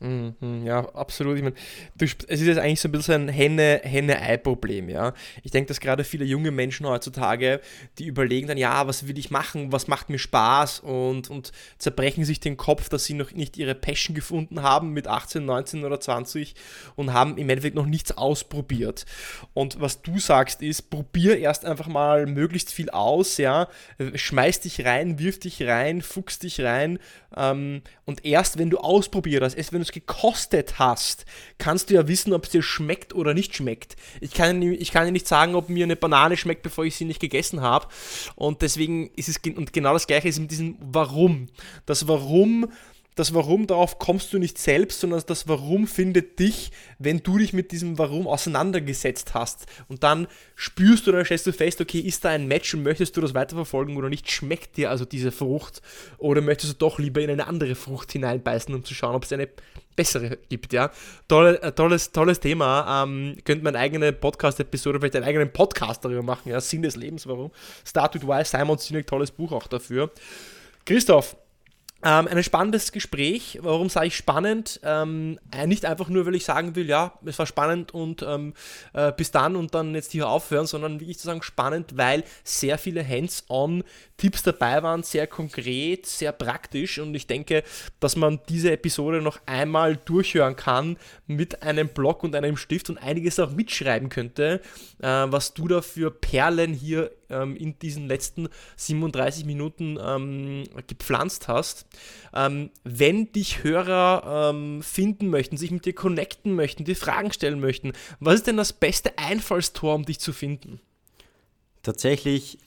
Mhm, 0.00 0.64
ja, 0.64 0.88
absolut. 0.94 1.38
Ich 1.38 1.42
meine, 1.42 1.56
es 1.98 2.40
ist 2.40 2.46
jetzt 2.46 2.58
eigentlich 2.58 2.80
so 2.80 2.87
ein 2.87 2.92
bisschen 2.92 3.28
ein 3.28 3.28
Henne-Ei-Problem, 3.28 4.88
ja. 4.88 5.12
Ich 5.42 5.50
denke, 5.50 5.66
dass 5.66 5.80
gerade 5.80 6.04
viele 6.04 6.24
junge 6.24 6.52
Menschen 6.52 6.87
heutzutage, 6.87 7.61
die 7.98 8.06
überlegen 8.06 8.46
dann, 8.46 8.58
ja, 8.58 8.87
was 8.87 9.08
will 9.08 9.18
ich 9.18 9.32
machen, 9.32 9.72
was 9.72 9.88
macht 9.88 10.08
mir 10.08 10.20
Spaß 10.20 10.80
und, 10.80 11.30
und 11.30 11.50
zerbrechen 11.78 12.24
sich 12.24 12.38
den 12.38 12.56
Kopf, 12.56 12.88
dass 12.88 13.06
sie 13.06 13.14
noch 13.14 13.32
nicht 13.32 13.56
ihre 13.56 13.74
Passion 13.74 14.14
gefunden 14.14 14.62
haben 14.62 14.92
mit 14.92 15.08
18, 15.08 15.44
19 15.44 15.84
oder 15.84 15.98
20 15.98 16.54
und 16.94 17.12
haben 17.12 17.37
im 17.37 17.50
Endeffekt 17.50 17.74
noch 17.74 17.87
nichts 17.87 18.16
ausprobiert. 18.16 19.04
Und 19.52 19.80
was 19.80 20.02
du 20.02 20.20
sagst 20.20 20.62
ist, 20.62 20.90
probier 20.90 21.38
erst 21.38 21.64
einfach 21.64 21.88
mal 21.88 22.26
möglichst 22.26 22.72
viel 22.72 22.90
aus, 22.90 23.37
ja. 23.37 23.66
Schmeiß 24.14 24.61
dich 24.61 24.84
rein, 24.84 25.18
wirf 25.18 25.40
dich 25.40 25.64
rein, 25.64 26.02
fuchs 26.02 26.38
dich 26.38 26.61
rein 26.61 27.00
ähm, 27.37 27.82
und 28.04 28.24
erst 28.24 28.58
wenn 28.58 28.70
du 28.70 28.78
ausprobiert 28.78 29.42
hast, 29.42 29.54
erst 29.54 29.72
wenn 29.72 29.80
du 29.80 29.88
es 29.88 29.92
gekostet 29.92 30.79
hast, 30.79 31.24
kannst 31.59 31.90
du 31.90 31.94
ja 31.94 32.09
wissen, 32.09 32.33
ob 32.33 32.44
es 32.44 32.51
dir 32.51 32.62
schmeckt 32.62 33.14
oder 33.14 33.35
nicht 33.35 33.57
schmeckt. 33.57 33.96
Ich 34.20 34.33
kann, 34.33 34.62
ich 34.62 34.92
kann 34.92 35.07
ja 35.07 35.11
nicht 35.11 35.29
sagen, 35.29 35.55
ob 35.55 35.68
mir 35.68 35.85
eine 35.85 35.96
Banane 35.96 36.37
schmeckt, 36.37 36.62
bevor 36.62 36.85
ich 36.85 36.96
sie 36.96 37.05
nicht 37.05 37.20
gegessen 37.20 37.61
habe. 37.61 37.88
Und 38.37 38.62
deswegen 38.62 39.11
ist 39.16 39.29
es, 39.29 39.38
und 39.57 39.72
genau 39.72 39.92
das 39.92 40.07
gleiche 40.07 40.29
ist 40.29 40.38
mit 40.38 40.51
diesem 40.51 40.77
Warum. 40.81 41.48
Das 41.87 42.07
Warum 42.09 42.68
das 43.18 43.35
Warum 43.35 43.66
darauf 43.66 43.98
kommst 43.98 44.33
du 44.33 44.38
nicht 44.38 44.59
selbst, 44.59 45.01
sondern 45.01 45.20
das 45.27 45.48
Warum 45.48 45.88
findet 45.88 46.38
dich, 46.38 46.71
wenn 47.00 47.21
du 47.21 47.38
dich 47.38 47.52
mit 47.52 47.73
diesem 47.73 47.98
Warum 47.98 48.29
auseinandergesetzt 48.29 49.35
hast. 49.35 49.67
Und 49.88 50.04
dann 50.04 50.29
spürst 50.54 51.06
du, 51.06 51.12
dann 51.12 51.25
stellst 51.25 51.46
du 51.46 51.52
fest, 51.52 51.81
okay, 51.81 51.98
ist 51.98 52.25
da 52.25 52.29
ein 52.29 52.46
Match 52.46 52.73
und 52.75 52.85
möchtest 52.85 53.17
du 53.17 53.21
das 53.21 53.35
weiterverfolgen 53.35 53.96
oder 53.96 54.08
nicht? 54.08 54.31
Schmeckt 54.31 54.77
dir 54.77 54.90
also 54.90 55.04
diese 55.04 55.33
Frucht? 55.33 55.83
Oder 56.19 56.42
möchtest 56.42 56.75
du 56.75 56.77
doch 56.79 57.00
lieber 57.00 57.21
in 57.21 57.31
eine 57.31 57.48
andere 57.48 57.75
Frucht 57.75 58.12
hineinbeißen, 58.12 58.73
um 58.73 58.85
zu 58.85 58.94
schauen, 58.94 59.17
ob 59.17 59.25
es 59.25 59.33
eine 59.33 59.48
bessere 59.99 60.38
gibt, 60.49 60.73
ja. 60.73 60.90
Tolle, 61.27 61.61
äh, 61.61 61.73
tolles, 61.73 62.13
tolles 62.13 62.38
Thema. 62.40 63.03
Ähm, 63.03 63.37
könnte 63.44 63.65
man 63.65 63.75
eine 63.75 63.85
eigene 63.85 64.13
Podcast-Episode, 64.13 65.01
vielleicht 65.01 65.17
einen 65.17 65.25
eigenen 65.25 65.53
Podcast 65.53 66.05
darüber 66.05 66.23
machen, 66.23 66.51
ja. 66.51 66.61
Sinn 66.61 66.83
des 66.83 66.96
Lebens, 66.96 67.27
warum? 67.27 67.51
Start 67.85 68.15
with 68.15 68.27
Why, 68.27 68.44
Simon 68.44 68.79
Sinek, 68.79 69.07
tolles 69.07 69.33
Buch 69.33 69.51
auch 69.53 69.67
dafür. 69.67 70.11
Christoph, 70.87 71.37
ähm, 72.05 72.29
ein 72.29 72.42
spannendes 72.44 72.92
Gespräch. 72.92 73.59
Warum 73.61 73.88
sage 73.88 74.07
ich 74.07 74.17
spannend? 74.17 74.79
Ähm, 74.85 75.40
äh, 75.51 75.67
nicht 75.67 75.85
einfach 75.85 76.09
nur, 76.09 76.27
weil 76.27 76.37
ich 76.37 76.44
sagen 76.44 76.77
will, 76.77 76.88
ja, 76.88 77.13
es 77.25 77.40
war 77.40 77.46
spannend 77.46 77.92
und 77.92 78.23
ähm, 78.23 78.55
äh, 78.92 79.11
bis 79.11 79.33
dann 79.33 79.57
und 79.57 79.75
dann 79.75 79.96
jetzt 79.96 80.13
hier 80.13 80.29
aufhören, 80.29 80.67
sondern 80.67 81.01
wirklich 81.01 81.19
zu 81.19 81.27
sagen 81.27 81.42
spannend, 81.42 81.96
weil 81.96 82.23
sehr 82.44 82.79
viele 82.79 83.07
Hands-on 83.07 83.83
Tipps 84.19 84.42
dabei 84.42 84.83
waren, 84.83 85.04
sehr 85.04 85.29
konkret, 85.29 86.04
sehr 86.04 86.33
praktisch 86.33 86.98
und 86.98 87.14
ich 87.14 87.29
denke, 87.29 87.62
dass 88.00 88.16
man 88.16 88.40
diese 88.48 88.73
Episode 88.73 89.23
noch 89.23 89.38
einmal 89.46 89.96
durchhören 89.96 90.56
kann 90.56 90.98
mit 91.29 91.62
einem 91.62 91.88
Block 91.88 92.25
und 92.25 92.35
einem 92.35 92.56
Stift 92.56 92.90
und 92.90 92.98
einiges 92.98 93.38
auch 93.38 93.52
mitschreiben 93.52 94.08
könnte, 94.08 94.60
äh, 95.00 95.06
was 95.06 95.54
du 95.54 95.69
da 95.69 95.83
für 95.83 96.10
Perlen 96.10 96.75
hier 96.75 97.12
ähm, 97.31 97.54
in 97.56 97.79
diesen 97.79 98.08
letzten 98.08 98.48
37 98.77 99.44
Minuten 99.44 99.96
ähm, 100.02 100.64
gepflanzt 100.88 101.46
hast. 101.46 101.87
Ähm, 102.35 102.71
wenn 102.83 103.31
dich 103.31 103.62
Hörer 103.62 104.50
ähm, 104.50 104.83
finden 104.83 105.29
möchten, 105.29 105.56
sich 105.56 105.71
mit 105.71 105.85
dir 105.85 105.94
connecten 105.94 106.56
möchten, 106.56 106.85
dir 106.85 106.96
Fragen 106.96 107.33
stellen 107.33 107.60
möchten, 107.60 107.92
was 108.19 108.35
ist 108.35 108.48
denn 108.48 108.56
das 108.56 108.73
beste 108.73 109.16
Einfallstor, 109.16 109.94
um 109.94 110.04
dich 110.04 110.19
zu 110.19 110.33
finden? 110.33 110.81
Tatsächlich 111.85 112.58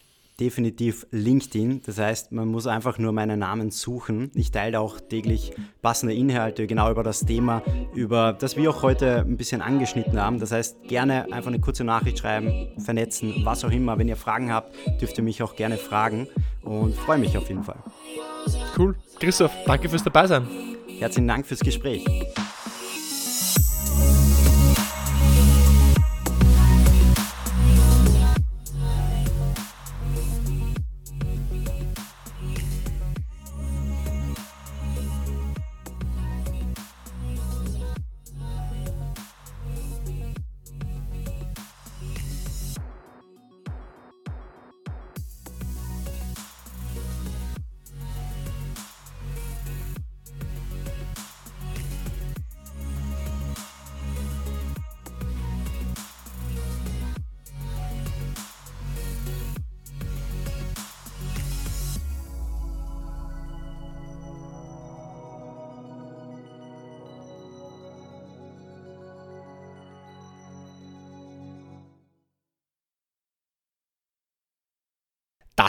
definitiv 0.42 1.06
LinkedIn. 1.12 1.84
Das 1.86 2.00
heißt, 2.00 2.32
man 2.32 2.48
muss 2.48 2.66
einfach 2.66 2.98
nur 2.98 3.12
meinen 3.12 3.40
Namen 3.40 3.70
suchen. 3.70 4.32
Ich 4.34 4.52
teile 4.52 4.80
auch 4.80 5.00
täglich 5.00 5.54
passende 5.84 6.16
Inhalte 6.16 6.66
genau 6.66 6.90
über 6.90 7.04
das 7.04 7.22
Thema, 7.22 7.62
über 7.94 8.34
das 8.34 8.58
wir 8.58 8.72
auch 8.72 8.82
heute 8.82 9.20
ein 9.20 9.38
bisschen 9.38 9.62
angeschnitten 9.62 10.20
haben. 10.20 10.40
Das 10.40 10.52
heißt, 10.52 10.84
gerne 10.88 11.32
einfach 11.32 11.50
eine 11.50 11.60
kurze 11.60 11.84
Nachricht 11.84 12.20
schreiben, 12.20 12.70
vernetzen, 12.80 13.42
was 13.44 13.64
auch 13.64 13.72
immer. 13.72 14.00
Wenn 14.00 14.08
ihr 14.08 14.18
Fragen 14.18 14.52
habt, 14.52 14.76
dürft 15.00 15.18
ihr 15.20 15.24
mich 15.24 15.44
auch 15.44 15.56
gerne 15.56 15.78
fragen 15.78 16.28
und 16.64 16.96
freue 16.96 17.20
mich 17.20 17.38
auf 17.38 17.48
jeden 17.48 17.64
Fall. 17.64 17.78
Cool. 18.76 18.96
Christoph, 19.20 19.52
danke 19.68 19.90
fürs 19.90 20.04
Dabeisein. 20.04 20.48
Herzlichen 20.98 21.28
Dank 21.28 21.46
fürs 21.46 21.60
Gespräch. 21.60 22.04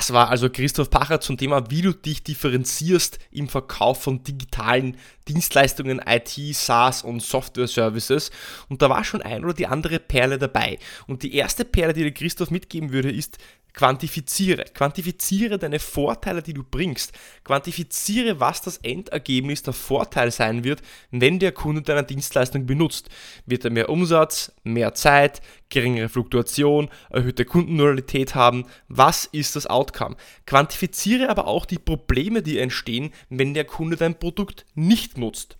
Das 0.02 0.12
war 0.12 0.30
also 0.30 0.50
Christoph 0.50 0.90
Pacher 0.90 1.20
zum 1.20 1.36
Thema, 1.36 1.70
wie 1.70 1.80
du 1.80 1.92
dich 1.92 2.24
differenzierst 2.24 3.20
im 3.30 3.48
Verkauf 3.48 4.02
von 4.02 4.24
digitalen 4.24 4.96
Dienstleistungen, 5.28 6.00
IT, 6.04 6.56
SaaS 6.56 7.04
und 7.04 7.22
Software 7.22 7.68
Services. 7.68 8.32
Und 8.68 8.82
da 8.82 8.90
war 8.90 9.04
schon 9.04 9.22
ein 9.22 9.44
oder 9.44 9.54
die 9.54 9.68
andere 9.68 10.00
Perle 10.00 10.38
dabei. 10.38 10.80
Und 11.06 11.22
die 11.22 11.36
erste 11.36 11.64
Perle, 11.64 11.92
die 11.92 12.02
der 12.02 12.10
Christoph 12.10 12.50
mitgeben 12.50 12.90
würde, 12.90 13.12
ist, 13.12 13.38
Quantifiziere. 13.74 14.64
Quantifiziere 14.74 15.58
deine 15.58 15.78
Vorteile, 15.78 16.42
die 16.42 16.52
du 16.52 16.62
bringst. 16.62 17.12
Quantifiziere, 17.44 18.38
was 18.38 18.60
das 18.60 18.78
Endergebnis 18.78 19.62
der 19.62 19.72
Vorteil 19.72 20.30
sein 20.30 20.64
wird, 20.64 20.82
wenn 21.10 21.38
der 21.38 21.52
Kunde 21.52 21.82
deine 21.82 22.04
Dienstleistung 22.04 22.66
benutzt. 22.66 23.08
Wird 23.46 23.64
er 23.64 23.70
mehr 23.70 23.88
Umsatz, 23.88 24.52
mehr 24.62 24.94
Zeit, 24.94 25.40
geringere 25.70 26.08
Fluktuation, 26.08 26.90
erhöhte 27.10 27.44
Kundenloyalität 27.44 28.34
haben? 28.34 28.66
Was 28.88 29.24
ist 29.24 29.56
das 29.56 29.66
Outcome? 29.66 30.16
Quantifiziere 30.46 31.30
aber 31.30 31.46
auch 31.46 31.64
die 31.64 31.78
Probleme, 31.78 32.42
die 32.42 32.58
entstehen, 32.58 33.12
wenn 33.30 33.54
der 33.54 33.64
Kunde 33.64 33.96
dein 33.96 34.18
Produkt 34.18 34.66
nicht 34.74 35.16
nutzt. 35.16 35.56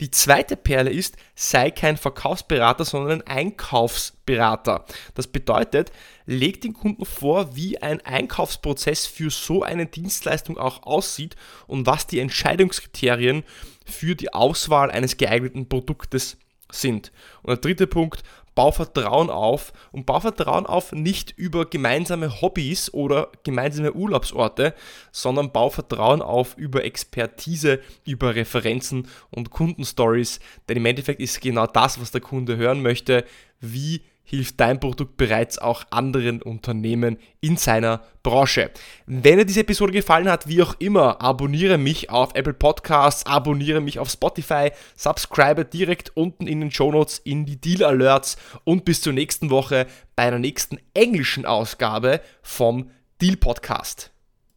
Die 0.00 0.10
zweite 0.10 0.56
Perle 0.56 0.90
ist, 0.90 1.16
sei 1.34 1.70
kein 1.70 1.96
Verkaufsberater, 1.96 2.84
sondern 2.84 3.22
ein 3.22 3.26
Einkaufsberater. 3.26 4.84
Das 5.14 5.26
bedeutet, 5.26 5.90
leg 6.26 6.60
den 6.60 6.74
Kunden 6.74 7.06
vor, 7.06 7.56
wie 7.56 7.80
ein 7.80 8.04
Einkaufsprozess 8.04 9.06
für 9.06 9.30
so 9.30 9.62
eine 9.62 9.86
Dienstleistung 9.86 10.58
auch 10.58 10.82
aussieht 10.82 11.34
und 11.66 11.86
was 11.86 12.06
die 12.06 12.20
Entscheidungskriterien 12.20 13.42
für 13.86 14.14
die 14.14 14.34
Auswahl 14.34 14.90
eines 14.90 15.16
geeigneten 15.16 15.68
Produktes 15.68 16.36
sind. 16.70 17.10
Und 17.42 17.50
der 17.50 17.56
dritte 17.58 17.86
Punkt, 17.86 18.22
bau 18.56 18.72
Vertrauen 18.72 19.30
auf 19.30 19.72
und 19.92 20.06
bau 20.06 20.18
Vertrauen 20.18 20.66
auf 20.66 20.90
nicht 20.90 21.30
über 21.36 21.66
gemeinsame 21.66 22.40
Hobbys 22.40 22.92
oder 22.92 23.30
gemeinsame 23.44 23.92
Urlaubsorte, 23.92 24.74
sondern 25.12 25.52
bau 25.52 25.70
Vertrauen 25.70 26.22
auf 26.22 26.56
über 26.56 26.82
Expertise, 26.84 27.80
über 28.04 28.34
Referenzen 28.34 29.06
und 29.30 29.50
Kundenstories, 29.50 30.40
denn 30.68 30.78
im 30.78 30.86
Endeffekt 30.86 31.20
ist 31.20 31.40
genau 31.40 31.68
das, 31.68 32.00
was 32.00 32.10
der 32.10 32.22
Kunde 32.22 32.56
hören 32.56 32.82
möchte, 32.82 33.24
wie 33.60 34.02
hilft 34.26 34.60
dein 34.60 34.80
Produkt 34.80 35.16
bereits 35.16 35.56
auch 35.58 35.84
anderen 35.90 36.42
Unternehmen 36.42 37.16
in 37.40 37.56
seiner 37.56 38.02
Branche. 38.24 38.72
Wenn 39.06 39.38
dir 39.38 39.46
diese 39.46 39.60
Episode 39.60 39.92
gefallen 39.92 40.28
hat, 40.28 40.48
wie 40.48 40.62
auch 40.62 40.74
immer, 40.80 41.22
abonniere 41.22 41.78
mich 41.78 42.10
auf 42.10 42.34
Apple 42.34 42.52
Podcasts, 42.52 43.24
abonniere 43.24 43.80
mich 43.80 44.00
auf 44.00 44.10
Spotify, 44.10 44.72
subscribe 44.96 45.64
direkt 45.64 46.16
unten 46.16 46.48
in 46.48 46.60
den 46.60 46.72
Show 46.72 46.90
Notes 46.90 47.18
in 47.18 47.46
die 47.46 47.60
Deal 47.60 47.84
Alerts 47.84 48.36
und 48.64 48.84
bis 48.84 49.00
zur 49.00 49.12
nächsten 49.12 49.48
Woche 49.50 49.86
bei 50.16 50.28
der 50.28 50.40
nächsten 50.40 50.78
englischen 50.92 51.46
Ausgabe 51.46 52.20
vom 52.42 52.90
Deal 53.20 53.36
Podcast. 53.36 54.15